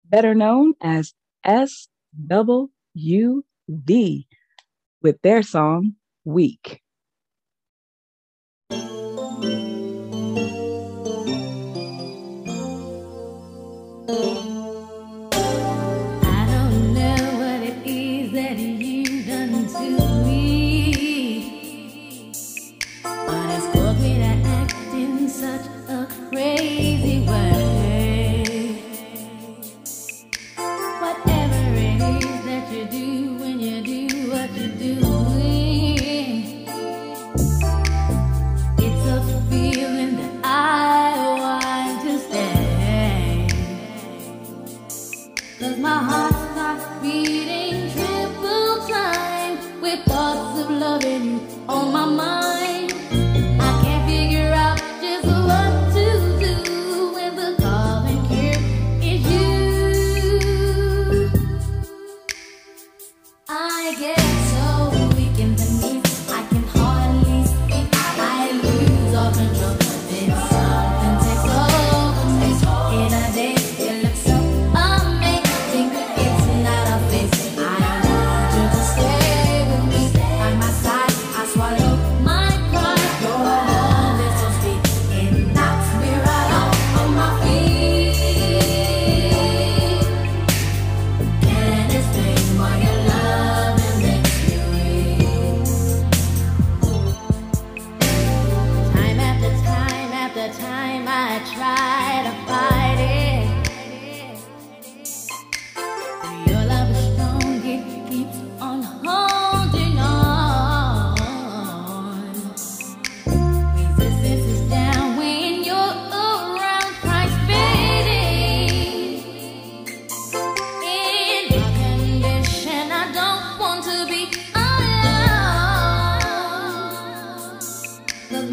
better 0.06 0.34
known 0.34 0.74
as 0.82 1.14
S 1.44 1.88
Double 2.28 2.70
U 2.96 3.46
V 3.70 4.28
with 5.02 5.22
their 5.22 5.44
song 5.44 5.96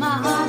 Weak. 0.00 0.39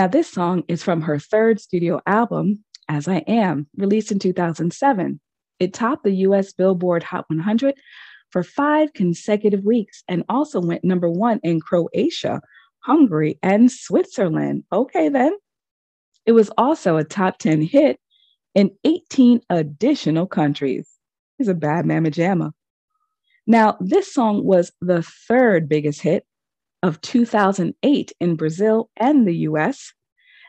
Now, 0.00 0.06
this 0.06 0.32
song 0.32 0.62
is 0.66 0.82
from 0.82 1.02
her 1.02 1.18
third 1.18 1.60
studio 1.60 2.00
album, 2.06 2.64
As 2.88 3.06
I 3.06 3.18
Am, 3.26 3.66
released 3.76 4.10
in 4.10 4.18
2007. 4.18 5.20
It 5.58 5.74
topped 5.74 6.04
the 6.04 6.14
US 6.24 6.54
Billboard 6.54 7.02
Hot 7.02 7.26
100 7.28 7.74
for 8.30 8.42
five 8.42 8.94
consecutive 8.94 9.62
weeks 9.62 10.02
and 10.08 10.24
also 10.30 10.58
went 10.58 10.84
number 10.84 11.10
one 11.10 11.38
in 11.42 11.60
Croatia, 11.60 12.40
Hungary, 12.78 13.38
and 13.42 13.70
Switzerland. 13.70 14.64
Okay, 14.72 15.10
then. 15.10 15.34
It 16.24 16.32
was 16.32 16.50
also 16.56 16.96
a 16.96 17.04
top 17.04 17.36
10 17.36 17.60
hit 17.60 18.00
in 18.54 18.70
18 18.84 19.42
additional 19.50 20.26
countries. 20.26 20.88
It's 21.38 21.50
a 21.50 21.54
bad 21.54 21.84
mamma 21.84 22.10
jamma. 22.10 22.52
Now, 23.46 23.76
this 23.80 24.14
song 24.14 24.44
was 24.44 24.72
the 24.80 25.02
third 25.02 25.68
biggest 25.68 26.00
hit 26.00 26.24
of 26.82 27.00
2008 27.00 28.12
in 28.20 28.36
Brazil 28.36 28.90
and 28.96 29.26
the 29.26 29.36
US, 29.36 29.92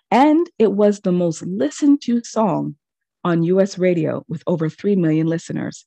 and 0.09 0.49
it 0.59 0.73
was 0.73 0.99
the 0.99 1.11
most 1.11 1.41
listened 1.45 2.01
to 2.03 2.23
song 2.23 2.75
on 3.23 3.43
US 3.43 3.77
radio 3.77 4.23
with 4.27 4.43
over 4.47 4.69
3 4.69 4.95
million 4.95 5.27
listeners. 5.27 5.85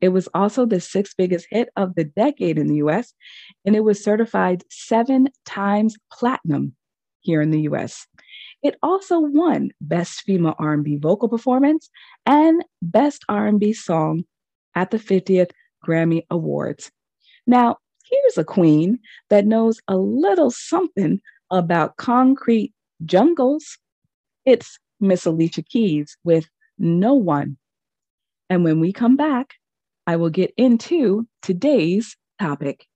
It 0.00 0.08
was 0.08 0.28
also 0.34 0.66
the 0.66 0.80
sixth 0.80 1.14
biggest 1.16 1.46
hit 1.50 1.68
of 1.76 1.94
the 1.94 2.04
decade 2.04 2.58
in 2.58 2.66
the 2.66 2.76
US, 2.76 3.14
and 3.64 3.76
it 3.76 3.84
was 3.84 4.02
certified 4.02 4.64
seven 4.70 5.28
times 5.46 5.96
platinum 6.12 6.74
here 7.20 7.40
in 7.40 7.50
the 7.50 7.62
US. 7.62 8.06
It 8.62 8.76
also 8.82 9.20
won 9.20 9.70
Best 9.80 10.22
Female 10.22 10.54
R&B 10.58 10.96
Vocal 10.96 11.28
Performance 11.28 11.88
and 12.26 12.64
Best 12.80 13.24
R&B 13.28 13.72
Song 13.72 14.24
at 14.74 14.90
the 14.90 14.98
50th 14.98 15.50
Grammy 15.86 16.22
Awards. 16.30 16.90
Now, 17.46 17.78
here's 18.12 18.38
a 18.38 18.44
queen 18.44 18.98
that 19.30 19.46
knows 19.46 19.80
a 19.88 19.96
little 19.96 20.50
something 20.50 21.20
about 21.50 21.96
concrete 21.96 22.72
jungles. 23.04 23.78
It's 24.44 24.78
Miss 25.00 25.24
Alicia 25.26 25.62
Keys 25.62 26.16
with 26.22 26.46
No 26.78 27.14
One. 27.14 27.56
And 28.50 28.64
when 28.64 28.80
we 28.80 28.92
come 28.92 29.16
back, 29.16 29.54
I 30.06 30.16
will 30.16 30.30
get 30.30 30.52
into 30.56 31.26
today's 31.40 32.16
topic. 32.38 32.86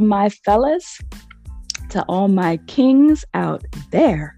All 0.00 0.06
my 0.06 0.30
fellas, 0.30 0.98
to 1.90 2.02
all 2.08 2.26
my 2.28 2.56
kings 2.66 3.22
out 3.34 3.62
there, 3.90 4.34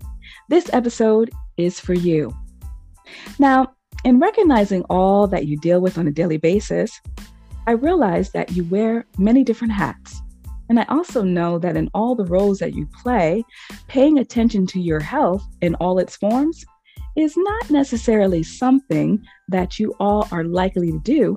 this 0.48 0.68
episode 0.72 1.30
is 1.56 1.78
for 1.78 1.94
you. 1.94 2.34
Now, 3.38 3.72
in 4.04 4.18
recognizing 4.18 4.82
all 4.90 5.28
that 5.28 5.46
you 5.46 5.56
deal 5.58 5.80
with 5.80 5.98
on 5.98 6.08
a 6.08 6.10
daily 6.10 6.36
basis, 6.36 7.00
I 7.68 7.72
realize 7.72 8.32
that 8.32 8.50
you 8.50 8.64
wear 8.64 9.06
many 9.18 9.44
different 9.44 9.72
hats. 9.72 10.20
And 10.68 10.80
I 10.80 10.84
also 10.88 11.22
know 11.22 11.60
that 11.60 11.76
in 11.76 11.88
all 11.94 12.16
the 12.16 12.24
roles 12.24 12.58
that 12.58 12.74
you 12.74 12.88
play, 13.00 13.44
paying 13.86 14.18
attention 14.18 14.66
to 14.68 14.80
your 14.80 14.98
health 14.98 15.46
in 15.60 15.76
all 15.76 16.00
its 16.00 16.16
forms 16.16 16.64
is 17.16 17.34
not 17.36 17.70
necessarily 17.70 18.42
something 18.42 19.22
that 19.46 19.78
you 19.78 19.94
all 20.00 20.26
are 20.32 20.42
likely 20.42 20.90
to 20.90 20.98
do 21.04 21.36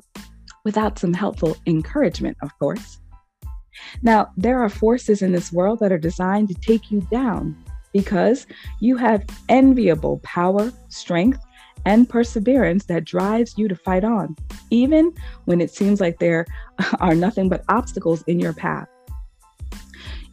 without 0.64 0.98
some 0.98 1.14
helpful 1.14 1.56
encouragement, 1.68 2.36
of 2.42 2.50
course. 2.58 3.00
Now, 4.02 4.32
there 4.38 4.62
are 4.62 4.70
forces 4.70 5.22
in 5.22 5.32
this 5.32 5.52
world 5.52 5.80
that 5.80 5.92
are 5.92 5.98
designed 5.98 6.50
to 6.50 6.56
take 6.56 6.92
you 6.92 7.02
down 7.12 7.56
because 7.94 8.46
you 8.82 8.98
have 8.98 9.26
enviable 9.48 10.20
power, 10.20 10.72
strength, 10.90 11.40
and 11.86 12.10
perseverance 12.10 12.86
that 12.86 13.06
drives 13.06 13.58
you 13.58 13.68
to 13.68 13.76
fight 13.76 14.04
on, 14.04 14.36
even 14.70 15.14
when 15.46 15.62
it 15.62 15.72
seems 15.72 16.02
like 16.02 16.20
there 16.20 16.46
are 17.00 17.16
nothing 17.16 17.48
but 17.48 17.64
obstacles 17.70 18.24
in 18.24 18.40
your 18.40 18.54
path. 18.54 18.88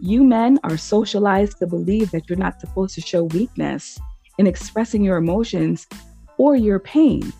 You 0.01 0.24
men 0.24 0.59
are 0.64 0.76
socialized 0.76 1.59
to 1.59 1.66
believe 1.66 2.11
that 2.11 2.28
you're 2.28 2.38
not 2.38 2.61
supposed 2.61 2.95
to 2.97 3.01
show 3.01 3.24
weakness 3.24 4.01
in 4.38 4.47
expressing 4.47 5.05
your 5.05 5.16
emotions 5.16 5.86
or 6.38 6.57
your 6.57 6.80
pain. 6.80 7.32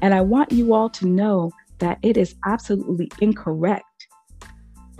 And 0.00 0.14
I 0.14 0.22
want 0.22 0.52
you 0.52 0.72
all 0.72 0.88
to 0.90 1.06
know 1.06 1.52
that 1.80 1.98
it 2.02 2.16
is 2.16 2.36
absolutely 2.46 3.10
incorrect 3.20 3.84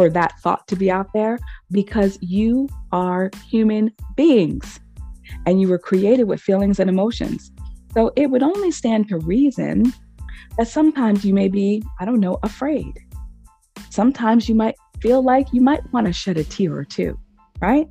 for 0.00 0.08
that 0.08 0.40
thought 0.40 0.66
to 0.66 0.76
be 0.76 0.90
out 0.90 1.12
there 1.12 1.38
because 1.70 2.18
you 2.22 2.66
are 2.90 3.30
human 3.50 3.92
beings 4.16 4.80
and 5.44 5.60
you 5.60 5.68
were 5.68 5.78
created 5.78 6.24
with 6.24 6.40
feelings 6.40 6.80
and 6.80 6.88
emotions. 6.88 7.52
So 7.92 8.10
it 8.16 8.30
would 8.30 8.42
only 8.42 8.70
stand 8.70 9.10
to 9.10 9.18
reason 9.18 9.92
that 10.56 10.68
sometimes 10.68 11.22
you 11.22 11.34
may 11.34 11.48
be, 11.48 11.82
I 12.00 12.06
don't 12.06 12.18
know, 12.18 12.38
afraid. 12.42 12.98
Sometimes 13.90 14.48
you 14.48 14.54
might 14.54 14.76
feel 15.02 15.22
like 15.22 15.52
you 15.52 15.60
might 15.60 15.82
want 15.92 16.06
to 16.06 16.14
shed 16.14 16.38
a 16.38 16.44
tear 16.44 16.74
or 16.74 16.84
two, 16.86 17.18
right? 17.60 17.86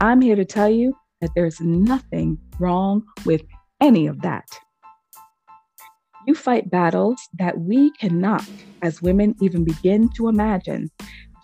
I'm 0.00 0.20
here 0.20 0.36
to 0.36 0.44
tell 0.44 0.70
you 0.70 0.94
that 1.20 1.30
there's 1.34 1.60
nothing 1.60 2.38
wrong 2.60 3.02
with 3.24 3.42
any 3.80 4.06
of 4.06 4.22
that. 4.22 4.46
You 6.24 6.36
fight 6.36 6.70
battles 6.70 7.20
that 7.40 7.58
we 7.58 7.90
cannot, 7.98 8.48
as 8.80 9.02
women, 9.02 9.34
even 9.40 9.64
begin 9.64 10.08
to 10.10 10.28
imagine 10.28 10.88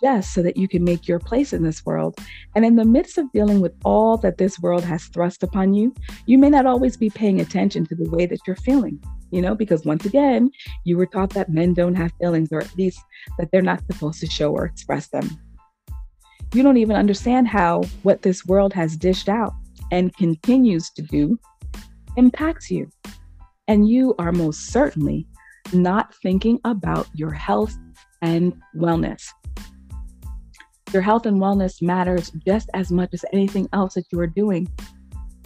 just 0.01 0.33
so 0.33 0.41
that 0.41 0.57
you 0.57 0.67
can 0.67 0.83
make 0.83 1.07
your 1.07 1.19
place 1.19 1.53
in 1.53 1.63
this 1.63 1.85
world. 1.85 2.17
And 2.55 2.65
in 2.65 2.75
the 2.75 2.85
midst 2.85 3.17
of 3.17 3.31
dealing 3.31 3.61
with 3.61 3.73
all 3.83 4.17
that 4.17 4.37
this 4.37 4.59
world 4.59 4.83
has 4.83 5.05
thrust 5.05 5.43
upon 5.43 5.73
you, 5.73 5.93
you 6.25 6.37
may 6.37 6.49
not 6.49 6.65
always 6.65 6.97
be 6.97 7.09
paying 7.09 7.41
attention 7.41 7.85
to 7.87 7.95
the 7.95 8.09
way 8.09 8.25
that 8.25 8.39
you're 8.45 8.55
feeling, 8.55 9.03
you 9.31 9.41
know, 9.41 9.55
because 9.55 9.85
once 9.85 10.05
again, 10.05 10.51
you 10.83 10.97
were 10.97 11.05
taught 11.05 11.31
that 11.31 11.49
men 11.49 11.73
don't 11.73 11.95
have 11.95 12.11
feelings, 12.19 12.49
or 12.51 12.61
at 12.61 12.75
least 12.77 12.99
that 13.37 13.49
they're 13.51 13.61
not 13.61 13.83
supposed 13.91 14.19
to 14.21 14.27
show 14.27 14.51
or 14.51 14.65
express 14.65 15.07
them. 15.07 15.29
You 16.53 16.63
don't 16.63 16.77
even 16.77 16.95
understand 16.95 17.47
how 17.47 17.83
what 18.03 18.21
this 18.21 18.45
world 18.45 18.73
has 18.73 18.95
dished 18.95 19.29
out 19.29 19.53
and 19.91 20.15
continues 20.15 20.89
to 20.91 21.01
do 21.01 21.37
impacts 22.17 22.71
you. 22.71 22.89
And 23.67 23.89
you 23.89 24.15
are 24.19 24.31
most 24.31 24.67
certainly 24.67 25.27
not 25.73 26.13
thinking 26.15 26.59
about 26.63 27.07
your 27.13 27.31
health 27.31 27.75
and 28.21 28.53
wellness. 28.75 29.23
Your 30.93 31.01
health 31.01 31.25
and 31.25 31.37
wellness 31.37 31.81
matters 31.81 32.31
just 32.45 32.69
as 32.73 32.91
much 32.91 33.13
as 33.13 33.25
anything 33.33 33.67
else 33.73 33.95
that 33.95 34.05
you 34.11 34.19
are 34.19 34.27
doing. 34.27 34.67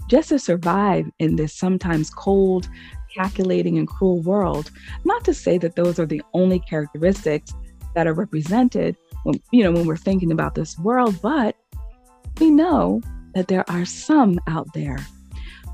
Just 0.07 0.29
to 0.29 0.39
survive 0.39 1.05
in 1.19 1.35
this 1.35 1.53
sometimes 1.53 2.09
cold, 2.09 2.67
calculating, 3.13 3.77
and 3.77 3.87
cruel 3.87 4.21
world, 4.21 4.71
not 5.05 5.23
to 5.25 5.33
say 5.33 5.57
that 5.57 5.75
those 5.75 5.99
are 5.99 6.05
the 6.05 6.21
only 6.33 6.59
characteristics 6.59 7.53
that 7.95 8.07
are 8.07 8.13
represented 8.13 8.95
when 9.23 9.35
you 9.51 9.63
know 9.63 9.71
when 9.71 9.85
we're 9.85 9.97
thinking 9.97 10.31
about 10.31 10.55
this 10.55 10.77
world, 10.79 11.19
but 11.21 11.55
we 12.39 12.49
know 12.49 13.01
that 13.35 13.47
there 13.47 13.69
are 13.69 13.85
some 13.85 14.39
out 14.47 14.67
there 14.73 14.97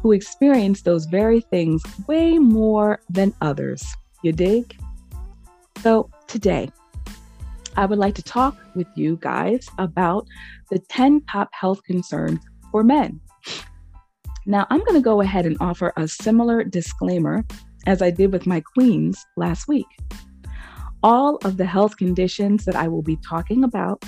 who 0.01 0.11
experience 0.11 0.82
those 0.82 1.05
very 1.05 1.41
things 1.41 1.82
way 2.07 2.38
more 2.38 2.99
than 3.09 3.34
others. 3.41 3.84
You 4.24 4.32
dig? 4.32 4.78
So 5.82 6.09
today, 6.28 6.70
I 7.78 7.86
would 7.86 7.99
like 7.99 8.15
to 8.15 8.23
talk 8.23 8.57
with 8.76 8.88
you 8.95 9.17
guys 9.21 9.69
about 9.78 10.28
the 10.71 10.80
10 10.80 11.21
top 11.30 11.49
health 11.51 11.84
concerns 11.84 12.39
for 12.71 12.84
men. 12.84 13.19
Now, 14.45 14.67
I'm 14.69 14.80
going 14.80 14.93
to 14.93 15.01
go 15.01 15.21
ahead 15.21 15.45
and 15.45 15.57
offer 15.59 15.91
a 15.97 16.07
similar 16.07 16.63
disclaimer 16.63 17.43
as 17.88 18.01
I 18.01 18.11
did 18.11 18.32
with 18.32 18.45
my 18.45 18.61
queens 18.61 19.26
last 19.38 19.67
week. 19.67 19.88
All 21.03 21.38
of 21.38 21.57
the 21.57 21.65
health 21.65 21.97
conditions 21.97 22.65
that 22.65 22.76
I 22.76 22.88
will 22.88 23.01
be 23.01 23.17
talking 23.28 23.63
about 23.63 24.03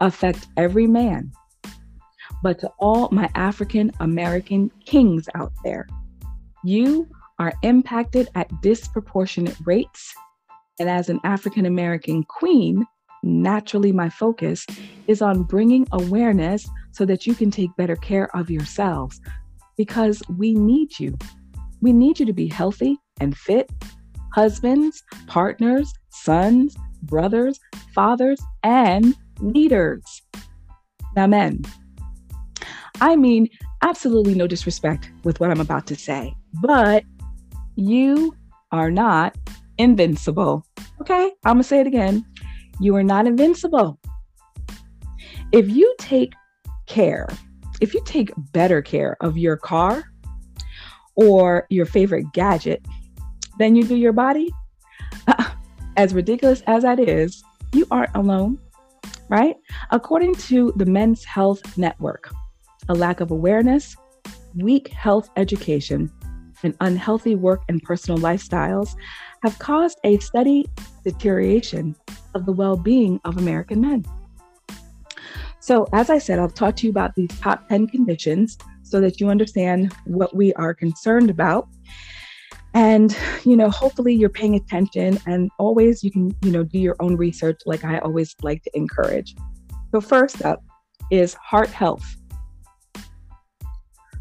affect 0.00 0.46
every 0.56 0.86
man, 0.86 1.32
but 2.42 2.58
to 2.60 2.70
all 2.78 3.08
my 3.10 3.30
African 3.34 3.90
American 4.00 4.70
kings 4.84 5.28
out 5.34 5.52
there, 5.64 5.88
you 6.64 7.08
are 7.38 7.52
impacted 7.62 8.28
at 8.34 8.50
disproportionate 8.62 9.56
rates 9.64 10.14
and 10.78 10.88
as 10.88 11.08
an 11.08 11.20
African 11.24 11.66
American 11.66 12.24
queen, 12.24 12.84
naturally 13.22 13.92
my 13.92 14.08
focus 14.08 14.66
is 15.06 15.22
on 15.22 15.42
bringing 15.42 15.86
awareness 15.92 16.68
so 16.92 17.04
that 17.06 17.26
you 17.26 17.34
can 17.34 17.50
take 17.50 17.74
better 17.76 17.96
care 17.96 18.34
of 18.36 18.50
yourselves 18.50 19.20
because 19.76 20.22
we 20.36 20.54
need 20.54 20.98
you. 20.98 21.16
We 21.80 21.92
need 21.92 22.20
you 22.20 22.26
to 22.26 22.32
be 22.32 22.48
healthy 22.48 22.96
and 23.20 23.36
fit, 23.36 23.70
husbands, 24.32 25.02
partners, 25.26 25.92
sons, 26.10 26.76
brothers, 27.02 27.60
fathers, 27.94 28.40
and 28.62 29.14
leaders. 29.40 30.22
Now, 31.14 31.26
men, 31.26 31.62
I 33.00 33.16
mean 33.16 33.48
absolutely 33.82 34.34
no 34.34 34.46
disrespect 34.46 35.10
with 35.24 35.40
what 35.40 35.50
I'm 35.50 35.60
about 35.60 35.86
to 35.88 35.96
say, 35.96 36.34
but 36.62 37.04
you 37.76 38.34
are 38.72 38.90
not 38.90 39.36
invincible. 39.78 40.64
Okay, 41.00 41.32
I'm 41.44 41.54
gonna 41.54 41.64
say 41.64 41.80
it 41.80 41.86
again. 41.86 42.24
You 42.80 42.94
are 42.96 43.04
not 43.04 43.26
invincible. 43.26 43.98
If 45.52 45.70
you 45.70 45.94
take 45.98 46.32
care, 46.86 47.28
if 47.80 47.94
you 47.94 48.02
take 48.04 48.32
better 48.52 48.82
care 48.82 49.16
of 49.20 49.38
your 49.38 49.56
car 49.56 50.04
or 51.14 51.66
your 51.70 51.86
favorite 51.86 52.26
gadget 52.32 52.84
than 53.58 53.76
you 53.76 53.84
do 53.84 53.96
your 53.96 54.12
body, 54.12 54.50
as 55.96 56.14
ridiculous 56.14 56.62
as 56.66 56.82
that 56.82 56.98
is, 56.98 57.42
you 57.72 57.86
aren't 57.90 58.14
alone, 58.14 58.58
right? 59.28 59.56
According 59.90 60.34
to 60.34 60.72
the 60.76 60.86
Men's 60.86 61.24
Health 61.24 61.78
Network, 61.78 62.30
a 62.88 62.94
lack 62.94 63.20
of 63.20 63.30
awareness, 63.30 63.96
weak 64.54 64.88
health 64.88 65.30
education, 65.36 66.10
and 66.66 66.74
unhealthy 66.80 67.34
work 67.34 67.62
and 67.68 67.82
personal 67.82 68.18
lifestyles 68.18 68.94
have 69.42 69.58
caused 69.58 69.98
a 70.04 70.18
steady 70.18 70.66
deterioration 71.04 71.96
of 72.34 72.44
the 72.44 72.52
well 72.52 72.76
being 72.76 73.18
of 73.24 73.38
American 73.38 73.80
men. 73.80 74.04
So, 75.60 75.86
as 75.92 76.10
I 76.10 76.18
said, 76.18 76.54
talk 76.54 76.76
to 76.76 76.86
you 76.86 76.90
about 76.90 77.14
these 77.14 77.30
top 77.40 77.68
10 77.68 77.88
conditions 77.88 78.58
so 78.82 79.00
that 79.00 79.20
you 79.20 79.30
understand 79.30 79.92
what 80.04 80.34
we 80.34 80.52
are 80.54 80.74
concerned 80.74 81.30
about. 81.30 81.68
And, 82.74 83.16
you 83.44 83.56
know, 83.56 83.70
hopefully 83.70 84.14
you're 84.14 84.28
paying 84.28 84.54
attention 84.54 85.18
and 85.26 85.50
always 85.58 86.04
you 86.04 86.10
can, 86.10 86.36
you 86.42 86.52
know, 86.52 86.62
do 86.62 86.78
your 86.78 86.96
own 87.00 87.16
research 87.16 87.62
like 87.64 87.84
I 87.84 87.98
always 87.98 88.36
like 88.42 88.62
to 88.64 88.70
encourage. 88.76 89.34
So, 89.92 90.00
first 90.00 90.44
up 90.44 90.62
is 91.10 91.34
heart 91.34 91.70
health. 91.70 92.16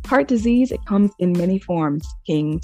Heart 0.06 0.28
disease, 0.28 0.72
it 0.72 0.86
comes 0.86 1.12
in 1.20 1.34
many 1.34 1.60
forms, 1.60 2.08
kings. 2.26 2.64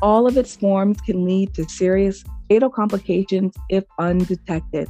All 0.00 0.26
of 0.26 0.36
its 0.36 0.54
forms 0.54 1.00
can 1.00 1.24
lead 1.24 1.52
to 1.54 1.68
serious 1.68 2.24
fatal 2.48 2.70
complications 2.70 3.54
if 3.68 3.84
undetected. 3.98 4.88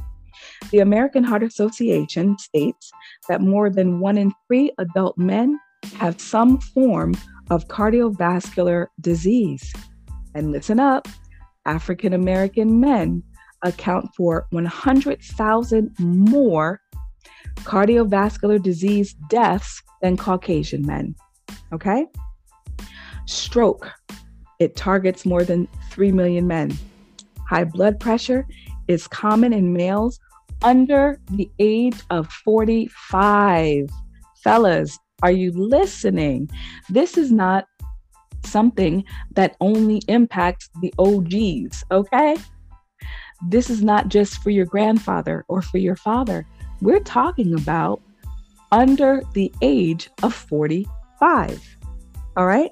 The 0.71 0.79
American 0.79 1.23
Heart 1.23 1.43
Association 1.43 2.37
states 2.37 2.91
that 3.27 3.41
more 3.41 3.69
than 3.69 3.99
one 3.99 4.17
in 4.17 4.31
three 4.47 4.71
adult 4.77 5.17
men 5.17 5.59
have 5.95 6.21
some 6.21 6.59
form 6.59 7.15
of 7.49 7.67
cardiovascular 7.67 8.87
disease. 9.01 9.73
And 10.35 10.51
listen 10.51 10.79
up 10.79 11.07
African 11.65 12.13
American 12.13 12.79
men 12.79 13.23
account 13.63 14.09
for 14.15 14.45
100,000 14.51 15.95
more 15.99 16.79
cardiovascular 17.55 18.61
disease 18.61 19.15
deaths 19.29 19.81
than 20.01 20.15
Caucasian 20.15 20.85
men. 20.85 21.15
Okay? 21.71 22.07
Stroke 23.25 23.91
it 24.59 24.75
targets 24.75 25.25
more 25.25 25.43
than 25.43 25.67
3 25.89 26.11
million 26.11 26.45
men. 26.45 26.77
High 27.47 27.63
blood 27.63 27.99
pressure 27.99 28.45
is 28.87 29.07
common 29.07 29.53
in 29.53 29.73
males 29.73 30.19
under 30.61 31.19
the 31.31 31.49
age 31.59 31.99
of 32.09 32.29
45. 32.29 33.89
Fellas, 34.43 34.99
are 35.23 35.31
you 35.31 35.51
listening? 35.51 36.49
This 36.89 37.17
is 37.17 37.31
not 37.31 37.65
something 38.43 39.03
that 39.31 39.55
only 39.61 40.01
impacts 40.07 40.69
the 40.81 40.93
OGs, 40.99 41.83
okay? 41.91 42.35
This 43.47 43.69
is 43.69 43.81
not 43.81 44.09
just 44.09 44.41
for 44.43 44.49
your 44.49 44.65
grandfather 44.65 45.45
or 45.47 45.61
for 45.61 45.77
your 45.77 45.95
father. 45.95 46.45
We're 46.81 46.99
talking 46.99 47.53
about 47.53 48.01
under 48.71 49.21
the 49.33 49.51
age 49.61 50.09
of 50.23 50.33
45. 50.33 50.98
All 52.37 52.45
right. 52.45 52.71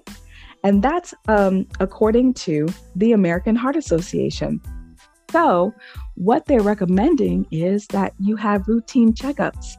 And 0.64 0.84
that's 0.84 1.14
um, 1.28 1.68
according 1.80 2.34
to 2.36 2.68
the 2.96 3.12
American 3.14 3.56
Heart 3.56 3.76
Association. 3.76 4.62
So, 5.32 5.74
what 6.16 6.46
they're 6.46 6.62
recommending 6.62 7.46
is 7.52 7.86
that 7.88 8.14
you 8.20 8.36
have 8.38 8.68
routine 8.68 9.14
checkups 9.14 9.76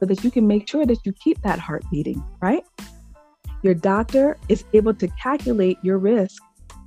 so 0.00 0.06
that 0.06 0.22
you 0.22 0.30
can 0.30 0.46
make 0.46 0.68
sure 0.68 0.86
that 0.86 0.98
you 1.04 1.12
keep 1.12 1.40
that 1.42 1.58
heart 1.58 1.84
beating, 1.90 2.22
right? 2.40 2.64
Your 3.62 3.74
doctor 3.74 4.36
is 4.48 4.64
able 4.72 4.94
to 4.94 5.08
calculate 5.20 5.78
your 5.82 5.98
risk 5.98 6.42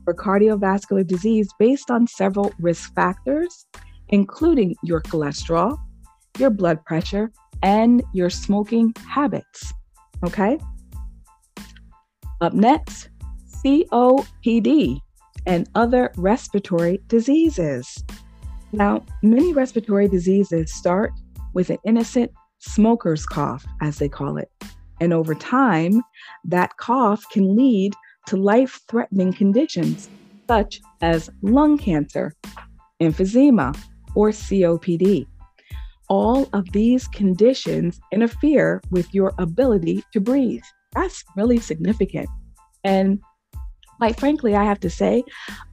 for 0.05 0.13
cardiovascular 0.13 1.05
disease 1.05 1.49
based 1.59 1.91
on 1.91 2.07
several 2.07 2.53
risk 2.59 2.93
factors, 2.95 3.65
including 4.09 4.75
your 4.83 5.01
cholesterol, 5.01 5.77
your 6.37 6.49
blood 6.49 6.83
pressure, 6.85 7.31
and 7.61 8.03
your 8.13 8.29
smoking 8.29 8.93
habits. 9.05 9.73
Okay? 10.23 10.59
Up 12.41 12.53
next, 12.53 13.09
COPD 13.63 14.99
and 15.45 15.69
other 15.75 16.11
respiratory 16.17 16.99
diseases. 17.07 18.03
Now, 18.71 19.05
many 19.23 19.53
respiratory 19.53 20.07
diseases 20.07 20.73
start 20.73 21.11
with 21.53 21.69
an 21.69 21.77
innocent 21.85 22.31
smoker's 22.59 23.25
cough, 23.25 23.65
as 23.81 23.97
they 23.97 24.09
call 24.09 24.37
it. 24.37 24.51
And 24.99 25.13
over 25.13 25.33
time, 25.33 26.01
that 26.45 26.77
cough 26.77 27.23
can 27.31 27.55
lead 27.55 27.93
to 28.27 28.35
life 28.35 28.81
threatening 28.89 29.31
conditions 29.33 30.09
such 30.47 30.81
as 31.01 31.29
lung 31.41 31.77
cancer, 31.77 32.33
emphysema, 33.01 33.77
or 34.15 34.29
COPD. 34.29 35.25
All 36.09 36.49
of 36.53 36.71
these 36.71 37.07
conditions 37.09 37.99
interfere 38.11 38.81
with 38.91 39.13
your 39.13 39.33
ability 39.37 40.03
to 40.13 40.19
breathe. 40.21 40.63
That's 40.97 41.23
really 41.35 41.59
significant. 41.59 42.27
And 42.83 43.19
quite 43.97 44.19
frankly, 44.19 44.55
I 44.55 44.63
have 44.63 44.79
to 44.81 44.89
say, 44.89 45.23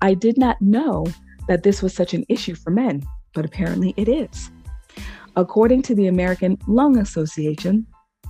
I 0.03 0.14
did 0.14 0.37
not 0.37 0.61
know 0.61 1.07
that 1.49 1.62
this 1.62 1.83
was 1.83 1.95
such 1.95 2.14
an 2.14 2.25
issue 2.29 2.55
for 2.55 2.70
men, 2.70 3.03
but 3.35 3.45
apparently 3.45 3.95
it 3.97 4.09
is. 4.09 4.51
According 5.37 5.83
to 5.83 5.95
the 5.95 6.07
American 6.07 6.59
Lung 6.66 6.99
Association, 6.99 7.87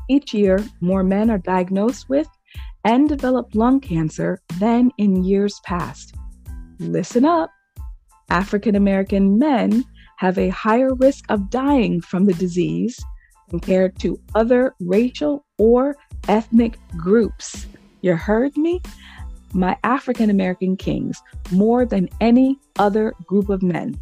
each 0.09 0.33
year 0.33 0.65
more 0.81 1.03
men 1.03 1.31
are 1.31 1.39
diagnosed 1.39 2.09
with 2.09 2.29
and 2.85 3.09
develop 3.09 3.55
lung 3.55 3.81
cancer 3.81 4.39
than 4.59 4.91
in 4.99 5.25
years 5.25 5.61
past. 5.65 6.15
Listen 6.79 7.25
up 7.25 7.51
African 8.31 8.75
American 8.75 9.39
men 9.39 9.85
have 10.19 10.39
a 10.39 10.49
higher 10.49 10.95
risk 10.95 11.25
of 11.29 11.51
dying 11.51 12.01
from 12.01 12.25
the 12.25 12.35
disease 12.35 12.99
compared 13.51 13.99
to 14.01 14.19
other 14.35 14.75
racial 14.81 15.45
or 15.59 15.97
ethnic 16.29 16.79
groups. 16.97 17.67
You 18.03 18.17
heard 18.17 18.57
me? 18.57 18.81
My 19.53 19.77
African 19.85 20.31
American 20.31 20.77
kings, 20.77 21.23
more 21.53 21.87
than 21.87 22.09
any 22.21 22.59
other 22.79 23.15
group 23.27 23.49
of 23.49 23.63
men, 23.63 23.99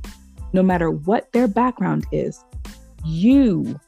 no 0.53 0.63
matter 0.63 0.91
what 0.91 1.31
their 1.33 1.47
background 1.47 2.07
is, 2.11 2.43
you 3.05 3.79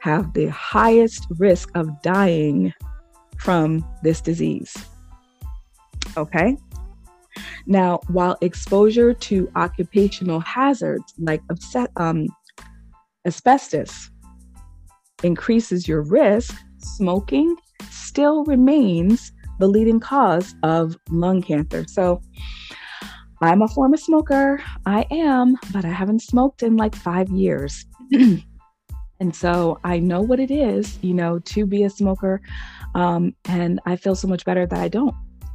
have 0.00 0.32
the 0.34 0.46
highest 0.46 1.26
risk 1.38 1.70
of 1.74 1.88
dying 2.02 2.72
from 3.38 3.84
this 4.02 4.20
disease. 4.20 4.76
Okay? 6.16 6.56
Now, 7.66 8.00
while 8.08 8.36
exposure 8.40 9.12
to 9.14 9.50
occupational 9.56 10.40
hazards 10.40 11.14
like 11.18 11.42
um, 11.96 12.26
asbestos 13.26 14.10
increases 15.22 15.86
your 15.86 16.02
risk, 16.02 16.56
smoking 16.78 17.56
still 17.90 18.44
remains 18.44 19.32
the 19.58 19.68
leading 19.68 20.00
cause 20.00 20.54
of 20.62 20.96
lung 21.10 21.42
cancer. 21.42 21.84
So, 21.88 22.20
I'm 23.42 23.62
a 23.62 23.68
former 23.68 23.96
smoker. 23.96 24.62
I 24.84 25.06
am, 25.10 25.56
but 25.72 25.86
I 25.86 25.88
haven't 25.88 26.20
smoked 26.20 26.62
in 26.62 26.76
like 26.76 26.94
five 26.94 27.30
years. 27.30 27.86
and 28.12 29.34
so 29.34 29.78
I 29.82 29.98
know 29.98 30.20
what 30.20 30.40
it 30.40 30.50
is, 30.50 30.98
you 31.00 31.14
know, 31.14 31.38
to 31.38 31.64
be 31.64 31.84
a 31.84 31.90
smoker. 31.90 32.42
Um, 32.94 33.34
and 33.46 33.80
I 33.86 33.96
feel 33.96 34.14
so 34.14 34.28
much 34.28 34.44
better 34.44 34.66
that 34.66 34.78
I 34.78 34.88
don't. 34.88 35.14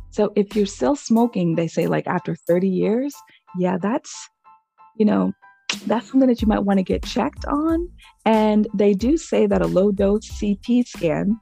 So 0.09 0.31
if 0.35 0.55
you're 0.55 0.65
still 0.65 0.95
smoking, 0.95 1.55
they 1.55 1.67
say 1.67 1.85
like 1.85 2.07
after 2.07 2.35
30 2.35 2.69
years, 2.69 3.13
yeah, 3.57 3.77
that's, 3.77 4.29
you 4.97 5.05
know, 5.05 5.31
that's 5.85 6.09
something 6.09 6.29
that 6.29 6.41
you 6.41 6.47
might 6.47 6.63
want 6.63 6.79
to 6.79 6.83
get 6.83 7.03
checked 7.03 7.45
on. 7.45 7.87
And 8.25 8.67
they 8.73 8.93
do 8.93 9.15
say 9.15 9.45
that 9.45 9.61
a 9.61 9.67
low 9.67 9.91
dose 9.91 10.27
CT 10.39 10.87
scan 10.87 11.39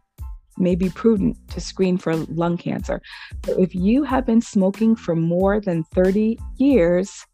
may 0.58 0.76
be 0.76 0.90
prudent 0.90 1.38
to 1.50 1.62
screen 1.62 1.98
for 1.98 2.16
lung 2.16 2.58
cancer. 2.58 3.02
If 3.48 3.74
you 3.74 4.04
have 4.04 4.26
been 4.26 4.42
smoking 4.42 4.96
for 4.96 5.16
more 5.16 5.60
than 5.60 5.84
30 5.86 6.40
years, 6.58 7.26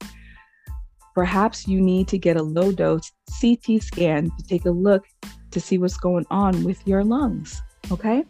perhaps 1.13 1.67
you 1.67 1.81
need 1.81 2.07
to 2.09 2.17
get 2.17 2.37
a 2.37 2.43
low 2.43 2.71
dose 2.71 3.11
CT 3.41 3.81
scan 3.81 4.31
to 4.37 4.43
take 4.47 4.65
a 4.65 4.71
look 4.71 5.05
to 5.51 5.59
see 5.59 5.77
what's 5.77 5.97
going 5.97 6.25
on 6.29 6.63
with 6.63 6.85
your 6.87 7.03
lungs. 7.03 7.61
Okay. 7.91 8.23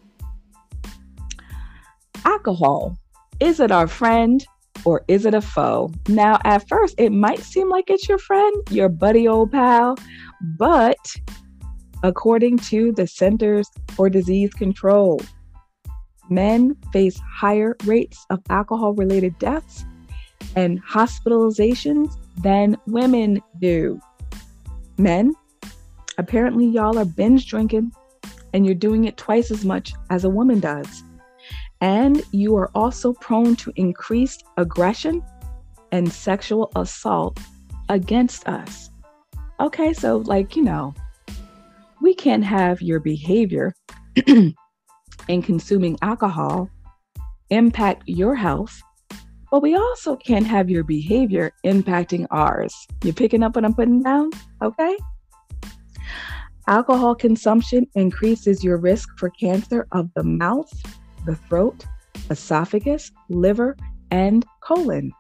Alcohol. 2.26 2.98
Is 3.40 3.60
it 3.60 3.72
our 3.72 3.88
friend 3.88 4.46
or 4.86 5.04
is 5.08 5.26
it 5.26 5.34
a 5.34 5.42
foe? 5.42 5.92
Now, 6.08 6.40
at 6.44 6.68
first, 6.68 6.96
it 6.98 7.12
might 7.12 7.40
seem 7.40 7.70
like 7.70 7.90
it's 7.90 8.08
your 8.08 8.18
friend, 8.18 8.56
your 8.70 8.90
buddy 8.90 9.28
old 9.28 9.52
pal, 9.52 9.98
but 10.58 10.98
according 12.04 12.58
to 12.58 12.92
the 12.92 13.08
Centers 13.08 13.70
for 13.92 14.10
Disease 14.10 14.54
Control, 14.54 15.22
men 16.30 16.76
face 16.94 17.20
higher 17.20 17.76
rates 17.86 18.26
of 18.30 18.40
alcohol 18.50 18.94
related 18.94 19.38
deaths 19.40 19.86
and 20.56 20.84
hospitalizations 20.84 22.16
than 22.38 22.78
women 22.88 23.42
do. 23.60 24.00
Men, 24.98 25.34
apparently, 26.18 26.68
y'all 26.68 26.98
are 26.98 27.06
binge 27.06 27.48
drinking 27.48 27.92
and 28.54 28.66
you're 28.66 28.76
doing 28.76 29.06
it 29.06 29.18
twice 29.18 29.52
as 29.52 29.66
much 29.66 29.94
as 30.10 30.24
a 30.24 30.30
woman 30.30 30.60
does. 30.60 31.04
And 31.82 32.24
you 32.32 32.56
are 32.58 32.70
also 32.76 33.14
prone 33.14 33.56
to 33.58 33.72
increased 33.76 34.44
aggression 34.58 35.24
and 35.92 36.12
sexual 36.12 36.72
assault 36.76 37.40
against 37.88 38.48
us. 38.48 38.90
Okay, 39.60 39.94
so, 39.94 40.18
like, 40.18 40.56
you 40.56 40.64
know, 40.64 40.94
we 42.02 42.14
can't 42.14 42.44
have 42.44 42.82
your 42.82 43.00
behavior 43.00 43.74
in 44.28 45.42
consuming 45.42 45.98
alcohol 46.02 46.70
impact 47.50 48.04
your 48.08 48.36
health 48.36 48.82
but 49.52 49.62
we 49.62 49.76
also 49.76 50.16
can't 50.16 50.46
have 50.46 50.70
your 50.70 50.84
behavior 50.84 51.52
impacting 51.66 52.28
ours. 52.30 52.76
You 53.04 53.14
picking 53.14 53.44
up 53.44 53.56
what 53.56 53.66
I'm 53.66 53.74
putting 53.74 54.04
down? 54.04 54.30
Okay. 54.62 54.96
Alcohol 56.68 57.16
consumption 57.16 57.88
increases 57.96 58.64
your 58.64 58.78
risk 58.78 59.10
for 59.18 59.32
cancer 59.32 59.88
of 59.92 60.10
the 60.16 60.24
mouth, 60.24 60.72
the 61.26 61.36
throat, 61.36 61.86
esophagus, 62.30 63.12
liver, 63.30 63.76
and 64.12 64.46
colon. 64.62 65.12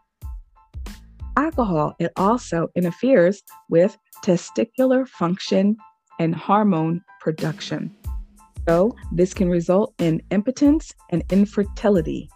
Alcohol, 1.36 1.96
it 2.00 2.12
also 2.16 2.68
interferes 2.76 3.42
with 3.70 3.98
testicular 4.24 5.08
function 5.08 5.76
and 6.20 6.36
hormone 6.36 7.02
production. 7.20 7.96
So, 8.68 8.96
this 9.12 9.34
can 9.34 9.50
result 9.50 9.94
in 9.98 10.22
impotence 10.30 10.94
and 11.10 11.24
infertility. 11.32 12.30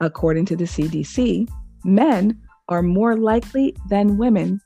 According 0.00 0.46
to 0.46 0.56
the 0.56 0.64
CDC, 0.64 1.50
men 1.84 2.40
are 2.68 2.82
more 2.82 3.16
likely 3.16 3.76
than 3.88 4.16
women 4.16 4.60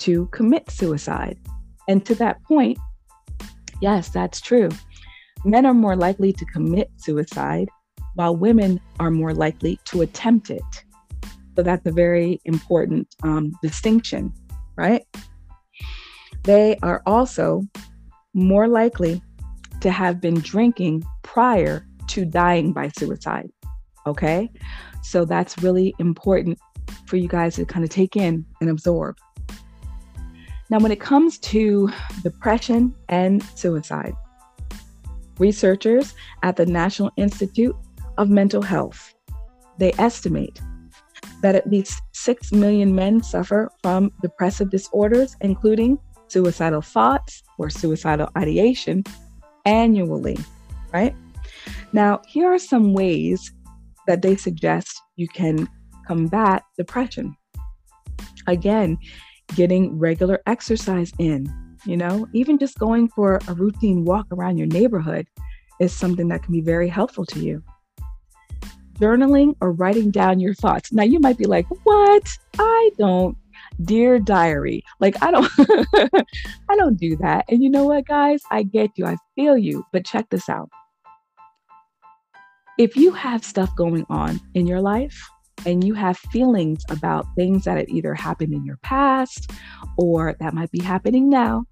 to 0.00 0.26
commit 0.26 0.70
suicide. 0.70 1.38
And 1.88 2.04
to 2.04 2.14
that 2.16 2.42
point, 2.42 2.78
yes, 3.80 4.08
that's 4.10 4.40
true. 4.40 4.68
Men 5.44 5.64
are 5.64 5.74
more 5.74 5.96
likely 5.96 6.32
to 6.32 6.44
commit 6.46 6.90
suicide, 6.96 7.68
while 8.14 8.36
women 8.36 8.80
are 8.98 9.10
more 9.10 9.32
likely 9.32 9.78
to 9.86 10.02
attempt 10.02 10.50
it. 10.50 10.62
So 11.54 11.62
that's 11.62 11.86
a 11.86 11.92
very 11.92 12.40
important 12.44 13.08
um, 13.22 13.52
distinction, 13.62 14.32
right? 14.76 15.06
They 16.46 16.78
are 16.82 17.02
also 17.06 17.62
more 18.32 18.68
likely 18.68 19.22
to 19.82 19.90
have 19.90 20.20
been 20.20 20.40
drinking 20.40 21.04
prior 21.22 21.86
to 22.08 22.24
dying 22.24 22.72
by 22.72 22.90
suicide. 22.96 23.50
Okay. 24.06 24.50
So 25.02 25.24
that's 25.24 25.58
really 25.58 25.94
important 25.98 26.58
for 27.06 27.16
you 27.16 27.28
guys 27.28 27.56
to 27.56 27.66
kind 27.66 27.84
of 27.84 27.90
take 27.90 28.16
in 28.16 28.46
and 28.60 28.70
absorb. 28.70 29.16
Now, 30.70 30.78
when 30.78 30.90
it 30.90 31.00
comes 31.00 31.38
to 31.38 31.90
depression 32.22 32.94
and 33.08 33.42
suicide, 33.54 34.14
researchers 35.38 36.14
at 36.42 36.56
the 36.56 36.66
National 36.66 37.10
Institute 37.16 37.76
of 38.18 38.30
Mental 38.30 38.62
Health 38.62 39.14
they 39.78 39.92
estimate 39.98 40.60
that 41.42 41.54
at 41.54 41.68
least 41.68 42.00
6 42.12 42.52
million 42.52 42.94
men 42.94 43.22
suffer 43.22 43.70
from 43.82 44.10
depressive 44.22 44.70
disorders, 44.70 45.36
including 45.40 45.98
suicidal 46.28 46.82
thoughts 46.82 47.42
or 47.58 47.70
suicidal 47.70 48.28
ideation 48.36 49.04
annually, 49.64 50.38
right? 50.92 51.14
Now, 51.92 52.20
here 52.26 52.52
are 52.52 52.58
some 52.58 52.92
ways 52.92 53.52
that 54.06 54.22
they 54.22 54.36
suggest 54.36 55.00
you 55.16 55.28
can 55.28 55.68
combat 56.06 56.62
depression. 56.76 57.36
Again, 58.46 58.98
getting 59.54 59.98
regular 59.98 60.40
exercise 60.46 61.12
in, 61.18 61.52
you 61.84 61.96
know, 61.96 62.26
even 62.32 62.58
just 62.58 62.78
going 62.78 63.08
for 63.08 63.40
a 63.48 63.54
routine 63.54 64.04
walk 64.04 64.26
around 64.32 64.58
your 64.58 64.66
neighborhood 64.68 65.26
is 65.80 65.92
something 65.92 66.28
that 66.28 66.42
can 66.42 66.52
be 66.52 66.60
very 66.60 66.88
helpful 66.88 67.26
to 67.26 67.40
you. 67.40 67.62
Journaling 68.98 69.54
or 69.60 69.72
writing 69.72 70.10
down 70.10 70.40
your 70.40 70.54
thoughts. 70.54 70.92
Now, 70.92 71.02
you 71.02 71.20
might 71.20 71.36
be 71.36 71.44
like, 71.44 71.66
what? 71.84 72.28
I 72.58 72.90
don't 72.98 73.36
dear 73.84 74.18
diary 74.18 74.82
like 75.00 75.22
i 75.22 75.30
don't 75.30 75.50
i 76.70 76.76
don't 76.76 76.98
do 76.98 77.16
that. 77.16 77.44
And 77.48 77.62
you 77.62 77.70
know 77.70 77.84
what 77.84 78.06
guys? 78.06 78.42
I 78.50 78.62
get 78.62 78.90
you. 78.96 79.06
I 79.06 79.16
feel 79.34 79.56
you. 79.56 79.84
But 79.92 80.04
check 80.04 80.28
this 80.30 80.48
out. 80.48 80.68
If 82.78 82.96
you 82.96 83.12
have 83.12 83.44
stuff 83.44 83.74
going 83.76 84.04
on 84.08 84.40
in 84.54 84.66
your 84.66 84.80
life 84.80 85.18
and 85.64 85.82
you 85.82 85.94
have 85.94 86.18
feelings 86.18 86.84
about 86.90 87.26
things 87.36 87.64
that 87.64 87.78
have 87.78 87.88
either 87.88 88.14
happened 88.14 88.52
in 88.52 88.64
your 88.64 88.76
past 88.78 89.50
or 89.96 90.36
that 90.40 90.54
might 90.54 90.70
be 90.70 90.82
happening 90.82 91.30
now 91.30 91.64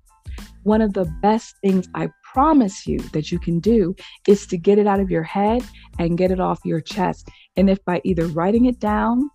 one 0.62 0.80
of 0.80 0.94
the 0.94 1.04
best 1.20 1.54
things 1.62 1.86
i 1.94 2.08
promise 2.34 2.86
you 2.86 2.98
that 3.12 3.30
you 3.30 3.38
can 3.38 3.60
do 3.60 3.94
is 4.26 4.46
to 4.46 4.58
get 4.58 4.76
it 4.76 4.88
out 4.88 4.98
of 4.98 5.08
your 5.08 5.22
head 5.22 5.62
and 6.00 6.18
get 6.18 6.32
it 6.32 6.40
off 6.40 6.58
your 6.64 6.80
chest. 6.80 7.28
And 7.56 7.70
if 7.70 7.82
by 7.84 8.00
either 8.04 8.26
writing 8.26 8.66
it 8.66 8.80
down 8.80 9.30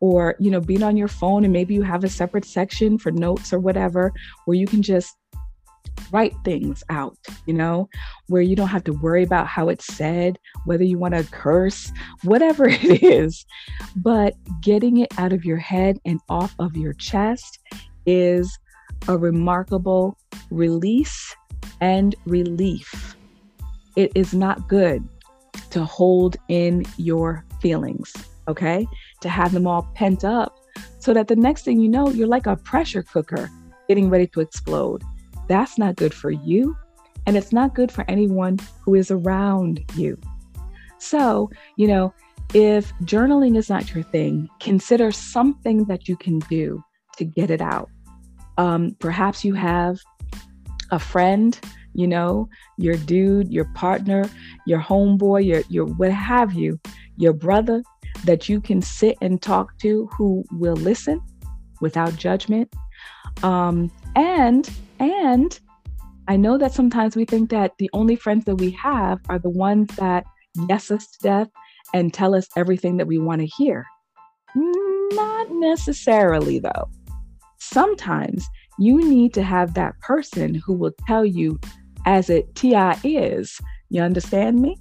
or 0.00 0.34
you 0.38 0.50
know 0.50 0.60
being 0.60 0.82
on 0.82 0.96
your 0.96 1.08
phone 1.08 1.44
and 1.44 1.52
maybe 1.52 1.74
you 1.74 1.82
have 1.82 2.04
a 2.04 2.08
separate 2.08 2.44
section 2.44 2.98
for 2.98 3.10
notes 3.10 3.52
or 3.52 3.58
whatever 3.58 4.12
where 4.44 4.56
you 4.56 4.66
can 4.66 4.82
just 4.82 5.16
write 6.12 6.34
things 6.44 6.84
out 6.90 7.16
you 7.46 7.52
know 7.52 7.88
where 8.28 8.42
you 8.42 8.54
don't 8.54 8.68
have 8.68 8.84
to 8.84 8.92
worry 8.92 9.24
about 9.24 9.48
how 9.48 9.68
it's 9.68 9.86
said 9.86 10.38
whether 10.64 10.84
you 10.84 10.98
want 10.98 11.14
to 11.14 11.24
curse 11.24 11.90
whatever 12.24 12.68
it 12.68 13.02
is. 13.02 13.46
But 13.96 14.34
getting 14.62 14.98
it 14.98 15.12
out 15.18 15.32
of 15.32 15.44
your 15.44 15.56
head 15.56 15.98
and 16.04 16.20
off 16.28 16.54
of 16.58 16.76
your 16.76 16.92
chest 16.94 17.58
is 18.06 18.58
a 19.06 19.16
remarkable 19.16 20.18
release 20.50 21.34
and 21.80 22.14
relief. 22.26 23.16
It 23.96 24.12
is 24.14 24.34
not 24.34 24.68
good 24.68 25.06
to 25.70 25.84
hold 25.84 26.36
in 26.48 26.84
your 26.96 27.44
feelings 27.60 28.12
okay 28.48 28.86
to 29.20 29.28
have 29.28 29.52
them 29.52 29.66
all 29.66 29.90
pent 29.94 30.24
up 30.24 30.58
so 30.98 31.14
that 31.14 31.28
the 31.28 31.36
next 31.36 31.64
thing 31.64 31.80
you 31.80 31.88
know, 31.88 32.08
you're 32.10 32.26
like 32.26 32.46
a 32.46 32.56
pressure 32.56 33.02
cooker 33.02 33.50
getting 33.88 34.10
ready 34.10 34.26
to 34.28 34.40
explode. 34.40 35.02
That's 35.48 35.78
not 35.78 35.96
good 35.96 36.12
for 36.12 36.30
you. 36.30 36.76
And 37.26 37.36
it's 37.36 37.52
not 37.52 37.74
good 37.74 37.92
for 37.92 38.04
anyone 38.08 38.58
who 38.82 38.94
is 38.94 39.10
around 39.10 39.84
you. 39.94 40.18
So, 40.98 41.50
you 41.76 41.86
know, 41.86 42.12
if 42.54 42.92
journaling 43.02 43.56
is 43.56 43.68
not 43.68 43.94
your 43.94 44.02
thing, 44.02 44.48
consider 44.60 45.12
something 45.12 45.84
that 45.84 46.08
you 46.08 46.16
can 46.16 46.38
do 46.40 46.82
to 47.16 47.24
get 47.24 47.50
it 47.50 47.60
out. 47.60 47.90
Um, 48.56 48.96
perhaps 48.98 49.44
you 49.44 49.54
have 49.54 49.98
a 50.90 50.98
friend, 50.98 51.58
you 51.92 52.06
know, 52.06 52.48
your 52.78 52.96
dude, 52.96 53.52
your 53.52 53.66
partner, 53.74 54.24
your 54.66 54.80
homeboy, 54.80 55.44
your, 55.44 55.62
your 55.68 55.84
what 55.84 56.10
have 56.10 56.54
you, 56.54 56.80
your 57.16 57.32
brother, 57.32 57.82
that 58.24 58.48
you 58.48 58.60
can 58.60 58.82
sit 58.82 59.16
and 59.20 59.40
talk 59.40 59.76
to 59.78 60.08
who 60.16 60.44
will 60.52 60.76
listen 60.76 61.20
without 61.80 62.16
judgment. 62.16 62.72
Um, 63.42 63.90
and 64.16 64.68
and 64.98 65.58
I 66.26 66.36
know 66.36 66.58
that 66.58 66.72
sometimes 66.72 67.16
we 67.16 67.24
think 67.24 67.50
that 67.50 67.72
the 67.78 67.88
only 67.92 68.16
friends 68.16 68.44
that 68.44 68.56
we 68.56 68.70
have 68.72 69.20
are 69.28 69.38
the 69.38 69.50
ones 69.50 69.88
that 69.96 70.24
yes 70.68 70.90
us 70.90 71.06
to 71.12 71.18
death 71.22 71.48
and 71.94 72.12
tell 72.12 72.34
us 72.34 72.48
everything 72.56 72.98
that 72.98 73.06
we 73.06 73.18
want 73.18 73.40
to 73.40 73.46
hear. 73.46 73.86
Not 74.54 75.50
necessarily, 75.50 76.58
though. 76.58 76.90
Sometimes 77.58 78.46
you 78.78 78.98
need 78.98 79.34
to 79.34 79.42
have 79.42 79.74
that 79.74 79.98
person 80.00 80.54
who 80.54 80.74
will 80.74 80.92
tell 81.06 81.24
you 81.24 81.58
as 82.06 82.30
it 82.30 82.54
TI 82.54 82.94
is. 83.04 83.58
You 83.90 84.02
understand 84.02 84.60
me? 84.60 84.76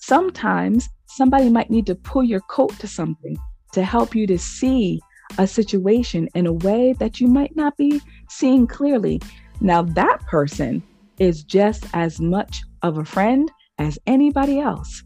Sometimes 0.00 0.88
somebody 1.16 1.50
might 1.50 1.70
need 1.70 1.86
to 1.86 1.94
pull 1.94 2.22
your 2.22 2.40
coat 2.40 2.78
to 2.78 2.86
something 2.86 3.36
to 3.72 3.84
help 3.84 4.14
you 4.14 4.26
to 4.26 4.38
see 4.38 5.00
a 5.38 5.46
situation 5.46 6.28
in 6.34 6.46
a 6.46 6.52
way 6.52 6.92
that 6.94 7.20
you 7.20 7.26
might 7.26 7.54
not 7.56 7.76
be 7.76 8.00
seeing 8.28 8.66
clearly. 8.66 9.20
Now, 9.60 9.82
that 9.82 10.20
person 10.26 10.82
is 11.18 11.42
just 11.42 11.86
as 11.94 12.20
much 12.20 12.62
of 12.82 12.98
a 12.98 13.04
friend 13.04 13.50
as 13.78 13.98
anybody 14.06 14.60
else. 14.60 15.02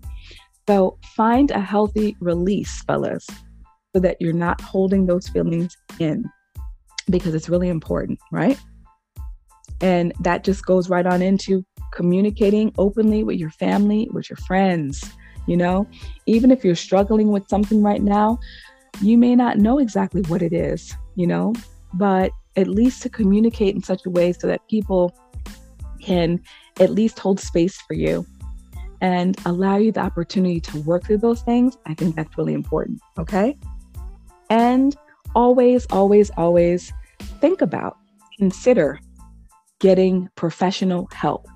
So, 0.69 0.99
find 1.15 1.51
a 1.51 1.61
healthy 1.61 2.17
release, 2.21 2.83
fellas, 2.83 3.27
so 3.95 4.01
that 4.01 4.17
you're 4.21 4.33
not 4.33 4.61
holding 4.61 5.07
those 5.07 5.29
feelings 5.29 5.77
in 6.01 6.25
because 7.09 7.35
it's 7.35 7.49
really 7.49 7.69
important, 7.69 8.19
right? 8.33 8.59
And 9.81 10.13
that 10.21 10.43
just 10.43 10.67
goes 10.67 10.89
right 10.89 11.07
on 11.07 11.23
into 11.23 11.65
communicating 11.93 12.73
openly 12.79 13.23
with 13.23 13.37
your 13.37 13.51
family, 13.51 14.09
with 14.13 14.29
your 14.29 14.39
friends, 14.39 15.05
you 15.47 15.57
know, 15.57 15.87
even 16.27 16.51
if 16.51 16.65
you're 16.65 16.75
struggling 16.75 17.29
with 17.29 17.49
something 17.49 17.83
right 17.83 18.03
now, 18.03 18.39
you 19.01 19.19
may 19.19 19.37
not 19.37 19.59
know 19.59 19.79
exactly 19.79 20.23
what 20.23 20.43
it 20.43 20.53
is, 20.53 20.95
you 21.15 21.27
know, 21.27 21.55
but 21.95 22.33
at 22.57 22.67
least 22.67 23.03
to 23.03 23.09
communicate 23.09 23.75
in 23.75 23.83
such 23.83 24.07
a 24.07 24.11
way 24.11 24.33
so 24.33 24.47
that 24.47 24.67
people 24.69 25.15
can 26.01 26.41
at 26.81 26.91
least 26.91 27.19
hold 27.19 27.41
space 27.41 27.81
for 27.83 27.95
you 27.95 28.27
and 29.01 29.37
allow 29.45 29.77
you 29.77 29.93
the 29.93 30.01
opportunity 30.01 30.61
to 30.61 30.81
work 30.83 31.05
through 31.05 31.19
those 31.19 31.43
things, 31.43 31.77
I 31.87 31.95
think 31.95 32.17
that's 32.17 32.37
really 32.39 32.55
important. 32.55 33.01
Okay. 33.19 33.57
And 34.49 34.97
always, 35.35 35.87
always, 35.91 36.31
always 36.37 36.93
think 37.41 37.61
about, 37.61 37.97
consider 38.39 39.01
getting 39.81 40.29
professional 40.37 41.09
help. 41.13 41.47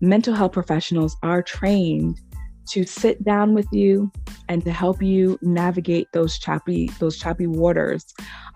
Mental 0.00 0.34
health 0.34 0.52
professionals 0.52 1.16
are 1.22 1.42
trained 1.42 2.20
to 2.68 2.84
sit 2.84 3.22
down 3.24 3.54
with 3.54 3.66
you 3.72 4.10
and 4.48 4.64
to 4.64 4.72
help 4.72 5.02
you 5.02 5.38
navigate 5.42 6.06
those 6.12 6.38
choppy 6.38 6.90
those 6.98 7.18
choppy 7.18 7.46
waters. 7.46 8.04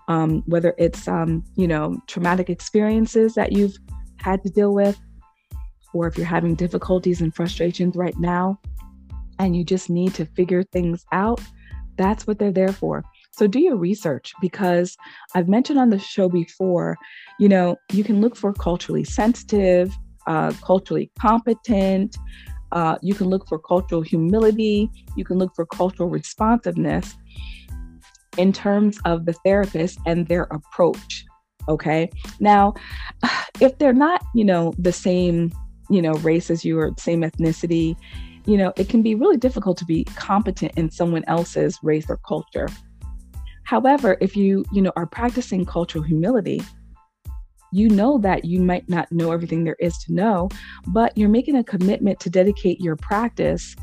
Um, 0.07 0.43
whether 0.45 0.75
it's 0.77 1.07
um, 1.07 1.43
you 1.55 1.67
know 1.67 1.97
traumatic 2.07 2.49
experiences 2.49 3.33
that 3.35 3.51
you've 3.51 3.77
had 4.17 4.43
to 4.43 4.49
deal 4.49 4.73
with 4.73 4.99
or 5.93 6.07
if 6.07 6.17
you're 6.17 6.25
having 6.25 6.55
difficulties 6.55 7.21
and 7.21 7.33
frustrations 7.33 7.95
right 7.95 8.17
now 8.19 8.59
and 9.39 9.55
you 9.55 9.63
just 9.63 9.89
need 9.89 10.13
to 10.15 10.25
figure 10.25 10.63
things 10.63 11.05
out 11.11 11.41
that's 11.97 12.27
what 12.27 12.39
they're 12.39 12.51
there 12.51 12.71
for. 12.71 13.03
So 13.31 13.47
do 13.47 13.59
your 13.59 13.75
research 13.75 14.33
because 14.39 14.95
i've 15.33 15.49
mentioned 15.49 15.77
on 15.77 15.89
the 15.89 15.99
show 15.99 16.29
before 16.29 16.95
you 17.37 17.49
know 17.49 17.75
you 17.91 18.01
can 18.01 18.21
look 18.21 18.35
for 18.35 18.53
culturally 18.53 19.03
sensitive 19.03 19.93
uh, 20.25 20.53
culturally 20.63 21.11
competent 21.19 22.15
uh, 22.75 22.97
you 23.01 23.15
can 23.15 23.27
look 23.27 23.47
for 23.47 23.57
cultural 23.57 24.01
humility. 24.01 24.91
You 25.15 25.23
can 25.23 25.37
look 25.39 25.55
for 25.55 25.65
cultural 25.65 26.09
responsiveness 26.09 27.15
in 28.37 28.51
terms 28.51 28.99
of 29.05 29.25
the 29.25 29.33
therapist 29.33 29.97
and 30.05 30.27
their 30.27 30.43
approach. 30.51 31.25
Okay. 31.69 32.11
Now, 32.39 32.73
if 33.61 33.77
they're 33.77 33.93
not, 33.93 34.21
you 34.35 34.43
know, 34.43 34.73
the 34.77 34.91
same, 34.91 35.51
you 35.89 36.01
know, 36.01 36.13
race 36.15 36.51
as 36.51 36.65
you 36.65 36.77
or 36.77 36.91
same 36.99 37.21
ethnicity, 37.21 37.95
you 38.45 38.57
know, 38.57 38.73
it 38.75 38.89
can 38.89 39.01
be 39.01 39.15
really 39.15 39.37
difficult 39.37 39.77
to 39.77 39.85
be 39.85 40.03
competent 40.03 40.73
in 40.77 40.91
someone 40.91 41.23
else's 41.27 41.79
race 41.81 42.05
or 42.09 42.17
culture. 42.27 42.67
However, 43.63 44.17
if 44.21 44.35
you, 44.35 44.65
you 44.71 44.81
know, 44.81 44.91
are 44.95 45.07
practicing 45.07 45.65
cultural 45.65 46.03
humility, 46.03 46.61
you 47.75 47.89
know 47.89 48.17
that 48.19 48.45
you 48.45 48.61
might 48.61 48.87
not 48.87 49.11
know 49.11 49.33
everything 49.33 49.65
there 49.65 49.75
is 49.79 49.97
to 49.97 50.13
know, 50.13 50.49
but 50.87 51.15
you're 51.17 51.27
making 51.27 51.57
a 51.57 51.63
commitment 51.63 52.19
to 52.21 52.29
dedicate 52.29 52.79
your 52.79 52.95
practice 52.95 53.75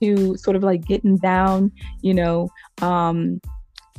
to 0.00 0.36
sort 0.36 0.56
of 0.56 0.62
like 0.62 0.86
getting 0.86 1.16
down, 1.16 1.72
you 2.00 2.14
know, 2.14 2.48
um, 2.80 3.40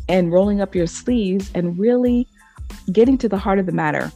and 0.07 0.31
rolling 0.31 0.61
up 0.61 0.73
your 0.73 0.87
sleeves 0.87 1.51
and 1.53 1.77
really 1.77 2.27
getting 2.93 3.17
to 3.17 3.27
the 3.27 3.37
heart 3.37 3.59
of 3.59 3.65
the 3.65 3.73
matter. 3.73 4.09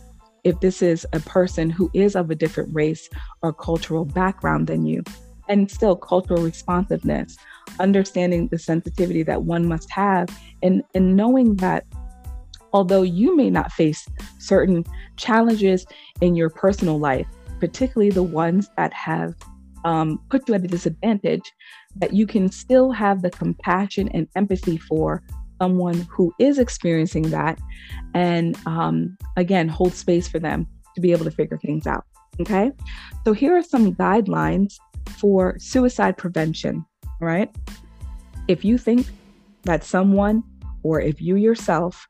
If 0.46 0.60
this 0.62 0.82
is 0.82 1.06
a 1.12 1.20
person 1.20 1.70
who 1.70 1.92
is 1.94 2.16
of 2.16 2.32
a 2.32 2.36
different 2.36 2.74
race 2.74 3.10
or 3.42 3.52
cultural 3.52 4.06
background 4.06 4.68
than 4.68 4.86
you, 4.86 5.04
and 5.50 5.70
still 5.70 5.98
cultural 5.98 6.42
responsiveness, 6.42 7.38
understanding 7.80 8.48
the 8.48 8.58
sensitivity 8.58 9.24
that 9.24 9.44
one 9.44 9.68
must 9.68 9.92
have, 9.92 10.30
and, 10.64 10.82
and 10.94 11.18
knowing 11.18 11.56
that 11.58 11.86
although 12.76 13.04
you 13.04 13.38
may 13.38 13.50
not 13.50 13.72
face 13.72 14.06
certain 14.38 14.84
challenges 15.16 15.86
in 16.20 16.36
your 16.36 16.50
personal 16.50 17.00
life, 17.00 17.26
particularly 17.62 18.12
the 18.12 18.22
ones 18.22 18.70
that 18.76 18.92
have 18.92 19.34
um, 19.86 20.20
put 20.30 20.46
you 20.50 20.54
at 20.54 20.66
a 20.66 20.68
disadvantage, 20.68 21.54
that 21.96 22.14
you 22.14 22.28
can 22.28 22.52
still 22.52 22.92
have 22.92 23.22
the 23.22 23.30
compassion 23.30 24.10
and 24.10 24.28
empathy 24.36 24.78
for 24.78 25.24
someone 25.62 26.06
who 26.12 26.34
is 26.38 26.60
experiencing 26.60 27.30
that 27.30 27.58
and 28.14 28.58
um, 28.66 29.18
again 29.38 29.70
hold 29.70 29.94
space 29.94 30.28
for 30.28 30.38
them 30.38 30.68
to 30.96 31.00
be 31.00 31.14
able 31.14 31.24
to 31.24 31.32
figure 31.32 31.58
things 31.58 31.88
out 31.88 32.04
okay? 32.42 32.74
So 33.24 33.32
here 33.32 33.56
are 33.56 33.64
some 33.64 33.96
guidelines 33.96 34.74
for 35.18 35.56
suicide 35.60 36.18
prevention 36.18 36.86
right? 37.22 37.50
If 38.50 38.66
you 38.66 38.78
think 38.78 39.08
that 39.64 39.86
someone 39.86 40.44
or 40.84 41.00
if 41.00 41.22
you 41.22 41.38
yourself 41.38 42.06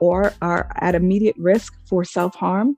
or 0.00 0.32
are 0.42 0.70
at 0.80 0.94
immediate 0.94 1.36
risk 1.38 1.74
for 1.86 2.04
self-harm 2.04 2.76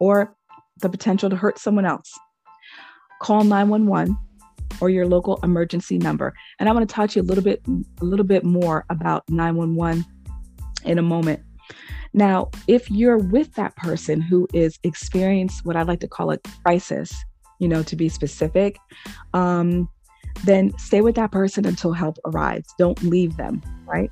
or 0.00 0.34
the 0.80 0.88
potential 0.88 1.30
to 1.30 1.36
hurt 1.36 1.58
someone 1.58 1.86
else 1.86 2.12
call 3.24 3.42
911 3.42 4.16
or 4.80 4.90
your 4.90 5.06
local 5.06 5.38
emergency 5.42 5.98
number. 5.98 6.34
And 6.58 6.68
I 6.68 6.72
want 6.72 6.86
to 6.88 6.94
talk 6.94 7.10
to 7.10 7.20
you 7.20 7.22
a 7.22 7.28
little 7.28 7.44
bit 7.44 7.62
a 8.00 8.04
little 8.04 8.26
bit 8.26 8.44
more 8.44 8.84
about 8.90 9.24
911 9.28 10.04
in 10.84 10.98
a 10.98 11.02
moment. 11.02 11.42
Now, 12.12 12.50
if 12.68 12.90
you're 12.90 13.16
with 13.16 13.54
that 13.54 13.74
person 13.76 14.20
who 14.20 14.46
is 14.52 14.78
experienced 14.82 15.64
what 15.64 15.76
I 15.76 15.82
like 15.82 16.00
to 16.00 16.08
call 16.08 16.30
a 16.30 16.38
crisis, 16.62 17.14
you 17.58 17.66
know, 17.66 17.82
to 17.84 17.96
be 17.96 18.08
specific, 18.08 18.78
um, 19.32 19.88
then 20.44 20.76
stay 20.78 21.00
with 21.00 21.14
that 21.16 21.32
person 21.32 21.64
until 21.66 21.92
help 21.92 22.18
arrives. 22.26 22.72
Don't 22.78 23.02
leave 23.02 23.36
them, 23.36 23.62
right? 23.86 24.10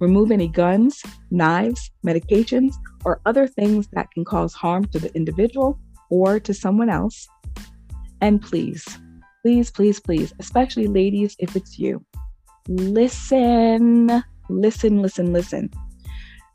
Remove 0.00 0.30
any 0.30 0.48
guns, 0.48 1.02
knives, 1.30 1.90
medications, 2.04 2.74
or 3.04 3.20
other 3.26 3.46
things 3.46 3.88
that 3.92 4.10
can 4.12 4.24
cause 4.24 4.54
harm 4.54 4.86
to 4.86 4.98
the 4.98 5.14
individual 5.14 5.78
or 6.10 6.40
to 6.40 6.54
someone 6.54 6.88
else. 6.88 7.28
And 8.20 8.42
please, 8.42 8.84
please, 9.42 9.70
please, 9.70 10.00
please, 10.00 10.32
especially 10.38 10.86
ladies, 10.86 11.36
if 11.38 11.54
it's 11.54 11.78
you, 11.78 12.04
listen, 12.68 14.22
listen, 14.48 15.02
listen, 15.02 15.32
listen. 15.32 15.70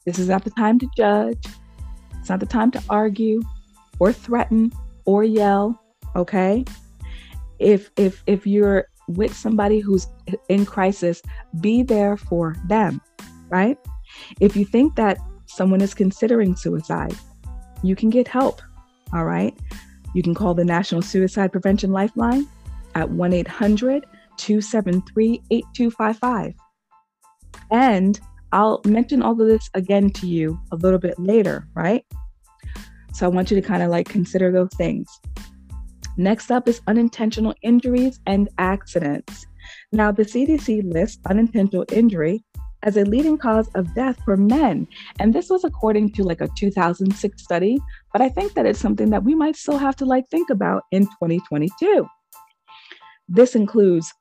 This 0.06 0.20
is 0.20 0.28
not 0.28 0.44
the 0.44 0.52
time 0.52 0.78
to 0.80 0.88
judge. 0.96 1.46
It's 2.20 2.30
not 2.30 2.40
the 2.40 2.46
time 2.46 2.72
to 2.72 2.84
argue 2.90 3.42
or 4.00 4.12
threaten 4.12 4.72
or 5.06 5.24
yell, 5.24 5.80
okay? 6.16 6.66
If 7.60 7.92
if 7.96 8.24
if 8.28 8.46
you're 8.46 8.88
with 9.08 9.36
somebody 9.36 9.80
who's 9.80 10.08
in 10.50 10.66
crisis, 10.66 11.22
be 11.62 11.84
there 11.84 12.18
for 12.18 12.56
them, 12.68 13.02
right? 13.50 13.78
If 14.40 14.56
you 14.56 14.66
think 14.66 14.96
that 14.96 15.18
someone 15.46 15.82
is 15.82 15.94
considering 15.94 16.56
suicide, 16.56 17.16
you 17.84 17.96
can 17.96 18.10
get 18.10 18.28
help, 18.28 18.62
all 19.14 19.26
right? 19.26 19.58
You 20.14 20.24
can 20.24 20.34
call 20.34 20.54
the 20.54 20.66
National 20.66 21.02
Suicide 21.02 21.52
Prevention 21.52 21.92
Lifeline 21.92 22.48
at 22.96 23.10
1 23.10 23.34
800 23.34 24.06
273 24.38 25.42
8255. 25.52 26.54
And 27.72 28.20
I'll 28.52 28.82
mention 28.86 29.22
all 29.22 29.40
of 29.40 29.48
this 29.48 29.70
again 29.74 30.10
to 30.12 30.28
you 30.28 30.60
a 30.72 30.76
little 30.76 31.00
bit 31.00 31.20
later, 31.20 31.68
right? 31.76 32.06
So 33.14 33.26
I 33.26 33.30
want 33.30 33.52
you 33.52 33.60
to 33.60 33.66
kind 33.66 33.84
of 33.84 33.90
like 33.90 34.08
consider 34.08 34.52
those 34.52 34.70
things. 34.76 35.08
Next 36.18 36.52
up 36.52 36.68
is 36.68 36.82
unintentional 36.88 37.54
injuries 37.62 38.20
and 38.26 38.48
accidents. 38.58 39.46
Now, 39.92 40.12
the 40.12 40.24
CDC 40.24 40.94
lists 40.94 41.20
unintentional 41.26 41.86
injury 41.92 42.44
as 42.86 42.96
a 42.96 43.04
leading 43.04 43.38
cause 43.38 43.68
of 43.76 43.94
death 43.96 44.18
for 44.24 44.38
men. 44.38 44.88
And 45.20 45.34
this 45.34 45.50
was 45.50 45.64
according 45.64 46.12
to 46.14 46.24
like 46.24 46.40
a 46.40 46.50
2006 46.56 47.44
study, 47.44 47.80
but 48.14 48.22
I 48.22 48.30
think 48.30 48.54
that 48.54 48.66
it's 48.66 48.80
something 48.80 49.10
that 49.10 49.24
we 49.24 49.36
might 49.36 49.56
still 49.56 49.78
have 49.78 49.96
to 49.98 50.06
like 50.06 50.30
think 50.30 50.50
about 50.50 50.84
in 50.92 51.04
2022. 51.06 52.08
This 53.28 53.56
includes 53.56 54.14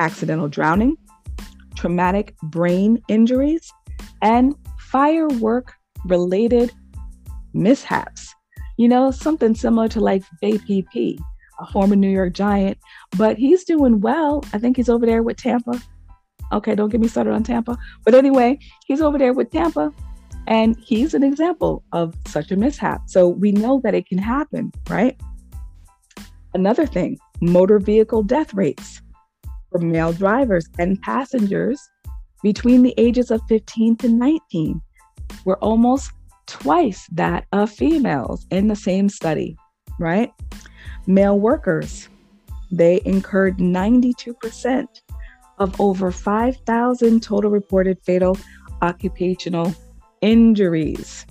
accidental 0.00 0.48
drowning, 0.48 0.96
traumatic 1.76 2.34
brain 2.44 3.02
injuries, 3.08 3.70
and 4.22 4.54
firework 4.78 5.74
related 6.06 6.72
mishaps. 7.52 8.34
You 8.78 8.88
know, 8.88 9.10
something 9.10 9.54
similar 9.54 9.88
to 9.88 10.00
like 10.00 10.22
JPP, 10.42 11.18
a 11.60 11.66
former 11.66 11.96
New 11.96 12.08
York 12.08 12.32
Giant, 12.32 12.78
but 13.18 13.36
he's 13.36 13.64
doing 13.64 14.00
well. 14.00 14.42
I 14.54 14.58
think 14.58 14.78
he's 14.78 14.88
over 14.88 15.04
there 15.04 15.22
with 15.22 15.36
Tampa 15.36 15.78
Okay, 16.52 16.74
don't 16.74 16.90
get 16.90 17.00
me 17.00 17.08
started 17.08 17.32
on 17.32 17.42
Tampa. 17.42 17.78
But 18.04 18.14
anyway, 18.14 18.58
he's 18.86 19.00
over 19.00 19.18
there 19.18 19.32
with 19.32 19.50
Tampa, 19.50 19.92
and 20.46 20.76
he's 20.78 21.14
an 21.14 21.22
example 21.22 21.82
of 21.92 22.14
such 22.26 22.50
a 22.50 22.56
mishap. 22.56 23.02
So 23.08 23.28
we 23.28 23.52
know 23.52 23.80
that 23.84 23.94
it 23.94 24.06
can 24.06 24.18
happen, 24.18 24.72
right? 24.88 25.18
Another 26.54 26.86
thing 26.86 27.18
motor 27.40 27.78
vehicle 27.78 28.22
death 28.22 28.52
rates 28.52 29.00
for 29.70 29.78
male 29.78 30.12
drivers 30.12 30.66
and 30.78 31.00
passengers 31.00 31.80
between 32.42 32.82
the 32.82 32.94
ages 32.96 33.30
of 33.30 33.40
15 33.48 33.96
to 33.96 34.08
19 34.08 34.80
were 35.44 35.58
almost 35.58 36.12
twice 36.46 37.06
that 37.12 37.46
of 37.52 37.70
females 37.70 38.46
in 38.50 38.66
the 38.66 38.76
same 38.76 39.08
study, 39.08 39.56
right? 39.98 40.32
Male 41.06 41.38
workers, 41.38 42.08
they 42.72 43.00
incurred 43.04 43.58
92% 43.58 44.86
of 45.60 45.80
over 45.80 46.10
5,000 46.10 47.22
total 47.22 47.50
reported 47.50 47.98
fatal 48.02 48.36
occupational 48.82 49.72
injuries. 50.22 51.26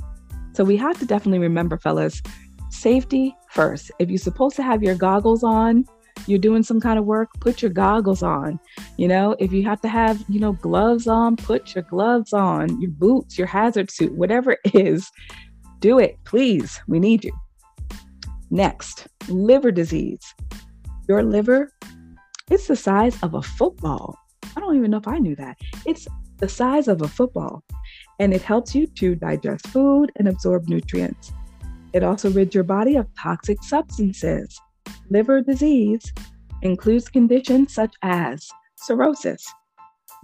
So 0.53 0.63
we 0.63 0.77
have 0.77 0.97
to 0.99 1.05
definitely 1.05 1.39
remember, 1.39 1.77
fellas, 1.77 2.21
safety 2.69 3.35
first. 3.49 3.91
If 3.99 4.09
you're 4.09 4.17
supposed 4.17 4.55
to 4.57 4.63
have 4.63 4.83
your 4.83 4.95
goggles 4.95 5.43
on, 5.43 5.85
you're 6.27 6.39
doing 6.39 6.63
some 6.63 6.79
kind 6.79 6.99
of 6.99 7.05
work, 7.05 7.29
put 7.39 7.61
your 7.61 7.71
goggles 7.71 8.21
on. 8.21 8.59
You 8.97 9.07
know, 9.07 9.35
if 9.39 9.51
you 9.51 9.63
have 9.63 9.81
to 9.81 9.87
have, 9.87 10.23
you 10.27 10.39
know, 10.39 10.53
gloves 10.53 11.07
on, 11.07 11.35
put 11.35 11.75
your 11.75 11.83
gloves 11.83 12.33
on, 12.33 12.79
your 12.81 12.91
boots, 12.91 13.37
your 13.37 13.47
hazard 13.47 13.89
suit, 13.89 14.13
whatever 14.13 14.57
it 14.63 14.75
is, 14.75 15.09
do 15.79 15.97
it, 15.97 16.17
please. 16.25 16.81
We 16.87 16.99
need 16.99 17.23
you. 17.23 17.33
Next, 18.51 19.07
liver 19.27 19.71
disease. 19.71 20.35
Your 21.07 21.23
liver 21.23 21.71
it's 22.49 22.67
the 22.67 22.75
size 22.75 23.21
of 23.21 23.33
a 23.33 23.41
football. 23.41 24.17
I 24.55 24.59
don't 24.59 24.75
even 24.75 24.91
know 24.91 24.97
if 24.97 25.07
I 25.07 25.19
knew 25.19 25.35
that. 25.35 25.57
It's 25.85 26.07
the 26.37 26.49
size 26.49 26.87
of 26.87 27.01
a 27.01 27.07
football, 27.07 27.63
and 28.19 28.33
it 28.33 28.41
helps 28.41 28.73
you 28.73 28.87
to 28.87 29.15
digest 29.15 29.67
food 29.67 30.11
and 30.15 30.27
absorb 30.27 30.67
nutrients. 30.67 31.31
It 31.93 32.03
also 32.03 32.31
rids 32.31 32.55
your 32.55 32.63
body 32.63 32.95
of 32.95 33.07
toxic 33.19 33.63
substances. 33.63 34.59
Liver 35.09 35.41
disease 35.41 36.13
includes 36.61 37.09
conditions 37.09 37.73
such 37.73 37.95
as 38.01 38.47
cirrhosis, 38.75 39.45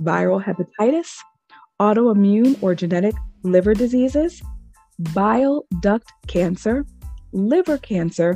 viral 0.02 0.43
hepatitis, 0.43 1.18
autoimmune 1.81 2.61
or 2.61 2.76
genetic 2.76 3.15
liver 3.43 3.73
diseases, 3.73 4.41
bile 5.14 5.65
duct 5.81 6.11
cancer, 6.27 6.85
liver 7.31 7.77
cancer, 7.77 8.35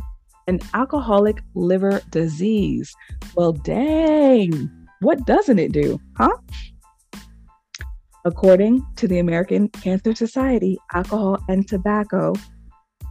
an 0.50 0.60
alcoholic 0.74 1.44
liver 1.54 2.02
disease. 2.10 2.94
Well, 3.36 3.54
dang, 3.54 4.70
what 5.00 5.26
doesn't 5.28 5.60
it 5.60 5.72
do, 5.72 6.00
huh? 6.18 6.36
According 8.26 8.84
to 8.96 9.08
the 9.08 9.20
American 9.20 9.70
Cancer 9.70 10.16
Society, 10.16 10.78
alcohol 10.94 11.38
and 11.48 11.68
tobacco, 11.68 12.34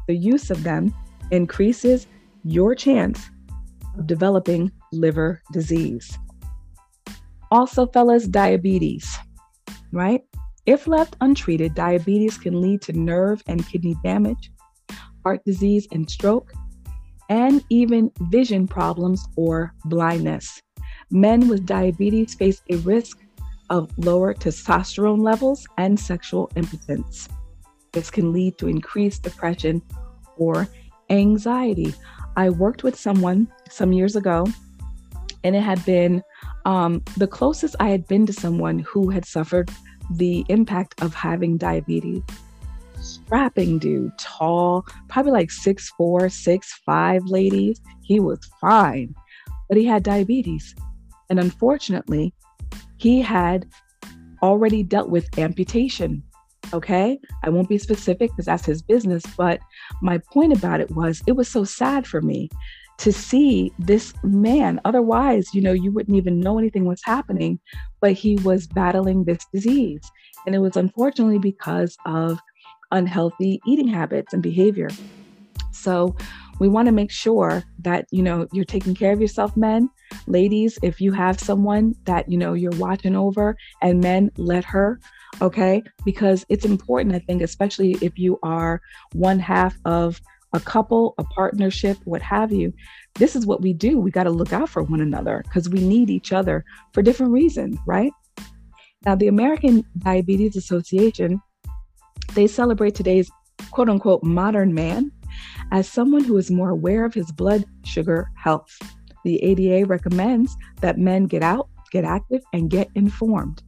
the 0.08 0.16
use 0.16 0.50
of 0.50 0.64
them 0.64 0.92
increases 1.30 2.08
your 2.42 2.74
chance 2.74 3.30
of 3.96 4.08
developing 4.08 4.72
liver 4.92 5.40
disease. 5.52 6.18
Also, 7.52 7.86
fellas, 7.86 8.26
diabetes, 8.26 9.16
right? 9.92 10.22
If 10.66 10.88
left 10.88 11.16
untreated, 11.20 11.76
diabetes 11.76 12.36
can 12.36 12.60
lead 12.60 12.82
to 12.82 12.92
nerve 12.92 13.42
and 13.46 13.66
kidney 13.66 13.94
damage, 14.02 14.50
heart 15.24 15.44
disease 15.44 15.86
and 15.92 16.10
stroke, 16.10 16.52
and 17.28 17.64
even 17.70 18.10
vision 18.22 18.66
problems 18.66 19.26
or 19.36 19.74
blindness. 19.84 20.62
Men 21.10 21.48
with 21.48 21.66
diabetes 21.66 22.34
face 22.34 22.62
a 22.70 22.76
risk 22.76 23.18
of 23.70 23.90
lower 23.98 24.34
testosterone 24.34 25.22
levels 25.22 25.66
and 25.76 25.98
sexual 25.98 26.50
impotence. 26.56 27.28
This 27.92 28.10
can 28.10 28.32
lead 28.32 28.58
to 28.58 28.68
increased 28.68 29.22
depression 29.22 29.82
or 30.36 30.68
anxiety. 31.10 31.94
I 32.36 32.50
worked 32.50 32.82
with 32.82 32.98
someone 32.98 33.48
some 33.68 33.92
years 33.92 34.16
ago, 34.16 34.46
and 35.44 35.56
it 35.56 35.62
had 35.62 35.84
been 35.84 36.22
um, 36.64 37.02
the 37.16 37.26
closest 37.26 37.76
I 37.80 37.88
had 37.88 38.06
been 38.06 38.26
to 38.26 38.32
someone 38.32 38.78
who 38.80 39.10
had 39.10 39.24
suffered 39.24 39.70
the 40.10 40.44
impact 40.48 41.02
of 41.02 41.14
having 41.14 41.56
diabetes 41.56 42.22
strapping 43.00 43.78
dude, 43.78 44.16
tall, 44.18 44.84
probably 45.08 45.32
like 45.32 45.50
six 45.50 45.90
four, 45.96 46.28
six 46.28 46.72
five 46.86 47.22
ladies. 47.26 47.80
He 48.02 48.20
was 48.20 48.40
fine, 48.60 49.14
but 49.68 49.78
he 49.78 49.84
had 49.84 50.02
diabetes. 50.02 50.74
And 51.30 51.38
unfortunately, 51.38 52.32
he 52.96 53.20
had 53.20 53.66
already 54.42 54.82
dealt 54.82 55.10
with 55.10 55.38
amputation. 55.38 56.22
Okay. 56.72 57.18
I 57.44 57.48
won't 57.50 57.68
be 57.68 57.78
specific 57.78 58.30
because 58.30 58.46
that's 58.46 58.66
his 58.66 58.82
business. 58.82 59.22
But 59.36 59.60
my 60.02 60.18
point 60.32 60.52
about 60.52 60.80
it 60.80 60.90
was 60.90 61.22
it 61.26 61.32
was 61.32 61.48
so 61.48 61.64
sad 61.64 62.06
for 62.06 62.20
me. 62.20 62.48
to 62.98 63.12
see 63.12 63.72
this 63.78 64.12
man. 64.24 64.80
Otherwise, 64.84 65.54
you 65.54 65.60
know, 65.60 65.72
you 65.72 65.92
wouldn't 65.92 66.16
even 66.16 66.40
know 66.40 66.58
anything 66.58 66.84
was 66.84 67.00
happening, 67.04 67.58
but 68.00 68.12
he 68.12 68.36
was 68.36 68.66
battling 68.66 69.24
this 69.24 69.46
disease. 69.52 70.02
And 70.46 70.54
it 70.54 70.58
was 70.58 70.76
unfortunately 70.76 71.38
because 71.38 71.96
of 72.06 72.40
unhealthy 72.90 73.60
eating 73.66 73.88
habits 73.88 74.32
and 74.32 74.42
behavior. 74.42 74.88
So 75.72 76.16
we 76.58 76.68
want 76.68 76.86
to 76.86 76.92
make 76.92 77.10
sure 77.10 77.62
that, 77.80 78.06
you 78.10 78.22
know, 78.22 78.48
you're 78.52 78.64
taking 78.64 78.94
care 78.94 79.12
of 79.12 79.20
yourself, 79.20 79.56
men. 79.56 79.88
Ladies, 80.26 80.78
if 80.82 81.00
you 81.00 81.12
have 81.12 81.38
someone 81.38 81.94
that, 82.04 82.28
you 82.30 82.36
know, 82.36 82.54
you're 82.54 82.72
watching 82.72 83.14
over, 83.14 83.56
and 83.82 84.00
men, 84.00 84.30
let 84.36 84.64
her 84.64 84.98
okay? 85.40 85.82
Because 86.04 86.44
it's 86.48 86.64
important, 86.64 87.14
I 87.14 87.20
think, 87.20 87.42
especially 87.42 87.96
if 88.00 88.18
you 88.18 88.38
are 88.42 88.80
one 89.12 89.38
half 89.38 89.76
of 89.84 90.20
a 90.54 90.60
couple, 90.60 91.14
a 91.18 91.24
partnership, 91.24 91.98
what 92.04 92.22
have 92.22 92.52
you. 92.52 92.72
This 93.14 93.36
is 93.36 93.46
what 93.46 93.60
we 93.60 93.72
do. 93.72 93.98
We 93.98 94.10
got 94.10 94.24
to 94.24 94.30
look 94.30 94.52
out 94.52 94.68
for 94.68 94.82
one 94.82 95.00
another 95.00 95.42
because 95.44 95.68
we 95.68 95.80
need 95.80 96.10
each 96.10 96.32
other 96.32 96.64
for 96.92 97.02
different 97.02 97.32
reasons, 97.32 97.76
right? 97.86 98.12
Now, 99.04 99.14
the 99.14 99.28
American 99.28 99.84
Diabetes 99.98 100.56
Association, 100.56 101.40
they 102.38 102.46
celebrate 102.46 102.94
today's 102.94 103.28
quote 103.72 103.88
unquote 103.88 104.22
modern 104.22 104.72
man 104.72 105.10
as 105.72 105.88
someone 105.88 106.22
who 106.22 106.36
is 106.36 106.52
more 106.52 106.70
aware 106.70 107.04
of 107.04 107.12
his 107.12 107.32
blood 107.32 107.64
sugar 107.84 108.30
health. 108.36 108.78
The 109.24 109.42
ADA 109.42 109.86
recommends 109.86 110.56
that 110.80 110.98
men 110.98 111.26
get 111.26 111.42
out, 111.42 111.68
get 111.90 112.04
active, 112.04 112.42
and 112.52 112.70
get 112.70 112.90
informed. 112.94 113.64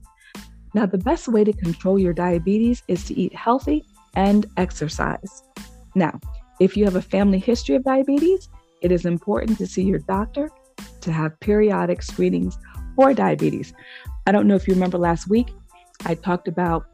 Now, 0.73 0.87
the 0.87 0.99
best 0.99 1.27
way 1.27 1.43
to 1.43 1.53
control 1.53 1.99
your 1.99 2.13
diabetes 2.13 2.85
is 2.87 3.05
to 3.07 3.21
eat 3.21 3.35
healthy 3.35 3.85
and 4.15 4.47
exercise. 4.57 5.43
Now, 5.97 6.21
if 6.61 6.77
you 6.77 6.85
have 6.85 6.95
a 6.95 7.03
family 7.03 7.41
history 7.41 7.75
of 7.75 7.83
diabetes, 7.83 8.49
it 8.83 8.93
is 8.93 9.05
important 9.05 9.59
to 9.59 9.67
see 9.67 9.83
your 9.83 9.99
doctor 9.99 10.49
to 11.01 11.13
have 11.13 11.41
periodic 11.41 12.03
screenings 12.03 12.57
for 12.95 13.15
diabetes. 13.15 13.75
I 14.29 14.31
don't 14.31 14.47
know 14.47 14.55
if 14.55 14.69
you 14.69 14.75
remember 14.75 14.97
last 14.97 15.29
week, 15.29 15.49
I 16.05 16.15
talked 16.15 16.47
about 16.47 16.87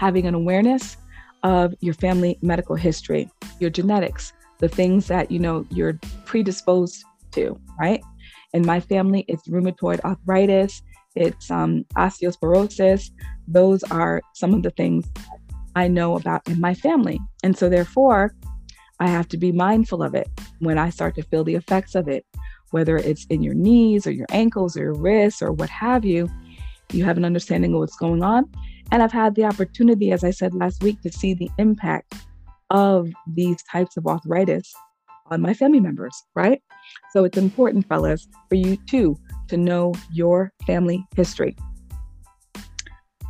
having 0.00 0.26
an 0.26 0.32
awareness 0.34 0.96
of 1.42 1.74
your 1.80 1.92
family 1.92 2.38
medical 2.40 2.74
history, 2.74 3.30
your 3.58 3.68
genetics, 3.68 4.32
the 4.58 4.68
things 4.68 5.08
that 5.08 5.30
you 5.30 5.38
know 5.38 5.66
you're 5.70 6.00
predisposed 6.24 7.04
to, 7.32 7.60
right? 7.78 8.02
In 8.54 8.64
my 8.64 8.80
family, 8.80 9.26
it's 9.28 9.46
rheumatoid 9.46 10.00
arthritis, 10.00 10.82
it's 11.16 11.50
um, 11.50 11.84
osteoporosis. 11.96 13.10
Those 13.46 13.82
are 13.84 14.22
some 14.32 14.54
of 14.54 14.62
the 14.62 14.70
things 14.70 15.06
I 15.76 15.86
know 15.86 16.16
about 16.16 16.48
in 16.48 16.58
my 16.60 16.72
family. 16.72 17.20
And 17.44 17.56
so, 17.58 17.68
therefore, 17.68 18.34
I 19.00 19.08
have 19.08 19.28
to 19.28 19.36
be 19.36 19.52
mindful 19.52 20.02
of 20.02 20.14
it 20.14 20.28
when 20.60 20.78
I 20.78 20.88
start 20.88 21.14
to 21.16 21.22
feel 21.24 21.44
the 21.44 21.56
effects 21.56 21.94
of 21.94 22.08
it, 22.08 22.24
whether 22.70 22.96
it's 22.96 23.26
in 23.26 23.42
your 23.42 23.54
knees 23.54 24.06
or 24.06 24.12
your 24.12 24.26
ankles 24.30 24.78
or 24.78 24.80
your 24.80 24.94
wrists 24.94 25.42
or 25.42 25.52
what 25.52 25.68
have 25.68 26.06
you. 26.06 26.26
You 26.90 27.04
have 27.04 27.18
an 27.18 27.24
understanding 27.26 27.74
of 27.74 27.80
what's 27.80 27.96
going 27.96 28.22
on. 28.22 28.50
And 28.92 29.02
I've 29.02 29.12
had 29.12 29.34
the 29.34 29.44
opportunity, 29.44 30.12
as 30.12 30.24
I 30.24 30.30
said 30.30 30.54
last 30.54 30.82
week, 30.82 31.00
to 31.02 31.12
see 31.12 31.34
the 31.34 31.50
impact 31.58 32.14
of 32.70 33.08
these 33.26 33.62
types 33.64 33.96
of 33.96 34.06
arthritis 34.06 34.72
on 35.30 35.40
my 35.40 35.54
family 35.54 35.80
members, 35.80 36.24
right? 36.34 36.60
So 37.12 37.24
it's 37.24 37.38
important, 37.38 37.86
fellas, 37.88 38.26
for 38.48 38.56
you 38.56 38.76
too 38.88 39.16
to 39.48 39.56
know 39.56 39.94
your 40.12 40.52
family 40.66 41.04
history. 41.16 41.56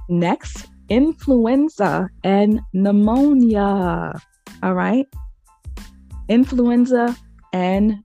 Next, 0.08 0.66
influenza 0.88 2.08
and 2.24 2.60
pneumonia. 2.72 4.20
All 4.62 4.74
right. 4.74 5.06
Influenza 6.28 7.16
and 7.52 8.02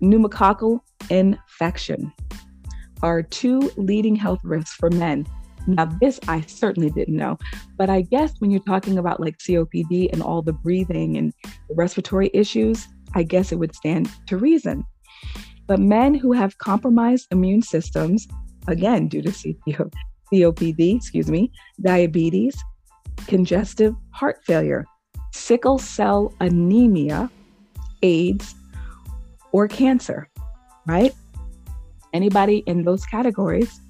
pneumococcal 0.00 0.80
infection 1.10 2.12
are 3.02 3.22
two 3.22 3.70
leading 3.76 4.14
health 4.14 4.40
risks 4.44 4.72
for 4.72 4.90
men. 4.90 5.26
Now, 5.66 5.84
this 6.00 6.18
I 6.28 6.40
certainly 6.42 6.90
didn't 6.90 7.16
know, 7.16 7.38
but 7.76 7.88
I 7.88 8.02
guess 8.02 8.32
when 8.38 8.50
you're 8.50 8.60
talking 8.60 8.98
about 8.98 9.20
like 9.20 9.38
COPD 9.38 10.12
and 10.12 10.22
all 10.22 10.42
the 10.42 10.52
breathing 10.52 11.16
and 11.16 11.32
respiratory 11.70 12.30
issues, 12.34 12.88
I 13.14 13.22
guess 13.22 13.52
it 13.52 13.58
would 13.58 13.74
stand 13.74 14.10
to 14.26 14.36
reason. 14.36 14.84
But 15.66 15.78
men 15.78 16.14
who 16.14 16.32
have 16.32 16.58
compromised 16.58 17.28
immune 17.30 17.62
systems, 17.62 18.26
again, 18.66 19.08
due 19.08 19.22
to 19.22 19.30
COPD, 20.32 20.96
excuse 20.96 21.30
me, 21.30 21.52
diabetes, 21.80 22.56
congestive 23.26 23.94
heart 24.10 24.40
failure, 24.44 24.84
sickle 25.32 25.78
cell 25.78 26.34
anemia, 26.40 27.30
AIDS, 28.02 28.54
or 29.52 29.68
cancer, 29.68 30.28
right? 30.86 31.14
Anybody 32.12 32.58
in 32.66 32.82
those 32.82 33.04
categories 33.06 33.80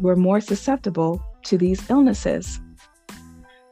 were 0.00 0.16
more 0.16 0.40
susceptible 0.40 1.22
to 1.44 1.58
these 1.58 1.88
illnesses. 1.90 2.60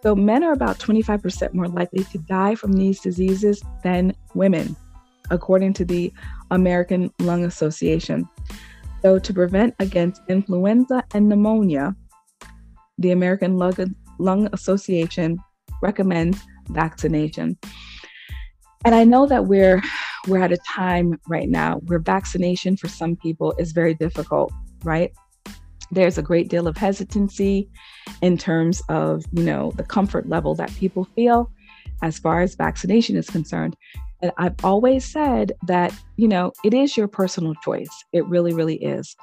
So, 0.03 0.15
men 0.15 0.45
are 0.45 0.53
about 0.53 0.79
25% 0.79 1.53
more 1.55 1.69
likely 1.69 2.05
to 2.05 2.19
die 2.19 2.55
from 2.55 2.73
these 2.73 3.01
diseases 3.01 3.63
than 3.83 4.15
women 4.35 4.77
according 5.31 5.73
to 5.75 5.85
the 5.85 6.13
American 6.51 7.11
Lung 7.19 7.45
Association. 7.45 8.29
So, 9.03 9.19
to 9.19 9.33
prevent 9.33 9.75
against 9.79 10.23
influenza 10.29 11.03
and 11.15 11.29
pneumonia, 11.29 11.95
the 12.99 13.11
American 13.11 13.57
Lung, 14.19 14.49
Association 14.53 15.39
recommends 15.83 16.41
vaccination. 16.71 17.59
And 18.85 18.95
I 18.95 19.05
know 19.05 19.27
that 19.27 19.47
we're 19.47 19.83
we're 20.27 20.43
at 20.43 20.53
a 20.53 20.59
time 20.59 21.21
right 21.29 21.49
now 21.49 21.77
where 21.87 21.99
vaccination 22.01 22.77
for 22.77 22.89
some 22.89 23.15
people 23.17 23.55
is 23.59 23.73
very 23.73 23.95
difficult, 23.95 24.53
right? 24.83 25.13
There's 25.91 26.19
a 26.19 26.23
great 26.23 26.49
deal 26.49 26.67
of 26.67 26.77
hesitancy 26.77 27.69
in 28.23 28.39
terms 28.39 28.83
of, 28.89 29.25
you 29.33 29.45
know, 29.45 29.73
the 29.77 29.85
comfort 29.85 30.29
level 30.29 30.55
that 30.57 30.75
people 30.75 31.05
feel 31.15 31.51
as 32.03 32.19
far 32.19 32.41
as 32.41 32.55
vaccination 32.55 33.17
is 33.17 33.29
concerned. 33.29 33.77
And 34.23 34.33
I've 34.39 34.65
always 34.65 35.05
said 35.05 35.53
that, 35.67 35.95
you 36.17 36.29
know, 36.29 36.53
it 36.65 36.75
is 36.75 36.97
your 36.97 37.09
personal 37.09 37.55
choice. 37.57 37.91
It 38.13 38.27
really, 38.27 38.53
really 38.53 38.77
is. 38.77 39.15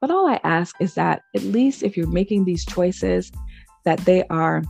But 0.00 0.10
all 0.10 0.28
I 0.28 0.40
ask 0.42 0.74
is 0.80 0.94
that 0.94 1.22
at 1.34 1.42
least 1.42 1.82
if 1.82 1.96
you're 1.96 2.08
making 2.08 2.44
these 2.44 2.64
choices, 2.64 3.30
that 3.84 4.00
they 4.00 4.24
are 4.24 4.62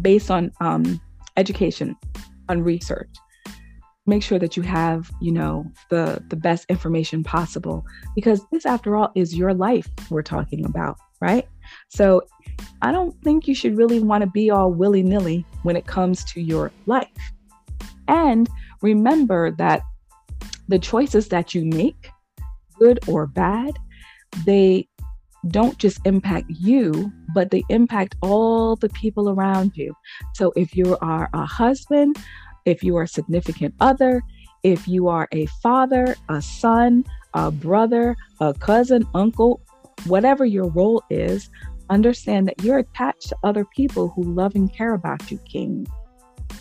based 0.00 0.30
on 0.30 0.52
um, 0.60 1.00
education, 1.36 1.96
on 2.48 2.62
research. 2.62 3.08
Make 4.08 4.22
sure 4.22 4.38
that 4.38 4.56
you 4.56 4.62
have, 4.62 5.10
you 5.20 5.30
know, 5.32 5.70
the 5.90 6.24
the 6.28 6.36
best 6.36 6.64
information 6.70 7.22
possible 7.22 7.84
because 8.14 8.40
this, 8.50 8.64
after 8.64 8.96
all, 8.96 9.12
is 9.14 9.36
your 9.36 9.52
life 9.52 9.86
we're 10.08 10.22
talking 10.22 10.64
about, 10.64 10.96
right? 11.20 11.46
So 11.88 12.22
I 12.80 12.90
don't 12.90 13.14
think 13.22 13.46
you 13.46 13.54
should 13.54 13.76
really 13.76 14.00
want 14.00 14.22
to 14.22 14.30
be 14.30 14.50
all 14.50 14.72
willy 14.72 15.02
nilly 15.02 15.44
when 15.62 15.76
it 15.76 15.86
comes 15.86 16.24
to 16.32 16.40
your 16.40 16.72
life. 16.86 17.08
And 18.08 18.48
remember 18.80 19.50
that 19.52 19.82
the 20.68 20.78
choices 20.78 21.28
that 21.28 21.54
you 21.54 21.66
make, 21.66 22.08
good 22.78 23.00
or 23.08 23.26
bad, 23.26 23.78
they 24.46 24.88
don't 25.48 25.78
just 25.78 26.00
impact 26.06 26.46
you, 26.48 27.12
but 27.34 27.50
they 27.50 27.62
impact 27.68 28.16
all 28.22 28.76
the 28.76 28.88
people 28.88 29.28
around 29.30 29.76
you. 29.76 29.94
So 30.34 30.52
if 30.56 30.74
you 30.74 30.96
are 31.00 31.28
a 31.32 31.44
husband, 31.44 32.16
if 32.68 32.82
you 32.82 32.96
are 32.96 33.04
a 33.04 33.08
significant 33.08 33.74
other, 33.80 34.22
if 34.62 34.86
you 34.86 35.08
are 35.08 35.28
a 35.32 35.46
father, 35.62 36.14
a 36.28 36.42
son, 36.42 37.04
a 37.34 37.50
brother, 37.50 38.16
a 38.40 38.52
cousin, 38.54 39.06
uncle, 39.14 39.60
whatever 40.04 40.44
your 40.44 40.68
role 40.68 41.02
is, 41.08 41.48
understand 41.90 42.46
that 42.46 42.62
you're 42.62 42.78
attached 42.78 43.28
to 43.30 43.36
other 43.42 43.64
people 43.64 44.08
who 44.08 44.22
love 44.22 44.54
and 44.54 44.72
care 44.72 44.92
about 44.94 45.30
you, 45.30 45.38
King. 45.38 45.86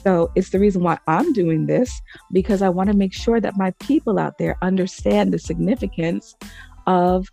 So 0.04 0.32
it's 0.36 0.52
the 0.52 0.60
reason 0.60 0.84
why 0.84 0.98
I'm 1.08 1.34
doing 1.34 1.66
this 1.66 2.02
because 2.32 2.62
I 2.62 2.70
want 2.70 2.90
to 2.90 2.96
make 2.96 3.14
sure 3.14 3.42
that 3.42 3.58
my 3.58 3.72
people 3.80 4.20
out 4.20 4.38
there 4.38 4.58
understand 4.62 5.34
the 5.34 5.40
significance 5.40 6.36
of 6.86 7.28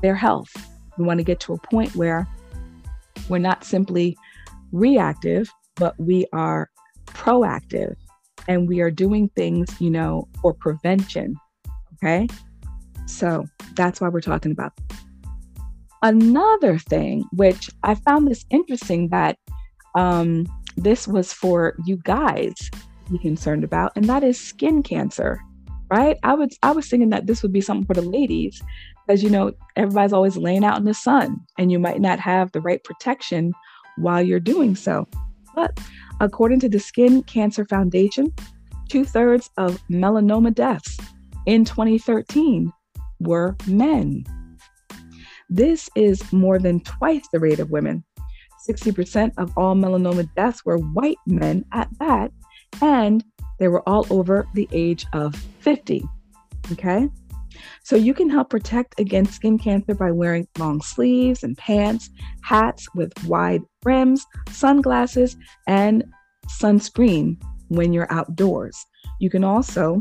their 0.00 0.14
health. 0.14 0.50
We 0.96 1.04
want 1.04 1.18
to 1.18 1.24
get 1.24 1.40
to 1.40 1.52
a 1.52 1.58
point 1.58 1.94
where 1.94 2.26
we're 3.28 3.38
not 3.38 3.64
simply 3.64 4.16
reactive, 4.72 5.52
but 5.76 5.98
we 5.98 6.26
are 6.32 6.69
proactive 7.14 7.94
and 8.48 8.68
we 8.68 8.80
are 8.80 8.90
doing 8.90 9.30
things, 9.36 9.68
you 9.80 9.90
know, 9.90 10.28
for 10.40 10.54
prevention. 10.54 11.36
Okay. 11.94 12.26
So 13.06 13.44
that's 13.74 14.00
why 14.00 14.08
we're 14.08 14.20
talking 14.20 14.52
about. 14.52 14.72
Another 16.02 16.78
thing, 16.78 17.24
which 17.32 17.68
I 17.82 17.94
found 17.94 18.26
this 18.26 18.46
interesting 18.50 19.08
that 19.08 19.36
um, 19.94 20.46
this 20.76 21.06
was 21.06 21.32
for 21.32 21.76
you 21.84 21.98
guys 22.04 22.54
to 23.06 23.12
be 23.12 23.18
concerned 23.18 23.64
about, 23.64 23.92
and 23.96 24.06
that 24.06 24.24
is 24.24 24.40
skin 24.40 24.82
cancer, 24.82 25.38
right? 25.90 26.16
I 26.22 26.34
was 26.34 26.56
I 26.62 26.70
was 26.70 26.88
thinking 26.88 27.10
that 27.10 27.26
this 27.26 27.42
would 27.42 27.52
be 27.52 27.60
something 27.60 27.86
for 27.86 28.00
the 28.00 28.08
ladies, 28.08 28.62
because 29.06 29.22
you 29.22 29.28
know 29.28 29.52
everybody's 29.76 30.14
always 30.14 30.38
laying 30.38 30.64
out 30.64 30.78
in 30.78 30.84
the 30.84 30.94
sun, 30.94 31.38
and 31.58 31.70
you 31.70 31.78
might 31.78 32.00
not 32.00 32.18
have 32.18 32.52
the 32.52 32.62
right 32.62 32.82
protection 32.82 33.52
while 33.98 34.22
you're 34.22 34.40
doing 34.40 34.74
so. 34.74 35.06
But 35.54 35.78
according 36.20 36.60
to 36.60 36.68
the 36.68 36.78
Skin 36.78 37.22
Cancer 37.24 37.64
Foundation, 37.64 38.32
Two 38.90 39.04
thirds 39.04 39.50
of 39.56 39.80
melanoma 39.88 40.52
deaths 40.52 40.98
in 41.46 41.64
2013 41.64 42.72
were 43.20 43.56
men. 43.68 44.24
This 45.48 45.88
is 45.94 46.32
more 46.32 46.58
than 46.58 46.80
twice 46.80 47.22
the 47.32 47.38
rate 47.38 47.60
of 47.60 47.70
women. 47.70 48.02
60% 48.68 49.32
of 49.38 49.56
all 49.56 49.76
melanoma 49.76 50.28
deaths 50.34 50.64
were 50.64 50.78
white 50.78 51.18
men 51.24 51.64
at 51.70 51.88
that, 52.00 52.32
and 52.82 53.22
they 53.60 53.68
were 53.68 53.88
all 53.88 54.04
over 54.10 54.44
the 54.54 54.68
age 54.72 55.06
of 55.12 55.36
50. 55.60 56.02
Okay? 56.72 57.08
So 57.84 57.96
you 57.96 58.14
can 58.14 58.28
help 58.28 58.50
protect 58.50 58.98
against 58.98 59.34
skin 59.34 59.58
cancer 59.58 59.94
by 59.94 60.10
wearing 60.10 60.46
long 60.58 60.80
sleeves 60.80 61.42
and 61.42 61.56
pants, 61.56 62.10
hats 62.42 62.88
with 62.94 63.12
wide 63.26 63.62
brims, 63.82 64.24
sunglasses, 64.50 65.36
and 65.66 66.04
sunscreen 66.60 67.40
when 67.68 67.92
you're 67.92 68.12
outdoors. 68.12 68.76
You 69.20 69.30
can 69.30 69.44
also 69.44 70.00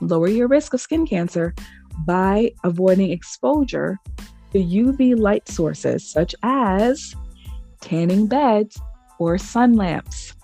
lower 0.00 0.28
your 0.28 0.48
risk 0.48 0.74
of 0.74 0.80
skin 0.80 1.06
cancer 1.06 1.54
by 2.06 2.52
avoiding 2.64 3.10
exposure 3.10 3.98
to 4.52 4.58
UV 4.58 5.18
light 5.18 5.48
sources 5.48 6.10
such 6.10 6.34
as 6.42 7.14
tanning 7.80 8.26
beds 8.26 8.80
or 9.18 9.38
sun 9.38 9.74
lamps. 9.74 10.34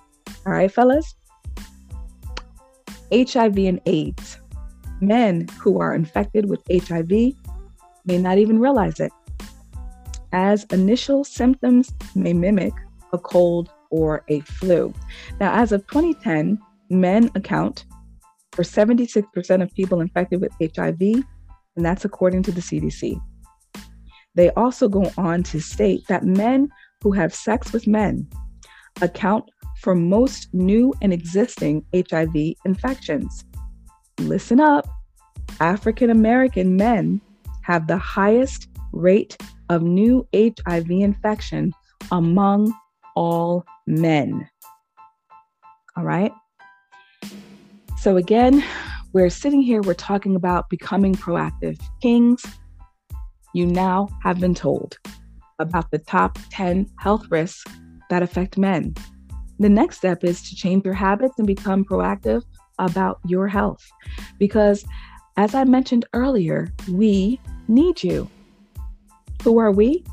All 0.46 0.52
right, 0.52 0.70
fellas? 0.70 1.14
HIV 3.12 3.58
and 3.58 3.80
AIDS. 3.86 4.38
Men 5.00 5.48
who 5.60 5.80
are 5.80 5.94
infected 5.94 6.48
with 6.48 6.62
HIV 6.70 7.34
may 8.06 8.18
not 8.18 8.38
even 8.38 8.58
realize 8.58 9.00
it, 9.00 9.12
as 10.32 10.64
initial 10.64 11.24
symptoms 11.24 11.92
may 12.14 12.32
mimic 12.32 12.72
a 13.12 13.18
cold 13.18 13.70
or 13.90 14.24
a 14.28 14.40
flu. 14.40 14.92
Now, 15.40 15.54
as 15.54 15.72
of 15.72 15.86
2010, 15.86 16.58
men 16.90 17.30
account 17.34 17.86
for 18.52 18.62
76% 18.62 19.62
of 19.62 19.74
people 19.74 20.00
infected 20.00 20.40
with 20.40 20.52
HIV, 20.60 21.00
and 21.00 21.84
that's 21.84 22.04
according 22.04 22.42
to 22.44 22.52
the 22.52 22.60
CDC. 22.60 23.20
They 24.34 24.50
also 24.50 24.88
go 24.88 25.10
on 25.16 25.42
to 25.44 25.60
state 25.60 26.06
that 26.08 26.24
men 26.24 26.68
who 27.02 27.12
have 27.12 27.34
sex 27.34 27.72
with 27.72 27.86
men 27.86 28.28
account 29.00 29.44
for 29.80 29.94
most 29.94 30.52
new 30.52 30.92
and 31.02 31.12
existing 31.12 31.84
HIV 31.94 32.54
infections. 32.64 33.44
Listen 34.18 34.60
up 34.60 34.86
African 35.60 36.10
American 36.10 36.76
men 36.76 37.20
have 37.62 37.86
the 37.86 37.98
highest 37.98 38.68
rate 38.92 39.36
of 39.68 39.82
new 39.82 40.26
HIV 40.34 40.90
infection 40.90 41.72
among 42.10 42.72
all 43.16 43.64
men. 43.86 44.48
All 45.96 46.04
right. 46.04 46.32
So, 47.98 48.16
again, 48.16 48.62
we're 49.12 49.30
sitting 49.30 49.62
here, 49.62 49.80
we're 49.80 49.94
talking 49.94 50.36
about 50.36 50.68
becoming 50.68 51.14
proactive 51.14 51.80
kings. 52.02 52.44
You 53.54 53.66
now 53.66 54.08
have 54.22 54.40
been 54.40 54.54
told 54.54 54.98
about 55.58 55.90
the 55.90 55.98
top 55.98 56.38
10 56.50 56.90
health 56.98 57.26
risks 57.30 57.64
that 58.10 58.22
affect 58.22 58.58
men. 58.58 58.94
The 59.60 59.68
next 59.68 59.98
step 59.98 60.24
is 60.24 60.42
to 60.48 60.56
change 60.56 60.84
your 60.84 60.94
habits 60.94 61.34
and 61.38 61.46
become 61.46 61.84
proactive 61.84 62.42
about 62.78 63.18
your 63.26 63.48
health. 63.48 63.84
Because, 64.38 64.84
as 65.36 65.54
I 65.54 65.64
mentioned 65.64 66.06
earlier, 66.12 66.72
we 66.90 67.40
need 67.68 68.02
you. 68.02 68.28
Who 69.42 69.58
are 69.58 69.72
we? 69.72 70.04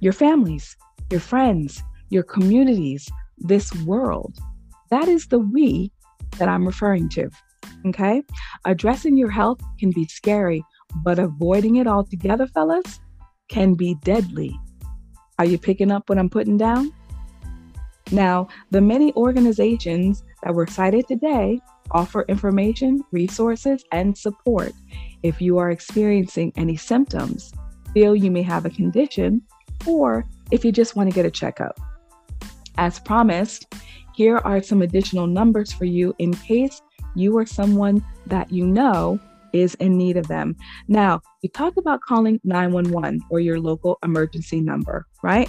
Your 0.00 0.12
families, 0.12 0.76
your 1.10 1.20
friends, 1.20 1.82
your 2.10 2.22
communities, 2.22 3.08
this 3.38 3.74
world. 3.84 4.36
That 4.90 5.08
is 5.08 5.26
the 5.26 5.38
we 5.38 5.90
that 6.38 6.48
I'm 6.48 6.66
referring 6.66 7.08
to. 7.10 7.28
Okay. 7.86 8.22
Addressing 8.64 9.16
your 9.16 9.30
health 9.30 9.60
can 9.78 9.90
be 9.90 10.06
scary, 10.06 10.64
but 11.02 11.18
avoiding 11.18 11.76
it 11.76 11.86
altogether, 11.86 12.46
fellas, 12.46 13.00
can 13.48 13.74
be 13.74 13.96
deadly. 14.04 14.58
Are 15.38 15.44
you 15.44 15.58
picking 15.58 15.90
up 15.90 16.08
what 16.08 16.18
I'm 16.18 16.30
putting 16.30 16.56
down? 16.56 16.92
Now, 18.12 18.48
the 18.70 18.80
many 18.80 19.12
organizations 19.14 20.22
that 20.42 20.54
were 20.54 20.66
cited 20.66 21.08
today 21.08 21.60
offer 21.90 22.24
information, 22.28 23.02
resources, 23.12 23.84
and 23.92 24.16
support 24.16 24.72
if 25.22 25.40
you 25.40 25.58
are 25.58 25.70
experiencing 25.70 26.52
any 26.56 26.76
symptoms, 26.76 27.52
feel 27.92 28.14
you 28.14 28.30
may 28.30 28.42
have 28.42 28.66
a 28.66 28.70
condition, 28.70 29.42
or 29.86 30.26
if 30.50 30.64
you 30.64 30.70
just 30.70 30.96
want 30.96 31.08
to 31.08 31.14
get 31.14 31.26
a 31.26 31.30
checkup. 31.30 31.78
As 32.76 32.98
promised, 33.00 33.72
here 34.14 34.38
are 34.38 34.62
some 34.62 34.82
additional 34.82 35.26
numbers 35.26 35.72
for 35.72 35.86
you 35.86 36.14
in 36.18 36.34
case 36.34 36.82
you 37.14 37.36
or 37.36 37.46
someone 37.46 38.04
that 38.26 38.52
you 38.52 38.66
know 38.66 39.18
is 39.54 39.74
in 39.76 39.96
need 39.96 40.16
of 40.16 40.28
them. 40.28 40.56
Now, 40.88 41.20
we 41.42 41.48
talked 41.48 41.78
about 41.78 42.00
calling 42.00 42.40
911 42.44 43.20
or 43.30 43.40
your 43.40 43.60
local 43.60 43.98
emergency 44.02 44.60
number, 44.60 45.06
right? 45.22 45.48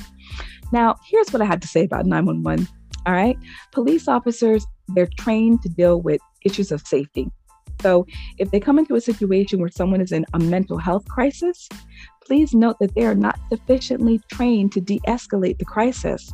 Now, 0.71 0.95
here's 1.05 1.31
what 1.31 1.41
I 1.41 1.45
have 1.45 1.59
to 1.61 1.67
say 1.67 1.83
about 1.83 2.05
911. 2.05 2.67
All 3.05 3.13
right. 3.13 3.37
Police 3.71 4.07
officers, 4.07 4.65
they're 4.89 5.09
trained 5.17 5.61
to 5.63 5.69
deal 5.69 6.01
with 6.01 6.21
issues 6.43 6.71
of 6.71 6.85
safety. 6.85 7.29
So, 7.81 8.05
if 8.37 8.51
they 8.51 8.59
come 8.59 8.79
into 8.79 8.95
a 8.95 9.01
situation 9.01 9.59
where 9.59 9.69
someone 9.69 10.01
is 10.01 10.11
in 10.11 10.25
a 10.33 10.39
mental 10.39 10.77
health 10.77 11.05
crisis, 11.07 11.67
please 12.25 12.53
note 12.53 12.77
that 12.79 12.95
they 12.95 13.05
are 13.05 13.15
not 13.15 13.37
sufficiently 13.49 14.21
trained 14.31 14.71
to 14.73 14.81
de 14.81 14.99
escalate 15.07 15.59
the 15.59 15.65
crisis 15.65 16.31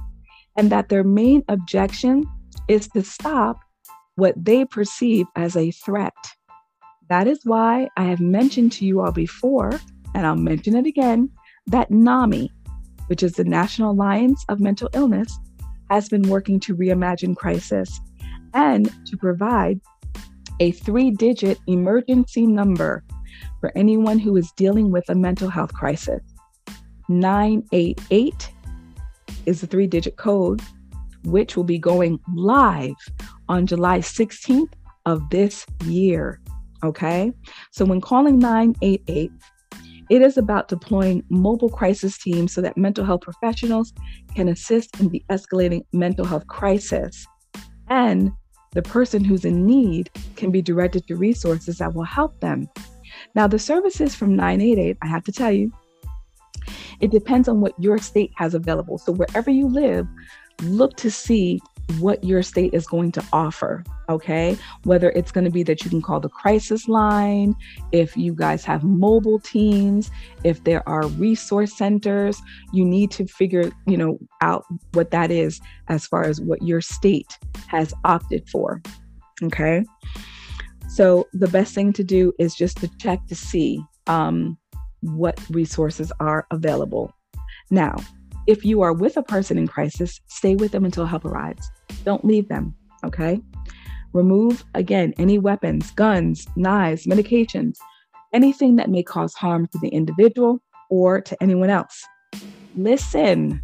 and 0.57 0.71
that 0.71 0.89
their 0.89 1.03
main 1.03 1.43
objection 1.47 2.25
is 2.67 2.87
to 2.89 3.03
stop 3.03 3.59
what 4.15 4.35
they 4.37 4.65
perceive 4.65 5.25
as 5.35 5.55
a 5.55 5.71
threat. 5.71 6.13
That 7.09 7.27
is 7.27 7.39
why 7.43 7.89
I 7.97 8.03
have 8.03 8.19
mentioned 8.21 8.71
to 8.73 8.85
you 8.85 9.01
all 9.01 9.11
before, 9.11 9.71
and 10.13 10.25
I'll 10.25 10.35
mention 10.35 10.75
it 10.75 10.85
again, 10.85 11.29
that 11.67 11.91
NAMI, 11.91 12.49
which 13.07 13.23
is 13.23 13.33
the 13.33 13.43
National 13.43 13.91
Alliance 13.91 14.45
of 14.47 14.59
Mental 14.59 14.89
Illness, 14.93 15.37
has 15.91 16.07
been 16.07 16.21
working 16.29 16.57
to 16.57 16.73
reimagine 16.73 17.35
crisis 17.35 17.99
and 18.53 18.89
to 19.05 19.17
provide 19.17 19.77
a 20.61 20.71
three 20.71 21.11
digit 21.11 21.59
emergency 21.67 22.47
number 22.47 23.03
for 23.59 23.73
anyone 23.75 24.17
who 24.17 24.37
is 24.37 24.53
dealing 24.53 24.89
with 24.89 25.03
a 25.09 25.15
mental 25.15 25.49
health 25.49 25.73
crisis. 25.73 26.21
988 27.09 28.51
is 29.45 29.59
the 29.59 29.67
three 29.67 29.85
digit 29.85 30.15
code, 30.15 30.61
which 31.25 31.57
will 31.57 31.65
be 31.65 31.77
going 31.77 32.17
live 32.35 32.95
on 33.49 33.67
July 33.67 33.99
16th 33.99 34.71
of 35.05 35.29
this 35.29 35.65
year. 35.83 36.39
Okay. 36.85 37.33
So 37.71 37.83
when 37.83 37.99
calling 37.99 38.39
988, 38.39 39.29
it 40.11 40.21
is 40.21 40.37
about 40.37 40.67
deploying 40.67 41.23
mobile 41.29 41.69
crisis 41.69 42.17
teams 42.17 42.53
so 42.53 42.59
that 42.59 42.75
mental 42.75 43.05
health 43.05 43.21
professionals 43.21 43.93
can 44.35 44.49
assist 44.49 44.99
in 44.99 45.07
the 45.07 45.23
escalating 45.29 45.85
mental 45.93 46.25
health 46.25 46.45
crisis. 46.47 47.25
And 47.87 48.29
the 48.73 48.81
person 48.81 49.23
who's 49.23 49.45
in 49.45 49.65
need 49.65 50.09
can 50.35 50.51
be 50.51 50.61
directed 50.61 51.07
to 51.07 51.15
resources 51.15 51.77
that 51.77 51.93
will 51.93 52.03
help 52.03 52.37
them. 52.41 52.67
Now, 53.35 53.47
the 53.47 53.57
services 53.57 54.13
from 54.13 54.35
988, 54.35 54.97
I 55.01 55.07
have 55.07 55.23
to 55.23 55.31
tell 55.31 55.51
you, 55.51 55.71
it 56.99 57.09
depends 57.09 57.47
on 57.47 57.61
what 57.61 57.73
your 57.79 57.97
state 57.97 58.31
has 58.35 58.53
available. 58.53 58.97
So 58.97 59.13
wherever 59.13 59.49
you 59.49 59.69
live, 59.69 60.07
look 60.63 60.97
to 60.97 61.09
see 61.09 61.61
what 61.99 62.23
your 62.23 62.43
state 62.43 62.73
is 62.73 62.87
going 62.87 63.11
to 63.13 63.25
offer. 63.33 63.83
Okay. 64.09 64.57
Whether 64.83 65.09
it's 65.11 65.31
going 65.31 65.45
to 65.45 65.51
be 65.51 65.63
that 65.63 65.83
you 65.83 65.89
can 65.89 66.01
call 66.01 66.19
the 66.19 66.29
crisis 66.29 66.87
line, 66.87 67.55
if 67.91 68.15
you 68.17 68.33
guys 68.33 68.63
have 68.65 68.83
mobile 68.83 69.39
teams, 69.39 70.11
if 70.43 70.63
there 70.63 70.87
are 70.87 71.07
resource 71.07 71.77
centers, 71.77 72.41
you 72.73 72.85
need 72.85 73.11
to 73.11 73.25
figure, 73.27 73.71
you 73.85 73.97
know, 73.97 74.19
out 74.41 74.65
what 74.93 75.11
that 75.11 75.31
is 75.31 75.59
as 75.87 76.05
far 76.05 76.23
as 76.23 76.41
what 76.41 76.61
your 76.61 76.81
state 76.81 77.37
has 77.67 77.93
opted 78.03 78.47
for. 78.49 78.81
Okay. 79.43 79.83
So 80.89 81.27
the 81.33 81.47
best 81.47 81.73
thing 81.73 81.93
to 81.93 82.03
do 82.03 82.33
is 82.37 82.53
just 82.53 82.77
to 82.81 82.89
check 82.97 83.25
to 83.27 83.35
see 83.35 83.83
um, 84.07 84.57
what 85.01 85.39
resources 85.49 86.11
are 86.19 86.45
available. 86.51 87.13
Now, 87.69 87.95
if 88.47 88.65
you 88.65 88.81
are 88.81 88.93
with 88.93 89.17
a 89.17 89.23
person 89.23 89.57
in 89.57 89.67
crisis, 89.67 90.19
stay 90.27 90.55
with 90.55 90.71
them 90.71 90.85
until 90.85 91.05
help 91.05 91.25
arrives. 91.25 91.69
Don't 92.03 92.25
leave 92.25 92.47
them, 92.47 92.75
okay? 93.03 93.39
Remove, 94.13 94.65
again, 94.73 95.13
any 95.17 95.37
weapons, 95.39 95.91
guns, 95.91 96.47
knives, 96.55 97.05
medications, 97.05 97.77
anything 98.33 98.75
that 98.75 98.89
may 98.89 99.03
cause 99.03 99.33
harm 99.33 99.67
to 99.67 99.79
the 99.79 99.89
individual 99.89 100.61
or 100.89 101.21
to 101.21 101.37
anyone 101.41 101.69
else. 101.69 102.03
Listen, 102.75 103.61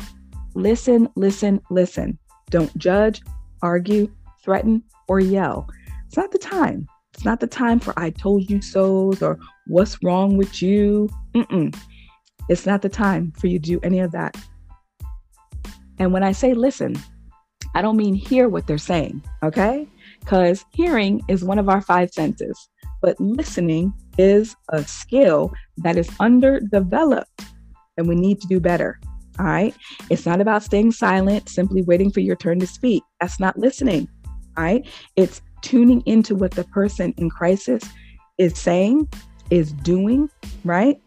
listen, 0.56 1.10
listen, 1.16 1.62
listen. 1.70 2.18
Don't 2.49 2.76
judge, 2.78 3.22
argue, 3.62 4.10
threaten, 4.44 4.84
or 5.08 5.20
yell. 5.20 5.68
It's 6.08 6.18
not 6.18 6.32
the 6.32 6.38
time. 6.38 6.88
It's 7.14 7.26
not 7.26 7.40
the 7.40 7.48
time 7.48 7.80
for 7.80 7.98
I 7.98 8.12
told 8.12 8.49
you 8.49 8.62
so's 8.62 9.22
or 9.22 9.40
what's 9.66 9.98
wrong 10.04 10.38
with 10.38 10.62
you. 10.62 11.10
Mm-mm. 11.34 11.76
It's 12.48 12.66
not 12.66 12.82
the 12.82 12.90
time 12.90 13.34
for 13.38 13.48
you 13.48 13.60
to 13.60 13.66
do 13.66 13.80
any 13.84 13.99
of 13.99 14.12
that. 14.12 14.38
And 15.99 16.14
when 16.14 16.24
I 16.24 16.32
say 16.32 16.53
listen, 16.53 16.95
I 17.76 17.82
don't 17.82 17.98
mean 17.98 18.15
hear 18.15 18.49
what 18.49 18.68
they're 18.68 18.78
saying, 18.78 19.22
okay? 19.44 19.88
Because 20.19 20.65
hearing 20.72 21.22
is 21.28 21.44
one 21.44 21.60
of 21.60 21.69
our 21.69 21.82
five 21.82 22.11
senses, 22.11 22.69
but 23.02 23.19
listening 23.19 23.94
is 24.18 24.56
a 24.69 24.84
skill 24.84 25.53
that 25.78 25.98
is 25.98 26.10
underdeveloped 26.19 27.41
and 27.98 28.07
we 28.07 28.15
need 28.15 28.41
to 28.41 28.48
do 28.48 28.60
better. 28.60 28.99
All 29.40 29.45
right. 29.45 29.76
It's 30.10 30.26
not 30.26 30.41
about 30.41 30.64
staying 30.64 30.91
silent, 30.94 31.49
simply 31.49 31.84
waiting 31.84 32.11
for 32.11 32.22
your 32.22 32.36
turn 32.36 32.60
to 32.60 32.68
speak. 32.68 33.03
That's 33.22 33.40
not 33.40 33.57
listening. 33.60 34.07
All 34.57 34.64
right. 34.64 34.88
It's 35.15 35.41
tuning 35.61 36.02
into 36.06 36.36
what 36.36 36.52
the 36.52 36.64
person 36.64 37.14
in 37.18 37.30
crisis 37.30 37.84
is 38.38 38.57
saying, 38.57 39.07
is 39.52 39.72
doing, 39.74 40.30
right? 40.64 40.99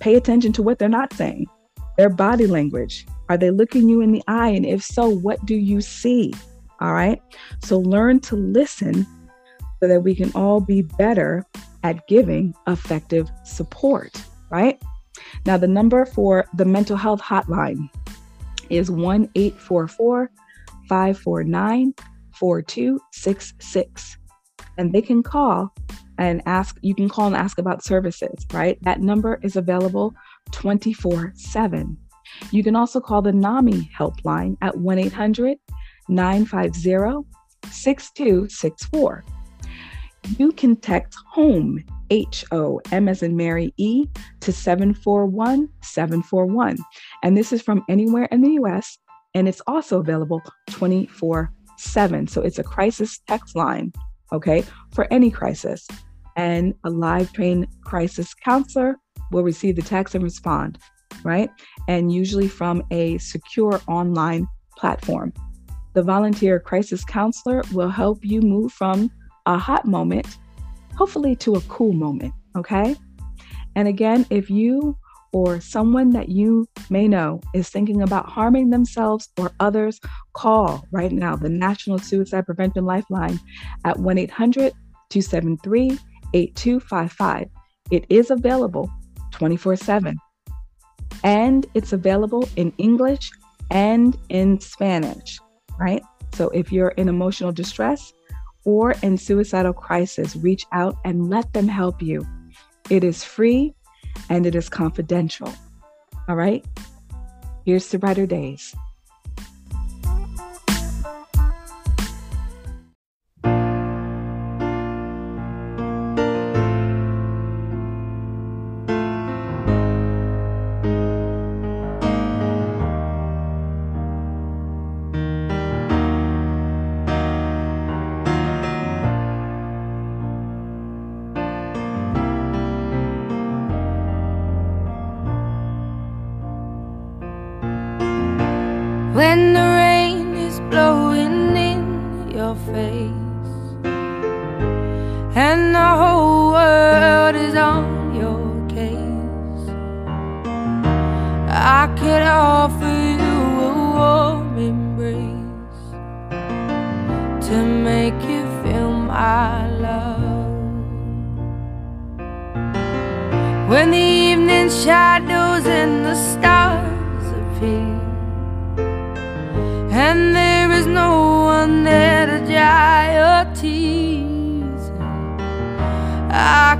Pay 0.00 0.14
attention 0.14 0.52
to 0.54 0.62
what 0.62 0.78
they're 0.78 0.88
not 0.88 1.12
saying, 1.12 1.46
their 1.98 2.08
body 2.08 2.46
language. 2.46 3.06
Are 3.28 3.36
they 3.36 3.50
looking 3.50 3.88
you 3.88 4.00
in 4.00 4.12
the 4.12 4.22
eye? 4.28 4.48
And 4.48 4.66
if 4.66 4.82
so, 4.82 5.08
what 5.08 5.44
do 5.46 5.54
you 5.54 5.80
see? 5.80 6.34
All 6.80 6.92
right. 6.92 7.20
So 7.62 7.78
learn 7.78 8.20
to 8.20 8.36
listen 8.36 9.06
so 9.80 9.88
that 9.88 10.02
we 10.02 10.14
can 10.14 10.30
all 10.34 10.60
be 10.60 10.82
better 10.82 11.44
at 11.82 12.06
giving 12.08 12.54
effective 12.66 13.30
support, 13.44 14.22
right? 14.50 14.82
Now, 15.46 15.56
the 15.56 15.68
number 15.68 16.04
for 16.06 16.46
the 16.54 16.64
mental 16.64 16.96
health 16.96 17.20
hotline 17.20 17.88
is 18.70 18.90
1 18.90 19.30
844 19.34 20.30
549 20.88 21.94
4266. 22.32 24.16
And 24.76 24.92
they 24.92 25.02
can 25.02 25.22
call 25.22 25.72
and 26.18 26.42
ask, 26.46 26.78
you 26.82 26.94
can 26.94 27.08
call 27.08 27.26
and 27.26 27.36
ask 27.36 27.58
about 27.58 27.84
services, 27.84 28.46
right? 28.52 28.78
That 28.82 29.00
number 29.00 29.38
is 29.42 29.56
available 29.56 30.14
24 30.52 31.32
7. 31.36 31.96
You 32.50 32.62
can 32.62 32.76
also 32.76 33.00
call 33.00 33.22
the 33.22 33.32
NAMI 33.32 33.90
helpline 33.96 34.56
at 34.60 34.76
1 34.76 34.98
800 34.98 35.58
950 36.08 37.28
6264. 37.70 39.24
You 40.38 40.52
can 40.52 40.76
text 40.76 41.18
HOME, 41.32 41.84
H 42.10 42.44
O 42.50 42.80
M 42.92 43.08
as 43.08 43.22
in 43.22 43.36
Mary 43.36 43.74
E, 43.76 44.06
to 44.40 44.52
741 44.52 45.68
741. 45.82 46.78
And 47.22 47.36
this 47.36 47.52
is 47.52 47.62
from 47.62 47.84
anywhere 47.88 48.28
in 48.30 48.40
the 48.40 48.52
US, 48.62 48.98
and 49.34 49.48
it's 49.48 49.60
also 49.66 50.00
available 50.00 50.42
24 50.70 51.52
7. 51.76 52.26
So 52.26 52.40
it's 52.40 52.58
a 52.58 52.64
crisis 52.64 53.20
text 53.26 53.56
line, 53.56 53.92
okay, 54.32 54.64
for 54.92 55.06
any 55.12 55.30
crisis. 55.30 55.86
And 56.36 56.74
a 56.84 56.90
live 56.90 57.32
trained 57.32 57.66
crisis 57.84 58.34
counselor 58.34 58.96
will 59.30 59.42
receive 59.42 59.76
the 59.76 59.82
text 59.82 60.14
and 60.14 60.24
respond, 60.24 60.78
right? 61.22 61.50
And 61.88 62.12
usually 62.12 62.48
from 62.48 62.82
a 62.90 63.18
secure 63.18 63.80
online 63.86 64.46
platform. 64.76 65.32
The 65.94 66.02
volunteer 66.02 66.58
crisis 66.58 67.04
counselor 67.04 67.62
will 67.72 67.88
help 67.88 68.24
you 68.24 68.40
move 68.40 68.72
from 68.72 69.10
a 69.46 69.56
hot 69.56 69.86
moment, 69.86 70.26
hopefully 70.96 71.36
to 71.36 71.54
a 71.54 71.60
cool 71.62 71.92
moment, 71.92 72.34
okay? 72.56 72.96
And 73.76 73.86
again, 73.86 74.26
if 74.30 74.50
you 74.50 74.96
or 75.32 75.60
someone 75.60 76.10
that 76.10 76.28
you 76.28 76.66
may 76.90 77.08
know 77.08 77.40
is 77.54 77.68
thinking 77.68 78.02
about 78.02 78.26
harming 78.26 78.70
themselves 78.70 79.28
or 79.36 79.50
others, 79.58 80.00
call 80.32 80.86
right 80.92 81.10
now 81.10 81.34
the 81.34 81.48
National 81.48 81.98
Suicide 81.98 82.46
Prevention 82.46 82.84
Lifeline 82.84 83.40
at 83.84 83.98
1 83.98 84.18
800 84.18 84.72
273 85.10 85.98
8255. 86.34 87.48
It 87.90 88.06
is 88.08 88.30
available 88.30 88.90
24 89.32 89.76
7. 89.76 90.16
And 91.24 91.66
it's 91.74 91.92
available 91.92 92.48
in 92.54 92.72
English 92.78 93.32
and 93.70 94.16
in 94.28 94.60
Spanish, 94.60 95.40
right? 95.80 96.02
So 96.34 96.50
if 96.50 96.70
you're 96.70 96.90
in 96.90 97.08
emotional 97.08 97.50
distress 97.50 98.12
or 98.64 98.92
in 99.02 99.16
suicidal 99.18 99.72
crisis, 99.72 100.36
reach 100.36 100.66
out 100.72 100.96
and 101.04 101.28
let 101.30 101.52
them 101.52 101.66
help 101.66 102.02
you. 102.02 102.26
It 102.90 103.02
is 103.02 103.24
free 103.24 103.74
and 104.28 104.46
it 104.46 104.54
is 104.54 104.68
confidential. 104.68 105.52
All 106.28 106.36
right? 106.36 106.64
Here's 107.64 107.88
to 107.88 107.98
brighter 107.98 108.26
days. 108.26 108.74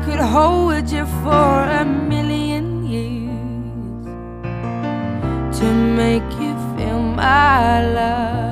could 0.05 0.21
hold 0.21 0.91
you 0.91 1.07
for 1.23 1.63
a 1.81 1.85
million 1.85 2.85
years 2.85 4.07
to 5.59 5.65
make 5.73 6.31
you 6.39 6.55
feel 6.77 7.01
my 7.01 7.87
love. 7.87 8.44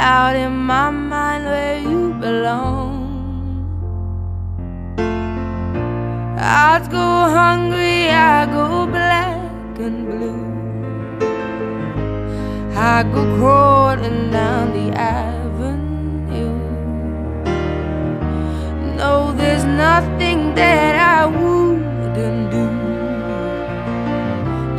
out 0.00 0.34
in 0.34 0.56
my 0.56 0.88
mind 0.90 1.44
where 1.44 1.78
you 1.78 2.14
belong. 2.14 2.90
I'd 6.38 6.88
go 6.90 7.08
hungry, 7.38 8.08
I 8.08 8.46
go 8.46 8.86
black 8.86 9.78
and 9.78 10.06
blue. 10.08 10.46
I 12.74 13.02
go 13.12 13.22
crawling 13.36 14.30
down 14.30 14.72
the 14.72 14.88
avenue. 14.96 16.56
No, 18.96 19.32
there's 19.32 19.64
nothing 19.64 20.54
that 20.54 20.94
I 20.96 21.26
wouldn't 21.26 22.50
do 22.56 22.66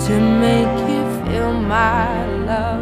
to 0.06 0.14
make 0.46 0.76
you 0.90 1.04
feel 1.26 1.54
my 1.54 2.26
love. 2.50 2.81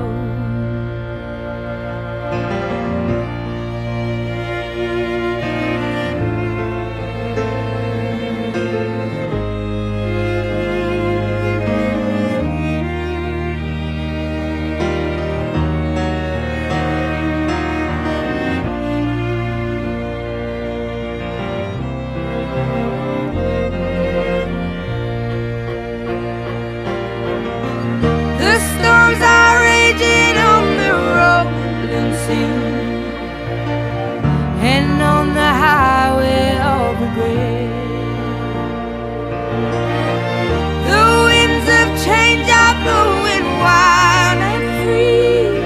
going 42.84 43.46
wild 43.64 44.40
and 44.52 44.66
free. 44.82 45.60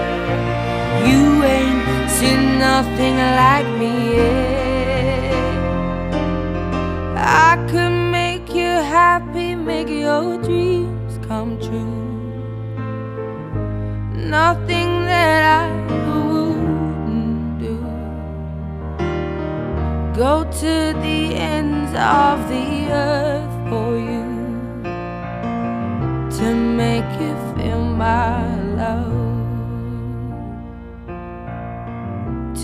You 1.09 1.43
ain't 1.43 2.11
seen 2.11 2.41
nothing 2.59 3.17
like 3.41 3.69
me 3.79 3.93
yet. 4.17 5.33
I 7.17 7.57
could 7.69 7.95
make 8.11 8.47
you 8.53 8.71
happy, 8.99 9.55
make 9.55 9.89
your 9.89 10.41
dreams 10.41 11.19
come 11.27 11.59
true. 11.59 12.01
Nothing 14.39 14.89
that 15.11 15.41
I 15.61 15.65
wouldn't 16.17 17.59
do. 17.59 17.75
Go 20.19 20.43
to 20.43 20.73
the 21.05 21.35
ends 21.35 21.91
of 21.95 22.49
the 22.49 22.91
earth. 22.91 23.22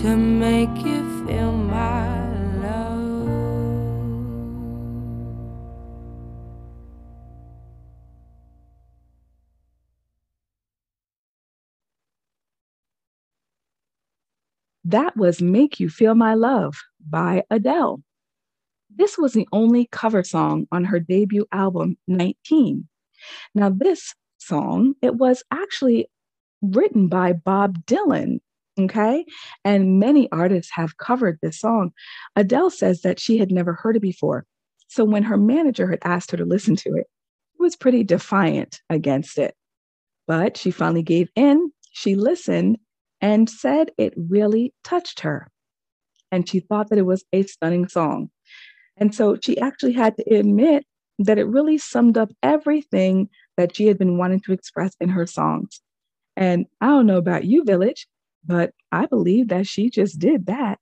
To 0.00 0.16
make 0.16 0.74
you 0.86 1.26
feel 1.26 1.52
my 1.52 2.32
love. 2.62 3.28
That 14.84 15.14
was 15.18 15.42
Make 15.42 15.78
You 15.78 15.90
Feel 15.90 16.14
My 16.14 16.32
Love 16.32 16.76
by 17.06 17.42
Adele. 17.50 18.02
This 18.96 19.18
was 19.18 19.34
the 19.34 19.46
only 19.52 19.86
cover 19.92 20.24
song 20.24 20.66
on 20.72 20.84
her 20.84 20.98
debut 20.98 21.44
album, 21.52 21.98
19. 22.08 22.88
Now, 23.54 23.68
this 23.68 24.14
song, 24.38 24.94
it 25.02 25.16
was 25.16 25.44
actually 25.50 26.08
written 26.62 27.08
by 27.08 27.34
Bob 27.34 27.84
Dylan 27.84 28.40
Okay. 28.84 29.24
And 29.64 29.98
many 29.98 30.30
artists 30.32 30.72
have 30.74 30.96
covered 30.96 31.38
this 31.42 31.60
song. 31.60 31.92
Adele 32.36 32.70
says 32.70 33.02
that 33.02 33.20
she 33.20 33.38
had 33.38 33.50
never 33.50 33.74
heard 33.74 33.96
it 33.96 34.02
before. 34.02 34.46
So 34.88 35.04
when 35.04 35.22
her 35.24 35.36
manager 35.36 35.88
had 35.88 36.00
asked 36.04 36.30
her 36.30 36.36
to 36.36 36.44
listen 36.44 36.76
to 36.76 36.94
it, 36.94 37.06
she 37.56 37.62
was 37.62 37.76
pretty 37.76 38.04
defiant 38.04 38.80
against 38.88 39.38
it. 39.38 39.54
But 40.26 40.56
she 40.56 40.70
finally 40.70 41.02
gave 41.02 41.28
in. 41.36 41.72
She 41.92 42.14
listened 42.14 42.78
and 43.20 43.50
said 43.50 43.90
it 43.98 44.14
really 44.16 44.72
touched 44.84 45.20
her. 45.20 45.48
And 46.32 46.48
she 46.48 46.60
thought 46.60 46.88
that 46.90 46.98
it 46.98 47.06
was 47.06 47.24
a 47.32 47.42
stunning 47.42 47.88
song. 47.88 48.30
And 48.96 49.14
so 49.14 49.36
she 49.42 49.58
actually 49.58 49.92
had 49.92 50.16
to 50.16 50.34
admit 50.34 50.84
that 51.18 51.38
it 51.38 51.46
really 51.46 51.78
summed 51.78 52.16
up 52.16 52.30
everything 52.42 53.28
that 53.56 53.76
she 53.76 53.86
had 53.86 53.98
been 53.98 54.16
wanting 54.16 54.40
to 54.40 54.52
express 54.52 54.94
in 55.00 55.10
her 55.10 55.26
songs. 55.26 55.80
And 56.36 56.66
I 56.80 56.86
don't 56.86 57.06
know 57.06 57.18
about 57.18 57.44
you, 57.44 57.64
Village, 57.64 58.06
but 58.44 58.72
I 58.92 59.06
believe 59.06 59.48
that 59.48 59.66
she 59.66 59.90
just 59.90 60.18
did 60.18 60.46
that. 60.46 60.78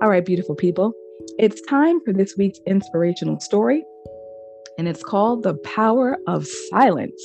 All 0.00 0.08
right, 0.08 0.24
beautiful 0.24 0.54
people. 0.54 0.92
It's 1.38 1.60
time 1.62 2.00
for 2.04 2.12
this 2.12 2.36
week's 2.38 2.60
inspirational 2.66 3.40
story, 3.40 3.84
and 4.78 4.86
it's 4.86 5.02
called 5.02 5.42
The 5.42 5.54
Power 5.64 6.16
of 6.28 6.46
Silence. 6.70 7.20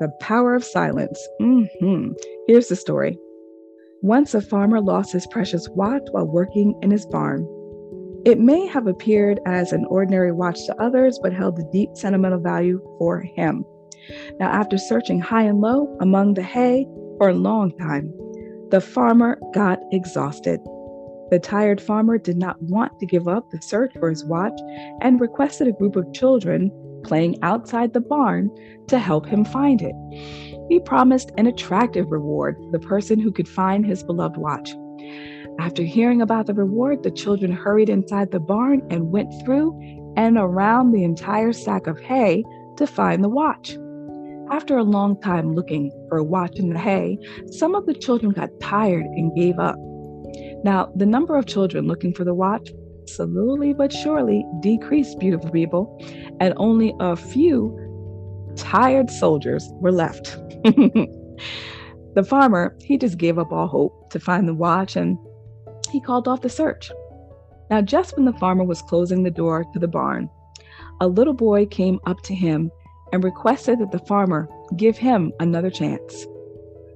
The 0.00 0.10
Power 0.20 0.54
of 0.54 0.64
Silence. 0.64 1.20
Mm-hmm. 1.40 2.12
Here's 2.46 2.68
the 2.68 2.76
story. 2.76 3.18
Once 4.00 4.34
a 4.34 4.40
farmer 4.40 4.80
lost 4.80 5.12
his 5.12 5.26
precious 5.28 5.68
watch 5.70 6.02
while 6.12 6.26
working 6.26 6.74
in 6.82 6.90
his 6.90 7.06
barn. 7.06 7.46
It 8.24 8.38
may 8.38 8.66
have 8.66 8.86
appeared 8.86 9.40
as 9.46 9.72
an 9.72 9.84
ordinary 9.86 10.30
watch 10.30 10.64
to 10.66 10.80
others, 10.80 11.18
but 11.20 11.32
held 11.32 11.58
a 11.58 11.70
deep 11.72 11.90
sentimental 11.94 12.38
value 12.38 12.80
for 12.98 13.20
him. 13.20 13.64
Now, 14.38 14.48
after 14.48 14.78
searching 14.78 15.18
high 15.18 15.42
and 15.42 15.60
low 15.60 15.96
among 16.00 16.34
the 16.34 16.42
hay 16.42 16.86
for 17.18 17.30
a 17.30 17.34
long 17.34 17.76
time, 17.78 18.12
the 18.70 18.80
farmer 18.80 19.40
got 19.54 19.80
exhausted. 19.90 20.60
The 21.30 21.40
tired 21.42 21.80
farmer 21.80 22.16
did 22.16 22.36
not 22.36 22.62
want 22.62 22.98
to 23.00 23.06
give 23.06 23.26
up 23.26 23.50
the 23.50 23.60
search 23.60 23.92
for 23.98 24.10
his 24.10 24.24
watch 24.24 24.58
and 25.00 25.20
requested 25.20 25.66
a 25.66 25.72
group 25.72 25.96
of 25.96 26.12
children 26.12 26.70
playing 27.02 27.42
outside 27.42 27.92
the 27.92 28.00
barn 28.00 28.50
to 28.86 28.98
help 28.98 29.26
him 29.26 29.44
find 29.44 29.82
it. 29.82 29.94
He 30.68 30.78
promised 30.78 31.32
an 31.38 31.48
attractive 31.48 32.10
reward 32.10 32.56
for 32.56 32.70
the 32.70 32.86
person 32.86 33.18
who 33.18 33.32
could 33.32 33.48
find 33.48 33.84
his 33.84 34.04
beloved 34.04 34.36
watch. 34.36 34.70
After 35.58 35.82
hearing 35.82 36.20
about 36.20 36.46
the 36.46 36.54
reward, 36.54 37.02
the 37.02 37.10
children 37.10 37.52
hurried 37.52 37.88
inside 37.88 38.30
the 38.30 38.40
barn 38.40 38.82
and 38.90 39.10
went 39.10 39.32
through 39.44 39.78
and 40.16 40.36
around 40.36 40.92
the 40.92 41.04
entire 41.04 41.52
sack 41.52 41.86
of 41.86 42.00
hay 42.00 42.44
to 42.76 42.86
find 42.86 43.22
the 43.22 43.28
watch. 43.28 43.76
After 44.50 44.76
a 44.76 44.82
long 44.82 45.18
time 45.20 45.54
looking 45.54 45.90
for 46.08 46.18
a 46.18 46.24
watch 46.24 46.58
in 46.58 46.70
the 46.70 46.78
hay, 46.78 47.18
some 47.50 47.74
of 47.74 47.86
the 47.86 47.94
children 47.94 48.32
got 48.32 48.50
tired 48.60 49.04
and 49.04 49.34
gave 49.34 49.58
up. 49.58 49.76
Now, 50.64 50.92
the 50.94 51.06
number 51.06 51.36
of 51.36 51.46
children 51.46 51.86
looking 51.86 52.12
for 52.12 52.24
the 52.24 52.34
watch 52.34 52.70
slowly 53.08 53.72
but 53.72 53.92
surely 53.92 54.44
decreased, 54.60 55.18
beautiful 55.18 55.50
people, 55.50 55.98
and 56.40 56.54
only 56.56 56.94
a 57.00 57.16
few 57.16 57.78
tired 58.56 59.10
soldiers 59.10 59.68
were 59.74 59.92
left. 59.92 60.36
the 60.64 62.26
farmer, 62.26 62.76
he 62.80 62.98
just 62.98 63.18
gave 63.18 63.38
up 63.38 63.52
all 63.52 63.66
hope 63.66 64.10
to 64.10 64.20
find 64.20 64.48
the 64.48 64.54
watch 64.54 64.96
and 64.96 65.16
he 65.92 66.00
called 66.00 66.26
off 66.26 66.40
the 66.40 66.48
search. 66.48 66.90
Now, 67.70 67.82
just 67.82 68.16
when 68.16 68.24
the 68.24 68.32
farmer 68.32 68.64
was 68.64 68.82
closing 68.82 69.22
the 69.22 69.30
door 69.30 69.64
to 69.72 69.78
the 69.78 69.88
barn, 69.88 70.28
a 71.00 71.06
little 71.06 71.34
boy 71.34 71.66
came 71.66 72.00
up 72.06 72.22
to 72.22 72.34
him 72.34 72.70
and 73.12 73.22
requested 73.22 73.78
that 73.78 73.92
the 73.92 73.98
farmer 74.00 74.48
give 74.76 74.96
him 74.96 75.32
another 75.38 75.70
chance. 75.70 76.26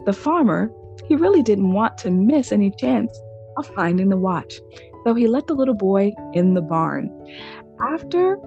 The 0.06 0.12
farmer, 0.12 0.73
he 1.06 1.14
really 1.14 1.43
didn't 1.43 1.73
want 1.73 1.98
to 1.98 2.10
miss 2.10 2.52
any 2.52 2.70
chance 2.70 3.16
of 3.59 3.66
finding 3.68 4.09
the 4.09 4.16
watch, 4.16 4.60
so 5.05 5.14
he 5.14 5.27
let 5.27 5.47
the 5.47 5.55
little 5.55 5.74
boy 5.74 6.12
in 6.32 6.55
the 6.55 6.62
barn. 6.62 7.10
After 7.81 8.39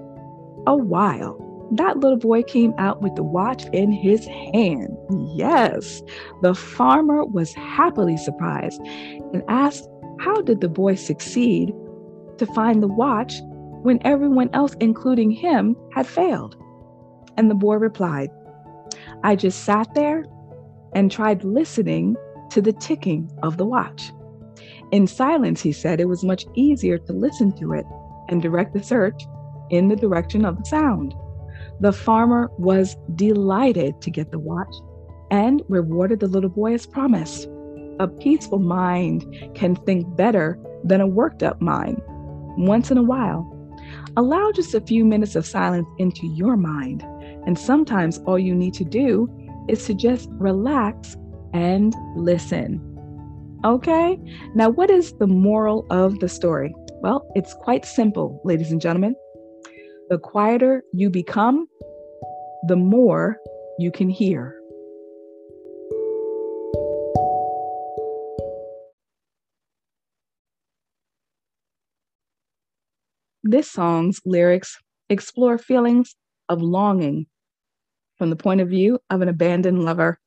a 0.67 0.75
while, 0.75 1.45
that 1.73 1.99
little 1.99 2.17
boy 2.17 2.43
came 2.43 2.73
out 2.77 3.01
with 3.01 3.15
the 3.15 3.23
watch 3.23 3.65
in 3.73 3.91
his 3.91 4.25
hand. 4.25 4.97
Yes, 5.35 6.01
the 6.41 6.55
farmer 6.55 7.23
was 7.25 7.53
happily 7.53 8.17
surprised 8.17 8.81
and 9.33 9.43
asked 9.47 9.87
how 10.19 10.41
did 10.41 10.61
the 10.61 10.69
boy 10.69 10.95
succeed 10.95 11.73
to 12.37 12.45
find 12.47 12.83
the 12.83 12.87
watch 12.87 13.35
when 13.83 13.99
everyone 14.05 14.49
else, 14.53 14.75
including 14.79 15.31
him, 15.31 15.75
had 15.93 16.05
failed? 16.05 16.55
And 17.37 17.49
the 17.49 17.55
boy 17.55 17.75
replied, 17.75 18.29
I 19.23 19.35
just 19.35 19.63
sat 19.63 19.93
there 19.95 20.25
and 20.93 21.11
tried 21.11 21.43
listening 21.43 22.17
to 22.51 22.61
the 22.61 22.73
ticking 22.73 23.31
of 23.43 23.57
the 23.57 23.65
watch. 23.65 24.11
In 24.91 25.07
silence, 25.07 25.61
he 25.61 25.71
said, 25.71 25.99
it 25.99 26.09
was 26.09 26.23
much 26.23 26.45
easier 26.55 26.97
to 26.97 27.13
listen 27.13 27.51
to 27.59 27.73
it 27.73 27.85
and 28.27 28.41
direct 28.41 28.73
the 28.73 28.83
search 28.83 29.23
in 29.69 29.87
the 29.87 29.95
direction 29.95 30.45
of 30.45 30.57
the 30.57 30.65
sound. 30.65 31.13
The 31.79 31.93
farmer 31.93 32.51
was 32.57 32.97
delighted 33.15 34.01
to 34.01 34.11
get 34.11 34.31
the 34.31 34.39
watch 34.39 34.73
and 35.31 35.61
rewarded 35.69 36.19
the 36.19 36.27
little 36.27 36.49
boy 36.49 36.73
as 36.73 36.85
promised. 36.85 37.47
A 37.99 38.07
peaceful 38.07 38.59
mind 38.59 39.25
can 39.55 39.75
think 39.75 40.15
better 40.15 40.57
than 40.83 41.01
a 41.01 41.07
worked 41.07 41.43
up 41.43 41.61
mind. 41.61 42.01
Once 42.57 42.91
in 42.91 42.97
a 42.97 43.03
while, 43.03 43.45
allow 44.15 44.51
just 44.51 44.73
a 44.73 44.81
few 44.81 45.03
minutes 45.05 45.35
of 45.35 45.45
silence 45.45 45.87
into 45.97 46.27
your 46.27 46.55
mind. 46.55 47.03
And 47.45 47.57
sometimes 47.57 48.19
all 48.19 48.39
you 48.39 48.55
need 48.55 48.73
to 48.75 48.85
do 48.85 49.27
is 49.67 49.85
to 49.85 49.93
just 49.93 50.29
relax 50.31 51.15
and 51.53 51.93
listen. 52.15 52.81
Okay, 53.65 54.17
now 54.55 54.69
what 54.69 54.89
is 54.89 55.13
the 55.13 55.27
moral 55.27 55.85
of 55.89 56.19
the 56.19 56.29
story? 56.29 56.73
Well, 57.01 57.29
it's 57.35 57.53
quite 57.53 57.85
simple, 57.85 58.41
ladies 58.45 58.71
and 58.71 58.81
gentlemen. 58.81 59.15
The 60.09 60.17
quieter 60.17 60.83
you 60.93 61.09
become, 61.09 61.67
the 62.67 62.75
more 62.75 63.37
you 63.77 63.91
can 63.91 64.09
hear. 64.09 64.58
This 73.43 73.71
song's 73.71 74.19
lyrics 74.25 74.77
explore 75.09 75.57
feelings 75.57 76.15
of 76.49 76.61
longing 76.61 77.27
from 78.17 78.29
the 78.29 78.35
point 78.35 78.59
of 78.59 78.69
view 78.69 78.99
of 79.09 79.21
an 79.21 79.29
abandoned 79.29 79.83
lover. 79.83 80.19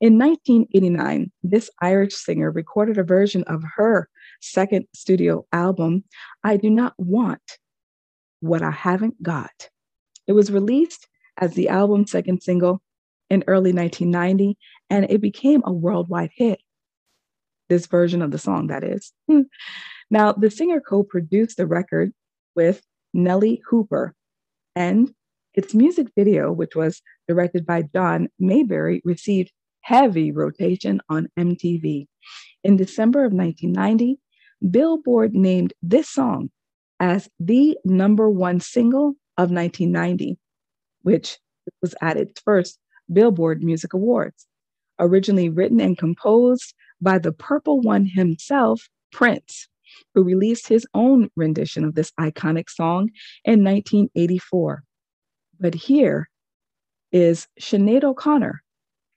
In 0.00 0.18
1989, 0.18 1.32
this 1.42 1.70
Irish 1.80 2.14
singer 2.14 2.50
recorded 2.50 2.98
a 2.98 3.04
version 3.04 3.44
of 3.44 3.62
her 3.76 4.08
second 4.40 4.86
studio 4.94 5.46
album, 5.52 6.04
I 6.44 6.56
Do 6.58 6.68
Not 6.68 6.94
Want 6.98 7.58
What 8.40 8.62
I 8.62 8.70
Haven't 8.70 9.22
Got. 9.22 9.70
It 10.26 10.32
was 10.32 10.52
released 10.52 11.08
as 11.38 11.54
the 11.54 11.68
album's 11.68 12.10
second 12.10 12.42
single 12.42 12.82
in 13.30 13.44
early 13.46 13.72
1990, 13.72 14.58
and 14.90 15.10
it 15.10 15.20
became 15.20 15.62
a 15.64 15.72
worldwide 15.72 16.30
hit. 16.34 16.60
This 17.68 17.86
version 17.86 18.20
of 18.20 18.32
the 18.32 18.38
song, 18.38 18.66
that 18.66 18.84
is. 18.84 19.12
now, 20.10 20.32
the 20.32 20.50
singer 20.50 20.80
co 20.80 21.04
produced 21.04 21.56
the 21.56 21.66
record 21.66 22.12
with 22.54 22.82
Nellee 23.14 23.60
Hooper 23.68 24.14
and 24.76 25.12
Its 25.54 25.74
music 25.74 26.08
video, 26.16 26.52
which 26.52 26.76
was 26.76 27.02
directed 27.26 27.66
by 27.66 27.82
John 27.82 28.28
Maybury, 28.38 29.02
received 29.04 29.52
heavy 29.80 30.30
rotation 30.30 31.00
on 31.08 31.28
MTV. 31.36 32.06
In 32.62 32.76
December 32.76 33.24
of 33.24 33.32
1990, 33.32 34.18
Billboard 34.70 35.34
named 35.34 35.72
this 35.82 36.08
song 36.08 36.50
as 37.00 37.28
the 37.40 37.76
number 37.84 38.28
one 38.28 38.60
single 38.60 39.14
of 39.38 39.50
1990, 39.50 40.38
which 41.02 41.38
was 41.82 41.94
at 42.00 42.16
its 42.16 42.40
first 42.42 42.78
Billboard 43.12 43.64
Music 43.64 43.92
Awards. 43.92 44.46
Originally 44.98 45.48
written 45.48 45.80
and 45.80 45.96
composed 45.96 46.74
by 47.00 47.18
the 47.18 47.32
Purple 47.32 47.80
One 47.80 48.04
himself, 48.04 48.88
Prince, 49.10 49.66
who 50.14 50.22
released 50.22 50.68
his 50.68 50.86
own 50.94 51.30
rendition 51.36 51.84
of 51.84 51.94
this 51.94 52.12
iconic 52.18 52.68
song 52.68 53.10
in 53.44 53.64
1984. 53.64 54.82
But 55.58 55.74
here 55.74 56.28
is 57.12 57.46
Sinead 57.60 58.04
O'Connor 58.04 58.62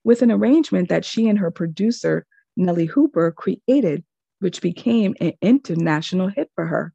with 0.03 0.21
an 0.21 0.31
arrangement 0.31 0.89
that 0.89 1.05
she 1.05 1.27
and 1.27 1.39
her 1.39 1.51
producer, 1.51 2.25
Nellee 2.59 2.89
Hooper, 2.89 3.31
created, 3.31 4.03
which 4.39 4.61
became 4.61 5.15
an 5.21 5.33
international 5.41 6.27
hit 6.27 6.49
for 6.55 6.65
her. 6.65 6.93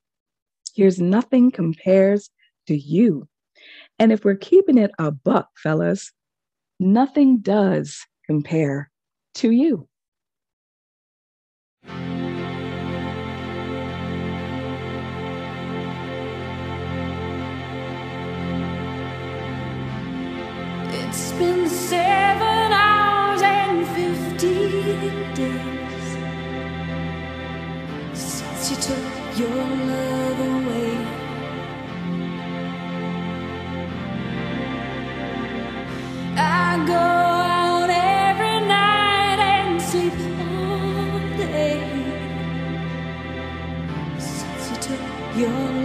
Here's 0.74 1.01
Nothing 1.01 1.51
Compares 1.51 2.31
to 2.66 2.77
You. 2.77 3.28
And 3.98 4.12
if 4.12 4.24
we're 4.24 4.36
keeping 4.36 4.78
it 4.78 4.93
a 4.98 5.10
buck, 5.10 5.48
fellas, 5.56 6.12
nothing 6.78 7.39
does 7.39 8.05
compare 8.27 8.90
to 9.35 9.51
you. 9.51 9.89
Been 21.39 21.69
seven 21.69 22.73
hours 22.73 23.43
and 23.43 23.86
fifteen 23.89 25.35
days 25.35 26.06
since 28.12 28.70
you 28.70 28.77
took 28.77 29.39
your 29.39 29.48
love 29.90 30.40
away. 30.40 30.97
I 36.36 36.85
go 36.86 36.94
out 36.94 37.90
every 37.90 38.60
night 38.66 39.39
and 39.39 39.81
sleep 39.81 40.15
all 40.40 41.20
day 41.36 41.81
since 44.19 44.70
you 44.70 44.77
took 44.89 45.05
your 45.36 45.78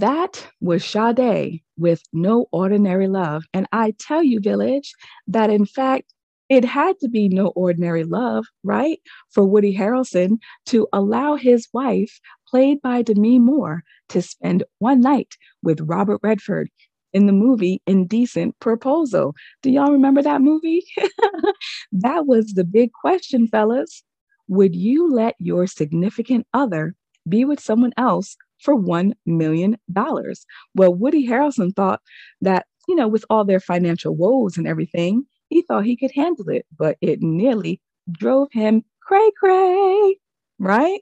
That 0.00 0.48
was 0.62 0.82
Sade 0.82 1.60
with 1.76 2.02
No 2.10 2.46
Ordinary 2.52 3.06
Love. 3.06 3.44
And 3.52 3.66
I 3.70 3.92
tell 3.98 4.22
you, 4.22 4.40
Village, 4.40 4.94
that 5.26 5.50
in 5.50 5.66
fact, 5.66 6.14
it 6.48 6.64
had 6.64 6.98
to 7.00 7.08
be 7.10 7.28
no 7.28 7.48
ordinary 7.48 8.04
love, 8.04 8.46
right? 8.64 8.98
For 9.28 9.44
Woody 9.44 9.76
Harrelson 9.76 10.38
to 10.66 10.88
allow 10.94 11.36
his 11.36 11.68
wife, 11.74 12.18
played 12.48 12.80
by 12.80 13.02
Demi 13.02 13.38
Moore, 13.38 13.84
to 14.08 14.22
spend 14.22 14.64
one 14.78 15.02
night 15.02 15.36
with 15.62 15.82
Robert 15.82 16.20
Redford 16.22 16.70
in 17.12 17.26
the 17.26 17.34
movie 17.34 17.82
Indecent 17.86 18.58
Proposal. 18.58 19.34
Do 19.60 19.70
y'all 19.70 19.92
remember 19.92 20.22
that 20.22 20.40
movie? 20.40 20.82
that 21.92 22.26
was 22.26 22.54
the 22.54 22.64
big 22.64 22.90
question, 22.94 23.48
fellas. 23.48 24.02
Would 24.48 24.74
you 24.74 25.12
let 25.12 25.34
your 25.38 25.66
significant 25.66 26.46
other 26.54 26.94
be 27.28 27.44
with 27.44 27.60
someone 27.60 27.92
else 27.98 28.38
for 28.60 28.74
$1 28.74 29.12
million? 29.26 29.76
Well, 29.94 30.94
Woody 30.94 31.26
Harrelson 31.26 31.74
thought 31.74 32.00
that, 32.40 32.66
you 32.88 32.94
know, 32.94 33.08
with 33.08 33.24
all 33.30 33.44
their 33.44 33.60
financial 33.60 34.14
woes 34.14 34.56
and 34.56 34.66
everything, 34.66 35.24
he 35.48 35.62
thought 35.62 35.84
he 35.84 35.96
could 35.96 36.12
handle 36.14 36.48
it, 36.48 36.66
but 36.76 36.96
it 37.00 37.20
nearly 37.20 37.80
drove 38.10 38.48
him 38.52 38.84
cray 39.02 39.30
cray, 39.38 40.16
right? 40.58 41.00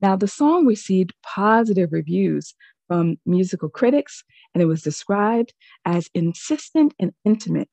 Now, 0.00 0.16
the 0.16 0.28
song 0.28 0.66
received 0.66 1.14
positive 1.22 1.90
reviews 1.92 2.54
from 2.86 3.16
musical 3.26 3.68
critics, 3.68 4.22
and 4.54 4.62
it 4.62 4.66
was 4.66 4.82
described 4.82 5.52
as 5.84 6.08
insistent 6.14 6.94
and 7.00 7.12
intimate, 7.24 7.68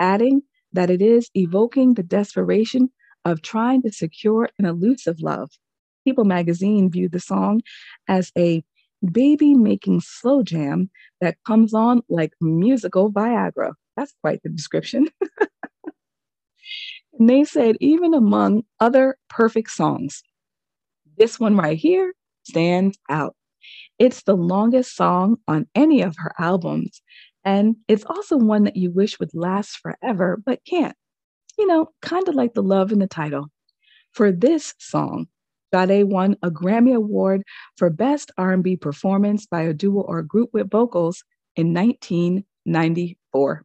adding 0.00 0.42
that 0.72 0.90
it 0.90 1.00
is 1.00 1.30
evoking 1.34 1.94
the 1.94 2.02
desperation 2.02 2.90
of 3.24 3.42
trying 3.42 3.82
to 3.82 3.92
secure 3.92 4.48
an 4.58 4.64
elusive 4.64 5.20
love. 5.20 5.50
People 6.06 6.24
magazine 6.24 6.88
viewed 6.88 7.10
the 7.10 7.18
song 7.18 7.62
as 8.06 8.30
a 8.38 8.62
baby 9.10 9.54
making 9.54 10.00
slow 10.00 10.44
jam 10.44 10.88
that 11.20 11.36
comes 11.44 11.74
on 11.74 12.00
like 12.08 12.32
musical 12.40 13.10
Viagra. 13.10 13.72
That's 13.96 14.14
quite 14.22 14.40
the 14.44 14.48
description. 14.50 15.08
and 17.18 17.28
they 17.28 17.42
said, 17.42 17.74
even 17.80 18.14
among 18.14 18.62
other 18.78 19.16
perfect 19.28 19.70
songs, 19.72 20.22
this 21.18 21.40
one 21.40 21.56
right 21.56 21.76
here 21.76 22.14
stands 22.44 22.96
out. 23.10 23.34
It's 23.98 24.22
the 24.22 24.36
longest 24.36 24.94
song 24.94 25.38
on 25.48 25.66
any 25.74 26.02
of 26.02 26.14
her 26.18 26.32
albums, 26.38 27.02
and 27.44 27.74
it's 27.88 28.04
also 28.04 28.36
one 28.36 28.62
that 28.62 28.76
you 28.76 28.92
wish 28.92 29.18
would 29.18 29.34
last 29.34 29.78
forever, 29.78 30.40
but 30.46 30.60
can't. 30.64 30.94
You 31.58 31.66
know, 31.66 31.88
kind 32.00 32.28
of 32.28 32.36
like 32.36 32.54
the 32.54 32.62
love 32.62 32.92
in 32.92 33.00
the 33.00 33.08
title. 33.08 33.48
For 34.12 34.30
this 34.30 34.72
song, 34.78 35.26
Sade 35.76 36.04
won 36.04 36.36
a 36.42 36.50
Grammy 36.50 36.94
Award 36.94 37.42
for 37.76 37.90
Best 37.90 38.30
R&B 38.38 38.76
Performance 38.76 39.44
by 39.44 39.60
a 39.60 39.74
Duo 39.74 40.00
or 40.00 40.22
Group 40.22 40.48
with 40.54 40.70
Vocals 40.70 41.22
in 41.54 41.74
1994. 41.74 43.62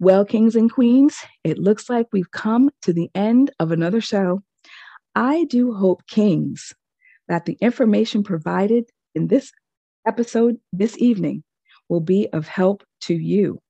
Well, 0.00 0.24
kings 0.24 0.56
and 0.56 0.72
queens, 0.72 1.18
it 1.44 1.58
looks 1.58 1.88
like 1.88 2.06
we've 2.12 2.30
come 2.32 2.70
to 2.82 2.92
the 2.92 3.10
end 3.14 3.52
of 3.60 3.70
another 3.70 4.00
show. 4.00 4.42
I 5.16 5.44
do 5.44 5.72
hope, 5.72 6.06
kings, 6.06 6.74
that 7.26 7.46
the 7.46 7.56
information 7.60 8.22
provided 8.22 8.84
in 9.14 9.28
this 9.28 9.50
episode 10.06 10.58
this 10.72 10.96
evening 10.98 11.42
will 11.88 12.00
be 12.00 12.28
of 12.32 12.46
help 12.46 12.84
to 13.02 13.14
you. 13.14 13.60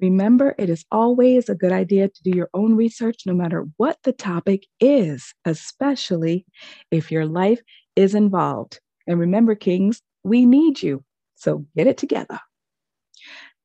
Remember, 0.00 0.54
it 0.56 0.70
is 0.70 0.84
always 0.92 1.48
a 1.48 1.56
good 1.56 1.72
idea 1.72 2.08
to 2.08 2.22
do 2.22 2.30
your 2.30 2.48
own 2.54 2.76
research, 2.76 3.22
no 3.26 3.34
matter 3.34 3.66
what 3.76 3.98
the 4.04 4.12
topic 4.12 4.66
is, 4.78 5.34
especially 5.44 6.46
if 6.92 7.10
your 7.10 7.26
life 7.26 7.60
is 7.96 8.14
involved. 8.14 8.78
And 9.08 9.18
remember, 9.18 9.56
Kings, 9.56 10.00
we 10.22 10.46
need 10.46 10.80
you. 10.80 11.02
So 11.34 11.66
get 11.76 11.88
it 11.88 11.98
together. 11.98 12.38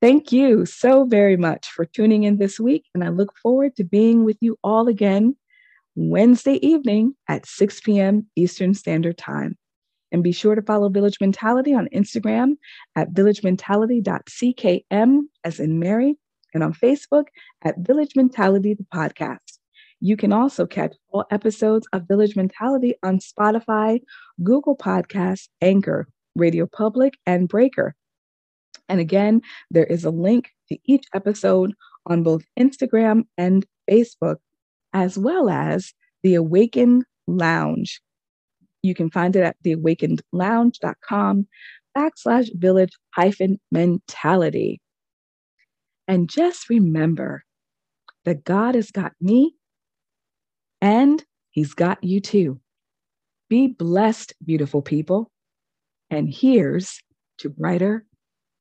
Thank 0.01 0.31
you 0.31 0.65
so 0.65 1.05
very 1.05 1.37
much 1.37 1.67
for 1.69 1.85
tuning 1.85 2.23
in 2.23 2.37
this 2.37 2.59
week. 2.59 2.85
And 2.95 3.03
I 3.03 3.09
look 3.09 3.37
forward 3.37 3.75
to 3.75 3.83
being 3.83 4.25
with 4.25 4.37
you 4.41 4.57
all 4.63 4.87
again 4.87 5.35
Wednesday 5.95 6.55
evening 6.65 7.13
at 7.27 7.45
6 7.45 7.81
p.m. 7.81 8.25
Eastern 8.35 8.73
Standard 8.73 9.15
Time. 9.17 9.57
And 10.11 10.23
be 10.23 10.31
sure 10.31 10.55
to 10.55 10.61
follow 10.61 10.87
Village 10.89 11.17
Mentality 11.19 11.73
on 11.73 11.89
Instagram 11.93 12.53
at 12.95 13.11
villagementality.ckm, 13.13 15.19
as 15.43 15.59
in 15.59 15.79
Mary, 15.79 16.15
and 16.53 16.63
on 16.63 16.73
Facebook 16.73 17.25
at 17.63 17.79
Village 17.79 18.15
Mentality, 18.15 18.75
the 18.75 18.85
podcast. 18.93 19.57
You 19.99 20.17
can 20.17 20.33
also 20.33 20.65
catch 20.65 20.95
all 21.09 21.25
episodes 21.31 21.87
of 21.93 22.07
Village 22.07 22.35
Mentality 22.35 22.95
on 23.03 23.19
Spotify, 23.19 24.01
Google 24.43 24.75
Podcasts, 24.75 25.47
Anchor, 25.61 26.07
Radio 26.35 26.67
Public, 26.67 27.13
and 27.25 27.47
Breaker. 27.47 27.95
And 28.89 28.99
again, 28.99 29.41
there 29.71 29.85
is 29.85 30.03
a 30.03 30.09
link 30.09 30.49
to 30.69 30.77
each 30.85 31.05
episode 31.13 31.73
on 32.05 32.21
both 32.21 32.43
Instagram 32.59 33.23
and 33.37 33.65
Facebook, 33.89 34.37
as 34.93 35.17
well 35.17 35.49
as 35.49 35.93
the 36.23 36.35
Awaken 36.35 37.03
Lounge. 37.27 38.01
You 38.81 38.93
can 38.93 39.09
find 39.09 39.35
it 39.35 39.43
at 39.43 39.57
theawakenedlounge.com 39.63 41.47
backslash 41.97 42.49
village 42.55 42.91
hyphen 43.13 43.59
mentality. 43.71 44.81
And 46.07 46.29
just 46.29 46.69
remember 46.69 47.43
that 48.25 48.43
God 48.43 48.75
has 48.75 48.91
got 48.91 49.13
me 49.21 49.55
and 50.81 51.23
He's 51.51 51.75
got 51.75 52.03
you 52.03 52.19
too. 52.19 52.59
Be 53.47 53.67
blessed, 53.67 54.33
beautiful 54.43 54.81
people. 54.81 55.29
And 56.09 56.27
here's 56.27 56.99
to 57.39 57.49
brighter 57.49 58.05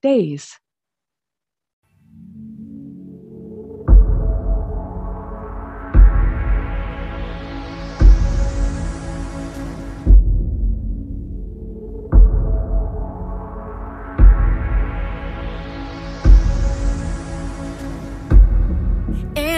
days. 0.03 0.59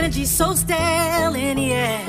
Energy 0.05 0.27
so 0.27 0.55
stale 0.55 1.35
in 1.35 1.57
the 1.57 1.73
air. 1.73 2.05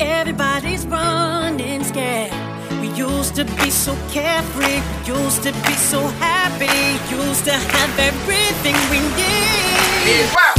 Everybody's 0.00 0.86
running 0.86 1.84
scared 1.84 2.32
We 2.80 2.88
used 2.88 3.34
to 3.34 3.44
be 3.44 3.68
so 3.68 3.94
carefree, 4.10 4.80
we 4.80 5.14
used 5.14 5.42
to 5.42 5.52
be 5.52 5.74
so 5.74 6.00
happy, 6.24 6.72
used 7.14 7.44
to 7.44 7.52
have 7.52 7.98
everything 7.98 8.76
we 8.90 9.00
need. 9.14 10.55